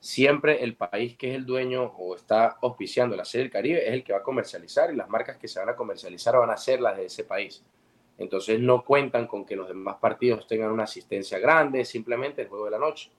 siempre 0.00 0.64
el 0.64 0.74
país 0.74 1.16
que 1.16 1.30
es 1.30 1.36
el 1.36 1.46
dueño 1.46 1.84
o 1.98 2.16
está 2.16 2.56
auspiciando 2.62 3.14
la 3.14 3.24
serie 3.24 3.44
del 3.44 3.52
Caribe 3.52 3.86
es 3.86 3.94
el 3.94 4.02
que 4.02 4.12
va 4.12 4.18
a 4.18 4.22
comercializar 4.22 4.92
y 4.92 4.96
las 4.96 5.08
marcas 5.08 5.36
que 5.36 5.46
se 5.46 5.60
van 5.60 5.68
a 5.68 5.76
comercializar 5.76 6.36
van 6.36 6.50
a 6.50 6.56
ser 6.56 6.80
las 6.80 6.96
de 6.96 7.04
ese 7.04 7.24
país. 7.24 7.62
Entonces 8.18 8.58
no 8.58 8.84
cuentan 8.84 9.26
con 9.26 9.44
que 9.44 9.54
los 9.54 9.68
demás 9.68 9.96
partidos 10.00 10.46
tengan 10.46 10.72
una 10.72 10.84
asistencia 10.84 11.38
grande, 11.38 11.84
simplemente 11.84 12.42
el 12.42 12.48
juego 12.48 12.64
de 12.64 12.70
la 12.72 12.78
noche. 12.78 13.10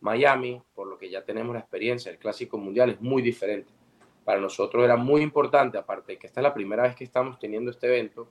Miami, 0.00 0.62
por 0.74 0.86
lo 0.86 0.98
que 0.98 1.10
ya 1.10 1.24
tenemos 1.24 1.54
la 1.54 1.60
experiencia, 1.60 2.10
el 2.10 2.18
Clásico 2.18 2.58
Mundial 2.58 2.90
es 2.90 3.00
muy 3.00 3.22
diferente. 3.22 3.72
Para 4.24 4.40
nosotros 4.40 4.84
era 4.84 4.96
muy 4.96 5.22
importante, 5.22 5.78
aparte 5.78 6.12
de 6.12 6.18
que 6.18 6.26
esta 6.26 6.40
es 6.40 6.42
la 6.42 6.54
primera 6.54 6.82
vez 6.84 6.94
que 6.94 7.04
estamos 7.04 7.38
teniendo 7.38 7.70
este 7.70 7.86
evento, 7.86 8.30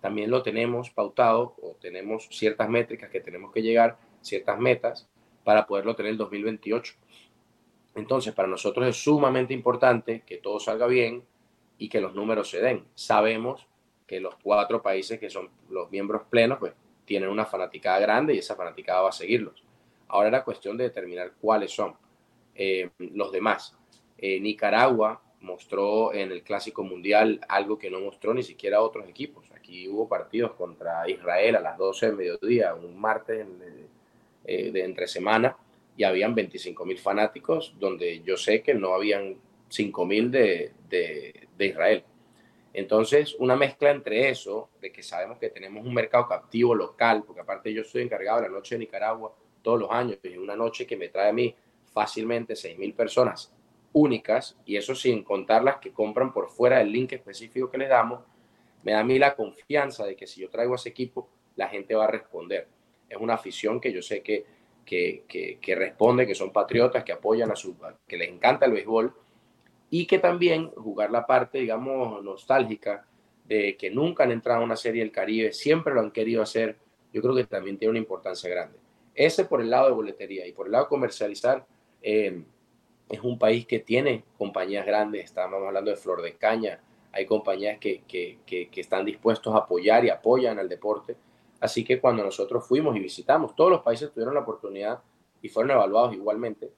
también 0.00 0.30
lo 0.30 0.42
tenemos 0.42 0.90
pautado 0.90 1.54
o 1.62 1.76
tenemos 1.80 2.28
ciertas 2.30 2.68
métricas 2.68 3.08
que 3.10 3.20
tenemos 3.20 3.52
que 3.52 3.62
llegar, 3.62 3.98
ciertas 4.20 4.58
metas, 4.58 5.08
para 5.44 5.66
poderlo 5.66 5.94
tener 5.94 6.12
el 6.12 6.18
2028. 6.18 6.94
Entonces, 7.94 8.34
para 8.34 8.48
nosotros 8.48 8.86
es 8.86 8.96
sumamente 8.96 9.54
importante 9.54 10.22
que 10.26 10.38
todo 10.38 10.58
salga 10.58 10.86
bien 10.86 11.24
y 11.78 11.88
que 11.88 12.00
los 12.00 12.14
números 12.14 12.50
se 12.50 12.60
den. 12.60 12.84
Sabemos 12.94 13.66
que 14.06 14.20
los 14.20 14.34
cuatro 14.36 14.82
países 14.82 15.18
que 15.18 15.30
son 15.30 15.50
los 15.68 15.90
miembros 15.90 16.22
plenos, 16.28 16.58
pues 16.58 16.72
tienen 17.04 17.28
una 17.28 17.44
fanaticada 17.44 17.98
grande 17.98 18.34
y 18.34 18.38
esa 18.38 18.56
fanaticada 18.56 19.02
va 19.02 19.08
a 19.08 19.12
seguirlos. 19.12 19.64
Ahora 20.12 20.28
era 20.28 20.44
cuestión 20.44 20.76
de 20.76 20.84
determinar 20.84 21.32
cuáles 21.40 21.72
son. 21.72 21.94
eh, 22.54 22.90
los 22.98 23.32
demás. 23.32 23.74
Eh, 24.18 24.38
Nicaragua 24.38 25.22
mostró 25.40 26.12
en 26.12 26.30
el 26.30 26.42
Clásico 26.42 26.84
Mundial 26.84 27.40
algo 27.48 27.78
que 27.78 27.90
no 27.90 27.98
mostró 28.00 28.34
ni 28.34 28.42
siquiera 28.42 28.82
otros 28.82 29.08
equipos. 29.08 29.50
Aquí 29.56 29.88
hubo 29.88 30.06
partidos 30.08 30.52
contra 30.52 31.08
Israel 31.08 31.56
a 31.56 31.60
las 31.60 31.78
12 31.78 32.06
del 32.06 32.16
mediodía, 32.16 32.74
un 32.74 33.00
martes 33.00 33.46
de, 34.44 34.84
entre 34.84 35.08
semana, 35.08 35.56
y 35.96 36.04
habían 36.04 36.34
25 36.34 36.84
mil 36.84 36.98
fanáticos, 36.98 37.74
donde 37.78 38.20
yo 38.22 38.36
sé 38.36 38.62
que 38.62 38.74
no 38.74 38.94
habían 38.94 39.36
5 39.68 40.04
mil 40.04 40.30
de, 40.30 40.72
de 40.90 41.66
Israel. 41.66 42.04
Entonces, 42.74 43.34
una 43.38 43.56
mezcla 43.56 43.90
entre 43.90 44.28
eso, 44.28 44.68
de 44.80 44.92
que 44.92 45.02
sabemos 45.02 45.38
que 45.38 45.48
tenemos 45.50 45.84
un 45.86 45.94
mercado 45.94 46.28
captivo 46.28 46.74
local, 46.74 47.24
porque 47.26 47.40
aparte 47.40 47.72
yo 47.72 47.82
soy 47.82 48.02
encargado 48.02 48.42
de 48.42 48.48
la 48.48 48.54
noche 48.54 48.74
de 48.74 48.80
Nicaragua 48.80 49.34
todos 49.62 49.80
los 49.80 49.90
años, 49.90 50.18
y 50.22 50.36
una 50.36 50.56
noche 50.56 50.86
que 50.86 50.96
me 50.96 51.08
trae 51.08 51.30
a 51.30 51.32
mí 51.32 51.54
fácilmente 51.92 52.54
6.000 52.54 52.94
personas 52.94 53.52
únicas, 53.92 54.58
y 54.64 54.76
eso 54.76 54.94
sin 54.94 55.22
contar 55.22 55.62
las 55.62 55.76
que 55.76 55.92
compran 55.92 56.32
por 56.32 56.48
fuera 56.48 56.78
del 56.78 56.92
link 56.92 57.12
específico 57.12 57.70
que 57.70 57.78
les 57.78 57.88
damos, 57.88 58.20
me 58.82 58.92
da 58.92 59.00
a 59.00 59.04
mí 59.04 59.18
la 59.18 59.34
confianza 59.34 60.04
de 60.04 60.16
que 60.16 60.26
si 60.26 60.40
yo 60.40 60.50
traigo 60.50 60.72
a 60.72 60.76
ese 60.76 60.88
equipo, 60.88 61.28
la 61.56 61.68
gente 61.68 61.94
va 61.94 62.04
a 62.04 62.10
responder. 62.10 62.68
Es 63.08 63.18
una 63.18 63.34
afición 63.34 63.80
que 63.80 63.92
yo 63.92 64.02
sé 64.02 64.22
que, 64.22 64.44
que, 64.84 65.24
que, 65.28 65.58
que 65.60 65.74
responde, 65.74 66.26
que 66.26 66.34
son 66.34 66.52
patriotas, 66.52 67.04
que 67.04 67.12
apoyan 67.12 67.50
a 67.50 67.56
su, 67.56 67.76
que 68.06 68.16
les 68.16 68.28
encanta 68.28 68.66
el 68.66 68.72
béisbol, 68.72 69.14
y 69.90 70.06
que 70.06 70.18
también 70.18 70.70
jugar 70.70 71.10
la 71.10 71.26
parte, 71.26 71.58
digamos, 71.58 72.24
nostálgica 72.24 73.06
de 73.44 73.76
que 73.76 73.90
nunca 73.90 74.24
han 74.24 74.32
entrado 74.32 74.62
a 74.62 74.64
una 74.64 74.76
serie 74.76 75.02
del 75.02 75.12
Caribe, 75.12 75.52
siempre 75.52 75.92
lo 75.92 76.00
han 76.00 76.10
querido 76.10 76.42
hacer, 76.42 76.78
yo 77.12 77.20
creo 77.20 77.34
que 77.34 77.44
también 77.44 77.76
tiene 77.76 77.90
una 77.90 77.98
importancia 77.98 78.48
grande. 78.48 78.78
Ese 79.14 79.44
por 79.44 79.60
el 79.60 79.70
lado 79.70 79.86
de 79.86 79.94
boletería 79.94 80.46
y 80.46 80.52
por 80.52 80.66
el 80.66 80.72
lado 80.72 80.84
de 80.84 80.88
comercializar, 80.88 81.66
eh, 82.02 82.42
es 83.08 83.20
un 83.20 83.38
país 83.38 83.66
que 83.66 83.78
tiene 83.78 84.24
compañías 84.38 84.86
grandes, 84.86 85.24
estamos 85.24 85.62
hablando 85.66 85.90
de 85.90 85.96
Flor 85.96 86.22
de 86.22 86.34
Caña, 86.36 86.80
hay 87.12 87.26
compañías 87.26 87.78
que, 87.78 88.02
que, 88.08 88.38
que, 88.46 88.68
que 88.70 88.80
están 88.80 89.04
dispuestos 89.04 89.54
a 89.54 89.58
apoyar 89.58 90.04
y 90.04 90.10
apoyan 90.10 90.58
al 90.58 90.68
deporte. 90.68 91.14
Así 91.60 91.84
que 91.84 92.00
cuando 92.00 92.24
nosotros 92.24 92.66
fuimos 92.66 92.96
y 92.96 93.00
visitamos, 93.00 93.54
todos 93.54 93.70
los 93.70 93.82
países 93.82 94.10
tuvieron 94.10 94.34
la 94.34 94.40
oportunidad 94.40 95.00
y 95.42 95.48
fueron 95.48 95.72
evaluados 95.72 96.14
igualmente. 96.14 96.70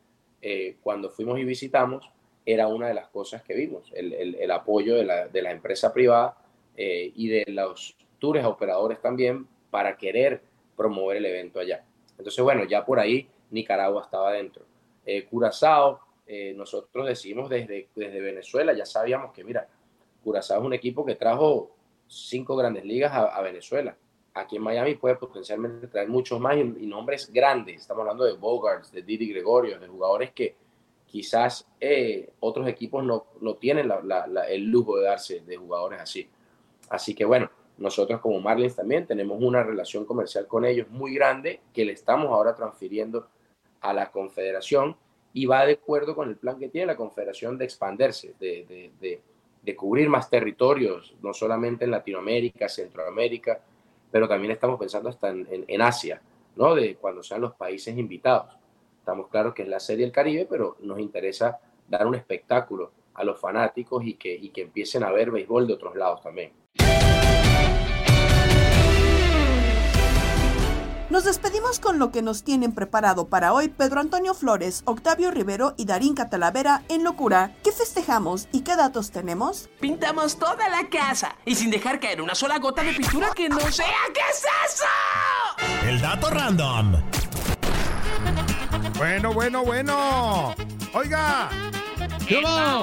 Eh, 0.43 0.76
cuando 0.82 1.09
fuimos 1.09 1.39
y 1.39 1.45
visitamos, 1.45 2.11
era 2.45 2.66
una 2.66 2.89
de 2.89 2.95
las 2.95 3.09
cosas 3.09 3.43
que 3.43 3.55
vimos, 3.55 3.91
el, 3.95 4.12
el, 4.12 4.51
apoyo 4.51 4.97
de 4.97 5.05
la, 5.05 5.28
de 5.28 5.41
la, 5.41 5.51
empresa 5.53 5.93
privada 5.93 6.37
eh, 6.76 7.11
y 7.14 7.28
de 7.28 7.45
los 7.49 7.97
tours 8.18 8.45
operadores 8.45 9.01
también 9.01 9.47
para 9.70 9.97
querer 9.97 10.43
promover 10.76 11.16
el 11.16 11.26
evento 11.26 11.61
allá. 11.61 11.85
Entonces, 12.24 12.42
bueno, 12.42 12.64
ya 12.64 12.84
por 12.84 12.98
ahí 12.98 13.28
Nicaragua 13.50 14.02
estaba 14.02 14.32
dentro. 14.32 14.64
Eh, 15.04 15.26
Curazao, 15.26 16.00
eh, 16.26 16.54
nosotros 16.56 17.06
decimos 17.06 17.50
desde, 17.50 17.88
desde 17.94 18.20
Venezuela, 18.20 18.72
ya 18.72 18.86
sabíamos 18.86 19.32
que, 19.32 19.44
mira, 19.44 19.68
Curazao 20.22 20.60
es 20.60 20.66
un 20.66 20.72
equipo 20.72 21.04
que 21.04 21.16
trajo 21.16 21.70
cinco 22.08 22.56
grandes 22.56 22.84
ligas 22.84 23.12
a, 23.12 23.40
Venezuela. 23.42 23.94
Aquí 24.32 24.56
en 24.56 24.62
Miami 24.62 24.94
puede 24.94 25.16
potencialmente 25.16 25.86
traer 25.86 26.08
muchos 26.08 26.40
más 26.40 26.56
y, 26.56 26.60
y 26.60 26.86
nombres 26.86 27.30
grandes. 27.30 27.82
Estamos 27.82 28.00
hablando 28.00 28.24
de 28.24 28.32
Bogarts, 28.32 28.90
de 28.90 29.02
Didi 29.02 29.28
Gregorio, 29.28 29.78
de 29.78 29.86
jugadores 29.86 30.32
que, 30.32 30.56
quizás 31.14 31.64
eh, 31.78 32.32
otros 32.40 32.66
equipos 32.66 33.04
no, 33.04 33.26
no 33.40 33.54
tienen 33.54 33.88
el 34.48 34.64
lujo 34.64 34.96
de 34.98 35.04
darse 35.04 35.38
de 35.46 35.56
jugadores 35.56 36.00
así. 36.00 36.28
Así 36.88 37.14
que 37.14 37.24
bueno, 37.24 37.48
nosotros 37.78 38.20
como 38.20 38.40
Marlins 38.40 38.76
también 38.76 39.06
tenemos 39.06 39.40
una 39.40 39.62
relación 39.62 40.04
comercial 40.04 40.46
con 40.46 40.64
ellos 40.64 40.88
muy 40.90 41.14
grande 41.14 41.60
que 41.72 41.84
le 41.84 41.92
estamos 41.92 42.26
ahora 42.26 42.54
transfiriendo 42.54 43.28
a 43.80 43.92
la 43.92 44.10
confederación 44.10 44.96
y 45.32 45.46
va 45.46 45.66
de 45.66 45.74
acuerdo 45.74 46.14
con 46.14 46.28
el 46.28 46.36
plan 46.36 46.58
que 46.58 46.68
tiene 46.68 46.86
la 46.86 46.96
confederación 46.96 47.58
de 47.58 47.64
expandirse, 47.64 48.34
de, 48.38 48.90
de, 49.00 49.20
de, 49.62 49.76
cubrir 49.76 50.08
más 50.08 50.30
territorios, 50.30 51.16
no 51.20 51.34
solamente 51.34 51.84
en 51.84 51.90
Latinoamérica, 51.90 52.68
Centroamérica, 52.68 53.60
pero 54.12 54.28
también 54.28 54.52
estamos 54.52 54.78
pensando 54.78 55.08
hasta 55.08 55.30
en, 55.30 55.46
en, 55.50 55.64
en 55.66 55.82
Asia, 55.82 56.22
¿no? 56.54 56.74
De 56.74 56.94
cuando 56.94 57.22
sean 57.24 57.40
los 57.40 57.54
países 57.54 57.98
invitados. 57.98 58.54
Estamos 59.00 59.28
claros 59.28 59.52
que 59.52 59.62
es 59.62 59.68
la 59.68 59.80
Serie 59.80 60.04
del 60.04 60.12
Caribe, 60.12 60.46
pero 60.48 60.76
nos 60.80 61.00
interesa 61.00 61.58
dar 61.88 62.06
un 62.06 62.14
espectáculo 62.14 62.92
a 63.14 63.24
los 63.24 63.40
fanáticos 63.40 64.04
y 64.04 64.14
que, 64.14 64.32
y 64.34 64.50
que 64.50 64.62
empiecen 64.62 65.02
a 65.02 65.10
ver 65.10 65.30
béisbol 65.30 65.66
de 65.66 65.74
otros 65.74 65.96
lados 65.96 66.22
también. 66.22 66.52
Nos 71.14 71.22
despedimos 71.22 71.78
con 71.78 72.00
lo 72.00 72.10
que 72.10 72.22
nos 72.22 72.42
tienen 72.42 72.72
preparado 72.72 73.28
para 73.28 73.52
hoy 73.52 73.68
Pedro 73.68 74.00
Antonio 74.00 74.34
Flores, 74.34 74.82
Octavio 74.84 75.30
Rivero 75.30 75.72
y 75.76 75.84
Darín 75.84 76.16
Catalavera 76.16 76.82
en 76.88 77.04
Locura. 77.04 77.54
¿Qué 77.62 77.70
festejamos 77.70 78.48
y 78.50 78.62
qué 78.62 78.74
datos 78.74 79.12
tenemos? 79.12 79.70
Pintamos 79.78 80.40
toda 80.40 80.68
la 80.68 80.88
casa 80.88 81.36
y 81.44 81.54
sin 81.54 81.70
dejar 81.70 82.00
caer 82.00 82.20
una 82.20 82.34
sola 82.34 82.58
gota 82.58 82.82
de 82.82 82.94
pintura 82.94 83.28
que 83.32 83.48
no 83.48 83.60
sea. 83.70 83.94
¿Qué 84.12 84.22
es 84.28 84.44
eso? 84.66 85.88
El 85.88 86.00
dato 86.00 86.30
random. 86.30 86.96
Bueno, 88.98 89.32
bueno, 89.32 89.64
bueno. 89.64 90.52
Oiga. 90.94 91.48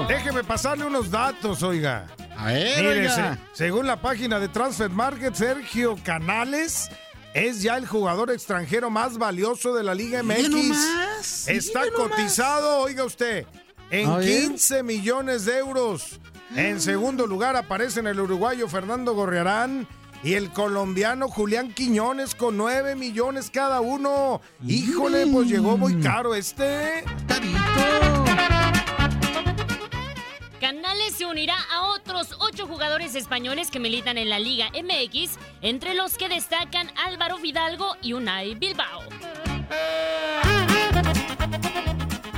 Déjeme 0.08 0.46
pasarle 0.46 0.86
unos 0.86 1.12
datos, 1.12 1.64
oiga. 1.64 2.08
A 2.38 2.46
ver, 2.46 3.12
según 3.52 3.88
la 3.88 4.02
página 4.02 4.40
de 4.40 4.48
Transfer 4.48 4.90
Market, 4.90 5.36
Sergio 5.36 5.98
Canales 6.02 6.90
es 7.34 7.62
ya 7.62 7.78
el 7.78 7.88
jugador 7.88 8.32
extranjero 8.32 8.90
más 8.90 9.18
valioso 9.18 9.74
de 9.74 9.84
la 9.84 9.96
Liga 9.96 10.24
MX. 10.24 11.48
Está 11.48 11.84
cotizado, 11.96 12.80
oiga 12.80 13.04
usted, 13.04 13.46
en 13.90 14.20
15 14.20 14.84
millones 14.84 15.46
de 15.46 15.58
euros. 15.58 16.20
En 16.56 16.82
segundo 16.82 17.28
lugar 17.28 17.56
aparecen 17.56 18.08
el 18.08 18.20
uruguayo 18.20 18.68
Fernando 18.68 19.14
Gorriarán 19.14 19.88
y 20.24 20.34
el 20.34 20.52
colombiano 20.52 21.30
Julián 21.30 21.74
Quiñones 21.74 22.36
con 22.36 22.58
9 22.58 22.96
millones 22.96 23.50
cada 23.50 23.82
uno. 23.82 24.42
Híjole, 24.66 25.28
pues 25.28 25.48
llegó 25.48 25.78
muy 25.78 26.00
caro 26.02 26.36
este. 26.36 27.04
Canales 30.92 31.14
se 31.14 31.26
unirá 31.26 31.56
a 31.72 31.84
otros 31.94 32.36
ocho 32.40 32.68
jugadores 32.68 33.16
españoles 33.16 33.72
que 33.72 33.80
militan 33.80 34.18
en 34.18 34.28
la 34.28 34.40
Liga 34.40 34.70
MX, 34.74 35.38
entre 35.62 35.94
los 35.94 36.18
que 36.18 36.28
destacan 36.28 36.92
Álvaro 37.06 37.38
Vidalgo 37.38 37.96
y 38.02 38.12
Unai 38.12 38.56
Bilbao. 38.56 39.04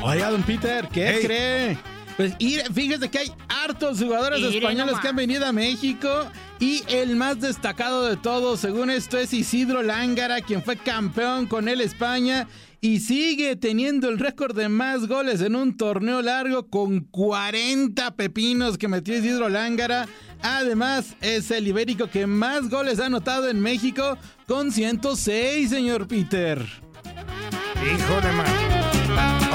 Oiga, 0.03 0.29
don 0.29 0.43
Peter, 0.43 0.87
¿qué 0.89 1.19
cree? 1.23 1.77
Pues 2.15 2.35
fíjese 2.71 3.09
que 3.09 3.17
hay 3.17 3.33
hartos 3.49 3.97
jugadores 3.97 4.43
españoles 4.43 4.99
que 5.01 5.07
han 5.07 5.15
venido 5.15 5.47
a 5.47 5.51
México 5.51 6.27
y 6.59 6.83
el 6.89 7.15
más 7.15 7.39
destacado 7.39 8.05
de 8.05 8.17
todos, 8.17 8.59
según 8.59 8.91
esto, 8.91 9.17
es 9.17 9.33
Isidro 9.33 9.81
Lángara, 9.81 10.41
quien 10.41 10.61
fue 10.61 10.77
campeón 10.77 11.47
con 11.47 11.67
él 11.67 11.81
España 11.81 12.47
y 12.84 12.99
sigue 12.99 13.55
teniendo 13.55 14.09
el 14.09 14.19
récord 14.19 14.53
de 14.53 14.67
más 14.67 15.07
goles 15.07 15.39
en 15.39 15.55
un 15.55 15.77
torneo 15.77 16.21
largo 16.21 16.67
con 16.67 16.99
40 16.99 18.17
pepinos 18.17 18.77
que 18.77 18.89
metió 18.89 19.17
Isidro 19.17 19.47
Lángara. 19.47 20.05
Además, 20.41 21.15
es 21.21 21.49
el 21.51 21.65
ibérico 21.65 22.09
que 22.09 22.27
más 22.27 22.69
goles 22.69 22.99
ha 22.99 23.05
anotado 23.05 23.49
en 23.49 23.61
México 23.61 24.17
con 24.47 24.73
106, 24.73 25.69
señor 25.69 26.09
Peter. 26.09 26.59
Hijo 26.59 28.21
de 28.21 28.31
madre. 28.34 28.51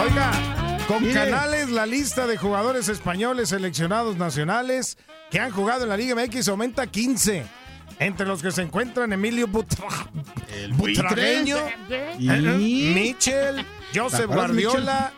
Oiga, 0.06 0.86
con 0.88 1.04
Canales, 1.12 1.68
la 1.68 1.84
lista 1.84 2.26
de 2.26 2.38
jugadores 2.38 2.88
españoles 2.88 3.50
seleccionados 3.50 4.16
nacionales 4.16 4.96
que 5.30 5.38
han 5.38 5.50
jugado 5.50 5.82
en 5.82 5.90
la 5.90 5.98
Liga 5.98 6.14
MX 6.14 6.48
aumenta 6.48 6.80
a 6.80 6.86
15. 6.86 7.44
Entre 8.00 8.26
los 8.26 8.42
que 8.42 8.52
se 8.52 8.62
encuentran 8.62 9.12
Emilio 9.12 9.48
Butra... 9.48 9.88
el 10.54 10.72
Butragueño, 10.72 11.56
¿Y? 12.18 12.92
Michel, 12.94 13.66
Joseph 13.94 14.26
Guardiola, 14.26 15.12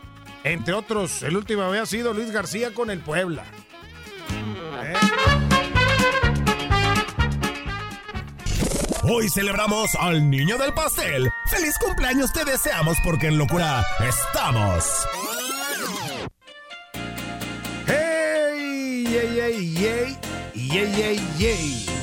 entre 0.44 0.74
otros. 0.74 1.22
El 1.22 1.36
último 1.36 1.62
había 1.62 1.84
sido 1.84 2.14
Luis 2.14 2.30
García 2.30 2.72
con 2.72 2.90
el 2.90 3.00
Puebla. 3.00 3.44
¿Eh? 4.82 4.94
Hoy 9.02 9.28
celebramos 9.28 9.94
al 9.96 10.30
niño 10.30 10.56
del 10.56 10.72
pastel. 10.72 11.30
¡Feliz 11.50 11.74
cumpleaños 11.84 12.32
te 12.32 12.44
deseamos 12.44 12.96
porque 13.04 13.26
en 13.26 13.38
locura 13.38 13.84
estamos! 14.08 15.06
yay, 19.10 19.34
yay, 19.34 19.74
yay, 19.74 20.16
yay, 20.54 20.56
yay. 20.56 20.60
Hey, 20.62 20.92
hey, 20.96 21.20
hey. 21.38 21.99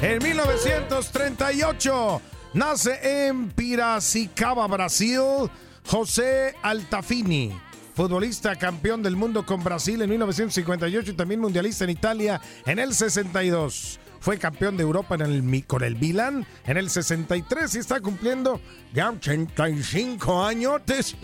En 0.00 0.22
1938 0.22 2.22
nace 2.54 3.26
en 3.26 3.50
Piracicaba, 3.50 4.64
Brasil, 4.68 5.50
José 5.84 6.54
Altafini. 6.62 7.52
Futbolista 7.96 8.54
campeón 8.54 9.02
del 9.02 9.16
mundo 9.16 9.44
con 9.44 9.64
Brasil 9.64 10.00
en 10.00 10.10
1958 10.10 11.10
y 11.10 11.14
también 11.14 11.40
mundialista 11.40 11.82
en 11.82 11.90
Italia 11.90 12.40
en 12.64 12.78
el 12.78 12.94
62. 12.94 13.98
fue 14.20 14.38
campeón 14.38 14.76
de 14.76 14.84
Europa 14.84 15.16
en 15.16 15.22
el, 15.22 15.64
con 15.66 15.82
el 15.82 15.96
Milan 15.96 16.46
en 16.64 16.76
el 16.76 16.90
63 16.90 17.74
y 17.74 17.78
está 17.78 18.00
cumpliendo 18.00 18.60
ya 18.94 19.10
85 19.10 20.44
añotes. 20.44 21.16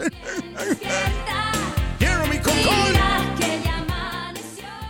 Jeremy 2.01 2.41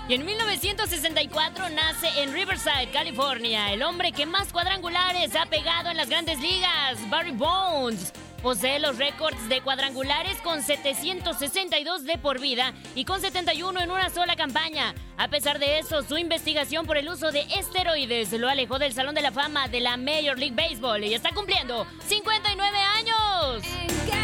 Y 0.06 0.12
en 0.12 0.26
1964 0.26 1.70
nace 1.70 2.22
en 2.22 2.34
Riverside, 2.34 2.90
California, 2.92 3.72
el 3.72 3.82
hombre 3.82 4.12
que 4.12 4.26
más 4.26 4.52
cuadrangulares 4.52 5.34
ha 5.34 5.46
pegado 5.46 5.88
en 5.88 5.96
las 5.96 6.10
grandes 6.10 6.38
ligas, 6.40 6.98
Barry 7.08 7.30
Bones. 7.30 8.12
Posee 8.42 8.78
los 8.80 8.98
récords 8.98 9.48
de 9.48 9.62
cuadrangulares 9.62 10.36
con 10.42 10.62
762 10.62 12.04
de 12.04 12.18
por 12.18 12.38
vida 12.38 12.74
y 12.94 13.06
con 13.06 13.22
71 13.22 13.80
en 13.80 13.90
una 13.90 14.10
sola 14.10 14.36
campaña. 14.36 14.94
A 15.16 15.28
pesar 15.28 15.58
de 15.58 15.78
eso, 15.78 16.02
su 16.02 16.18
investigación 16.18 16.84
por 16.84 16.98
el 16.98 17.08
uso 17.08 17.32
de 17.32 17.40
esteroides 17.58 18.30
lo 18.32 18.50
alejó 18.50 18.78
del 18.78 18.92
Salón 18.92 19.14
de 19.14 19.22
la 19.22 19.32
Fama 19.32 19.68
de 19.68 19.80
la 19.80 19.96
Major 19.96 20.38
League 20.38 20.54
Baseball 20.54 21.02
y 21.02 21.14
está 21.14 21.30
cumpliendo 21.30 21.86
59 22.06 22.78
años. 22.78 24.23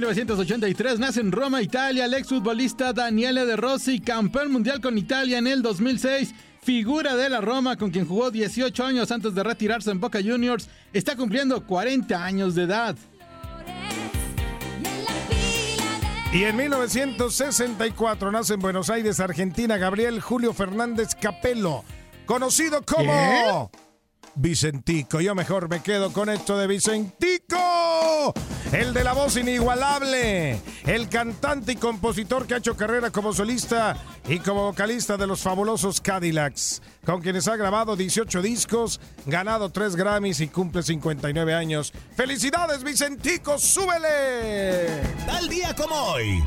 1983 0.00 0.98
nace 0.98 1.20
en 1.20 1.30
Roma, 1.30 1.60
Italia, 1.60 2.06
el 2.06 2.14
exfutbolista 2.14 2.94
Daniele 2.94 3.44
De 3.44 3.54
Rossi, 3.54 4.00
campeón 4.00 4.50
mundial 4.50 4.80
con 4.80 4.96
Italia 4.96 5.36
en 5.36 5.46
el 5.46 5.60
2006 5.60 6.34
figura 6.62 7.16
de 7.16 7.28
la 7.28 7.42
Roma 7.42 7.76
con 7.76 7.90
quien 7.90 8.06
jugó 8.06 8.30
18 8.30 8.82
años 8.82 9.10
antes 9.10 9.34
de 9.34 9.42
retirarse 9.42 9.90
en 9.90 10.00
Boca 10.00 10.20
Juniors, 10.24 10.70
está 10.94 11.16
cumpliendo 11.16 11.66
40 11.66 12.24
años 12.24 12.54
de 12.54 12.62
edad. 12.62 12.96
Y 16.32 16.44
en 16.44 16.56
1964 16.56 18.32
nace 18.32 18.54
en 18.54 18.60
Buenos 18.60 18.88
Aires, 18.88 19.20
Argentina, 19.20 19.76
Gabriel 19.76 20.22
Julio 20.22 20.54
Fernández 20.54 21.14
Capello, 21.20 21.84
conocido 22.24 22.82
como... 22.86 23.70
Vicentico. 24.34 25.20
Yo 25.20 25.34
mejor 25.34 25.68
me 25.68 25.82
quedo 25.82 26.12
con 26.12 26.28
esto 26.28 26.56
de 26.56 26.66
Vicentico. 26.66 28.32
El 28.72 28.92
de 28.94 29.04
la 29.04 29.12
voz 29.12 29.36
inigualable. 29.36 30.60
El 30.86 31.08
cantante 31.08 31.72
y 31.72 31.76
compositor 31.76 32.46
que 32.46 32.54
ha 32.54 32.58
hecho 32.58 32.76
carrera 32.76 33.10
como 33.10 33.32
solista 33.32 33.96
y 34.28 34.38
como 34.38 34.64
vocalista 34.64 35.16
de 35.16 35.26
los 35.26 35.40
fabulosos 35.40 36.00
Cadillacs. 36.00 36.82
Con 37.04 37.20
quienes 37.20 37.48
ha 37.48 37.56
grabado 37.56 37.96
18 37.96 38.42
discos, 38.42 39.00
ganado 39.26 39.70
3 39.70 39.96
Grammys 39.96 40.40
y 40.40 40.48
cumple 40.48 40.82
59 40.82 41.54
años. 41.54 41.92
¡Felicidades, 42.16 42.84
Vicentico! 42.84 43.58
¡Súbele! 43.58 45.02
Tal 45.26 45.48
día 45.48 45.74
como 45.74 45.94
hoy. 45.94 46.42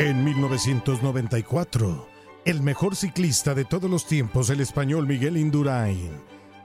En 0.00 0.24
1994, 0.24 2.08
el 2.46 2.62
mejor 2.62 2.96
ciclista 2.96 3.54
de 3.54 3.66
todos 3.66 3.90
los 3.90 4.06
tiempos, 4.06 4.48
el 4.48 4.62
español 4.62 5.06
Miguel 5.06 5.36
Indurain, 5.36 6.10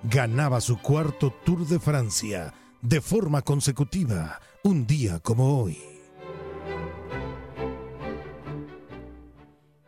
ganaba 0.03 0.61
su 0.61 0.77
cuarto 0.77 1.33
Tour 1.43 1.67
de 1.67 1.81
Francia 1.81 2.53
de 2.81 3.01
forma 3.01 3.41
consecutiva, 3.41 4.39
un 4.63 4.87
día 4.87 5.19
como 5.19 5.61
hoy. 5.61 5.77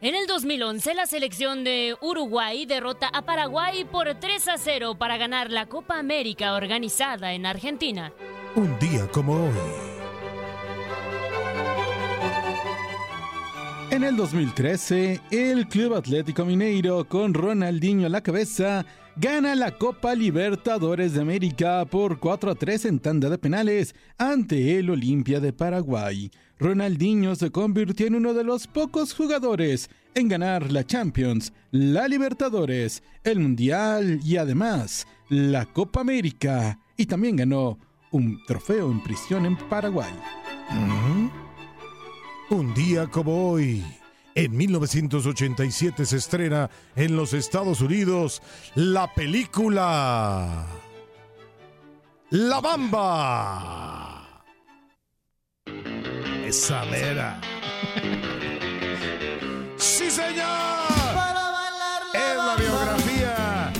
En 0.01 0.13
el 0.13 0.27
2011, 0.27 0.93
la 0.93 1.05
selección 1.05 1.63
de 1.63 1.95
Uruguay 2.01 2.65
derrota 2.65 3.07
a 3.07 3.21
Paraguay 3.21 3.85
por 3.85 4.13
3 4.13 4.45
a 4.49 4.57
0 4.57 4.97
para 4.99 5.15
ganar 5.15 5.51
la 5.51 5.67
Copa 5.67 5.97
América 5.97 6.53
organizada 6.53 7.31
en 7.31 7.45
Argentina. 7.45 8.11
Un 8.57 8.77
día 8.77 9.07
como 9.07 9.35
hoy. 9.35 9.86
En 13.89 14.03
el 14.03 14.17
2013, 14.17 15.21
el 15.31 15.67
Club 15.69 15.93
Atlético 15.93 16.43
Mineiro, 16.43 17.07
con 17.07 17.33
Ronaldinho 17.33 18.07
a 18.07 18.09
la 18.09 18.21
cabeza, 18.21 18.85
gana 19.15 19.55
la 19.55 19.77
Copa 19.77 20.13
Libertadores 20.13 21.13
de 21.13 21.21
América 21.21 21.85
por 21.85 22.19
4 22.19 22.51
a 22.51 22.55
3 22.55 22.85
en 22.85 22.99
tanda 22.99 23.29
de 23.29 23.37
penales 23.37 23.95
ante 24.17 24.77
el 24.77 24.89
Olimpia 24.89 25.39
de 25.39 25.53
Paraguay. 25.53 26.29
Ronaldinho 26.59 27.35
se 27.35 27.49
convirtió 27.49 28.07
en 28.07 28.15
uno 28.15 28.33
de 28.33 28.43
los 28.43 28.67
pocos 28.67 29.13
jugadores 29.13 29.89
en 30.15 30.27
ganar 30.27 30.69
la 30.69 30.85
Champions, 30.85 31.53
la 31.71 32.09
Libertadores, 32.09 33.03
el 33.23 33.39
Mundial 33.39 34.19
y 34.21 34.35
además 34.35 35.07
la 35.29 35.65
Copa 35.65 36.01
América. 36.01 36.77
Y 36.97 37.05
también 37.05 37.37
ganó 37.37 37.79
un 38.11 38.43
trofeo 38.45 38.91
en 38.91 39.01
prisión 39.01 39.45
en 39.45 39.55
Paraguay. 39.55 40.13
Un 42.49 42.73
día 42.73 43.07
como 43.07 43.51
hoy, 43.51 43.83
en 44.33 44.55
1987 44.55 46.05
se 46.05 46.15
estrena 46.15 46.69
en 46.95 47.17
los 47.17 47.33
Estados 47.33 47.81
Unidos 47.81 48.41
la 48.73 49.13
película 49.13 50.65
La 52.29 52.61
Bamba. 52.61 54.43
Esa. 56.45 56.85
¡Sí, 59.75 60.09
señor! 60.09 60.45
Es 62.13 62.37
la 62.37 62.55
biografía 62.57 63.73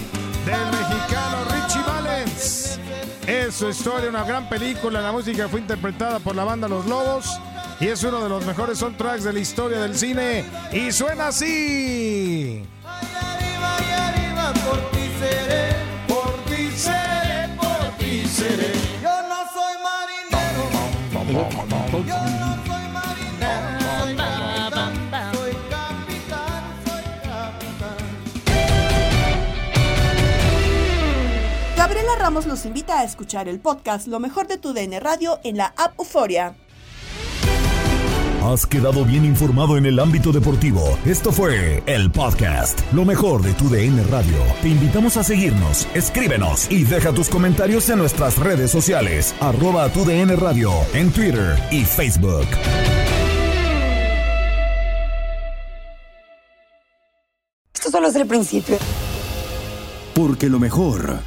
del 0.46 0.66
mexicano 0.72 1.38
Richie 1.54 1.84
Valens. 1.88 2.80
Es 3.26 3.56
su 3.56 3.70
historia, 3.70 4.10
una 4.10 4.26
gran 4.26 4.50
película. 4.50 5.00
La 5.00 5.14
música 5.14 5.48
fue 5.48 5.62
interpretada 5.62 6.20
por 6.20 6.36
la 6.36 6.44
banda 6.44 6.68
Los 6.68 6.86
Lobos 6.86 7.40
y 7.80 7.88
es 7.88 8.04
uno 8.04 8.24
de 8.24 8.30
los 8.30 8.46
mejores 8.46 8.80
soundtracks 8.80 9.24
de 9.24 9.34
la 9.34 9.40
historia 9.40 9.80
del 9.80 9.96
cine 9.98 10.46
y 10.72 10.92
suena 10.92 11.28
así. 11.28 12.64
Yo 19.02 19.10
no 19.28 19.38
soy 19.54 19.74
marinero, 19.84 20.70
yo 22.06 22.18
no 22.18 22.50
soy 22.66 22.88
marinero, 22.90 24.20
soy 25.34 25.54
capitán, 25.70 26.64
soy 26.86 27.04
capitán. 27.24 27.98
Gabriela 31.76 32.16
Ramos 32.20 32.46
los 32.46 32.66
invita 32.66 33.00
a 33.00 33.04
escuchar 33.04 33.48
el 33.50 33.60
podcast 33.60 34.08
Lo 34.08 34.20
mejor 34.20 34.48
de 34.48 34.58
tu 34.58 34.74
DN 34.74 35.00
Radio 35.00 35.40
en 35.44 35.58
la 35.58 35.74
app 35.78 35.98
Euforia. 36.00 36.56
Has 38.48 38.66
quedado 38.66 39.04
bien 39.04 39.26
informado 39.26 39.76
en 39.78 39.86
el 39.86 40.00
ámbito 40.00 40.32
deportivo. 40.32 40.98
Esto 41.06 41.34
fue 41.34 41.84
el 41.86 42.10
podcast, 42.10 42.80
lo 42.94 43.04
mejor 43.04 43.42
de 43.42 43.54
tu 43.54 43.68
DN 43.70 44.02
Radio. 44.06 44.38
Te 44.62 44.70
invitamos 44.70 45.18
a 45.18 45.24
seguirnos, 45.24 45.86
escríbenos 45.94 46.72
y 46.72 46.86
deja 46.86 47.12
tus 47.12 47.28
comentarios 47.28 47.90
en 47.90 47.98
nuestras 48.00 48.38
redes 48.38 48.72
sociales, 48.72 49.36
arroba 49.42 49.90
tu 49.90 50.06
DN 50.06 50.34
Radio, 50.38 50.72
en 50.94 51.12
Twitter 51.12 51.62
y 51.72 51.84
Facebook. 51.84 52.48
Esto 57.74 57.92
solo 57.92 58.08
es 58.08 58.16
el 58.16 58.28
principio. 58.28 58.78
Porque 60.16 60.48
lo 60.48 60.58
mejor, 60.60 61.20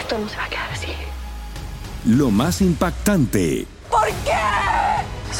Esto 0.00 0.18
no 0.18 0.28
se 0.28 0.36
va 0.36 0.44
a 0.44 0.48
quedar 0.48 0.70
así. 0.72 0.88
lo 2.06 2.30
más 2.32 2.60
impactante, 2.60 3.66
¿Por 3.88 4.06
qué? 4.24 4.32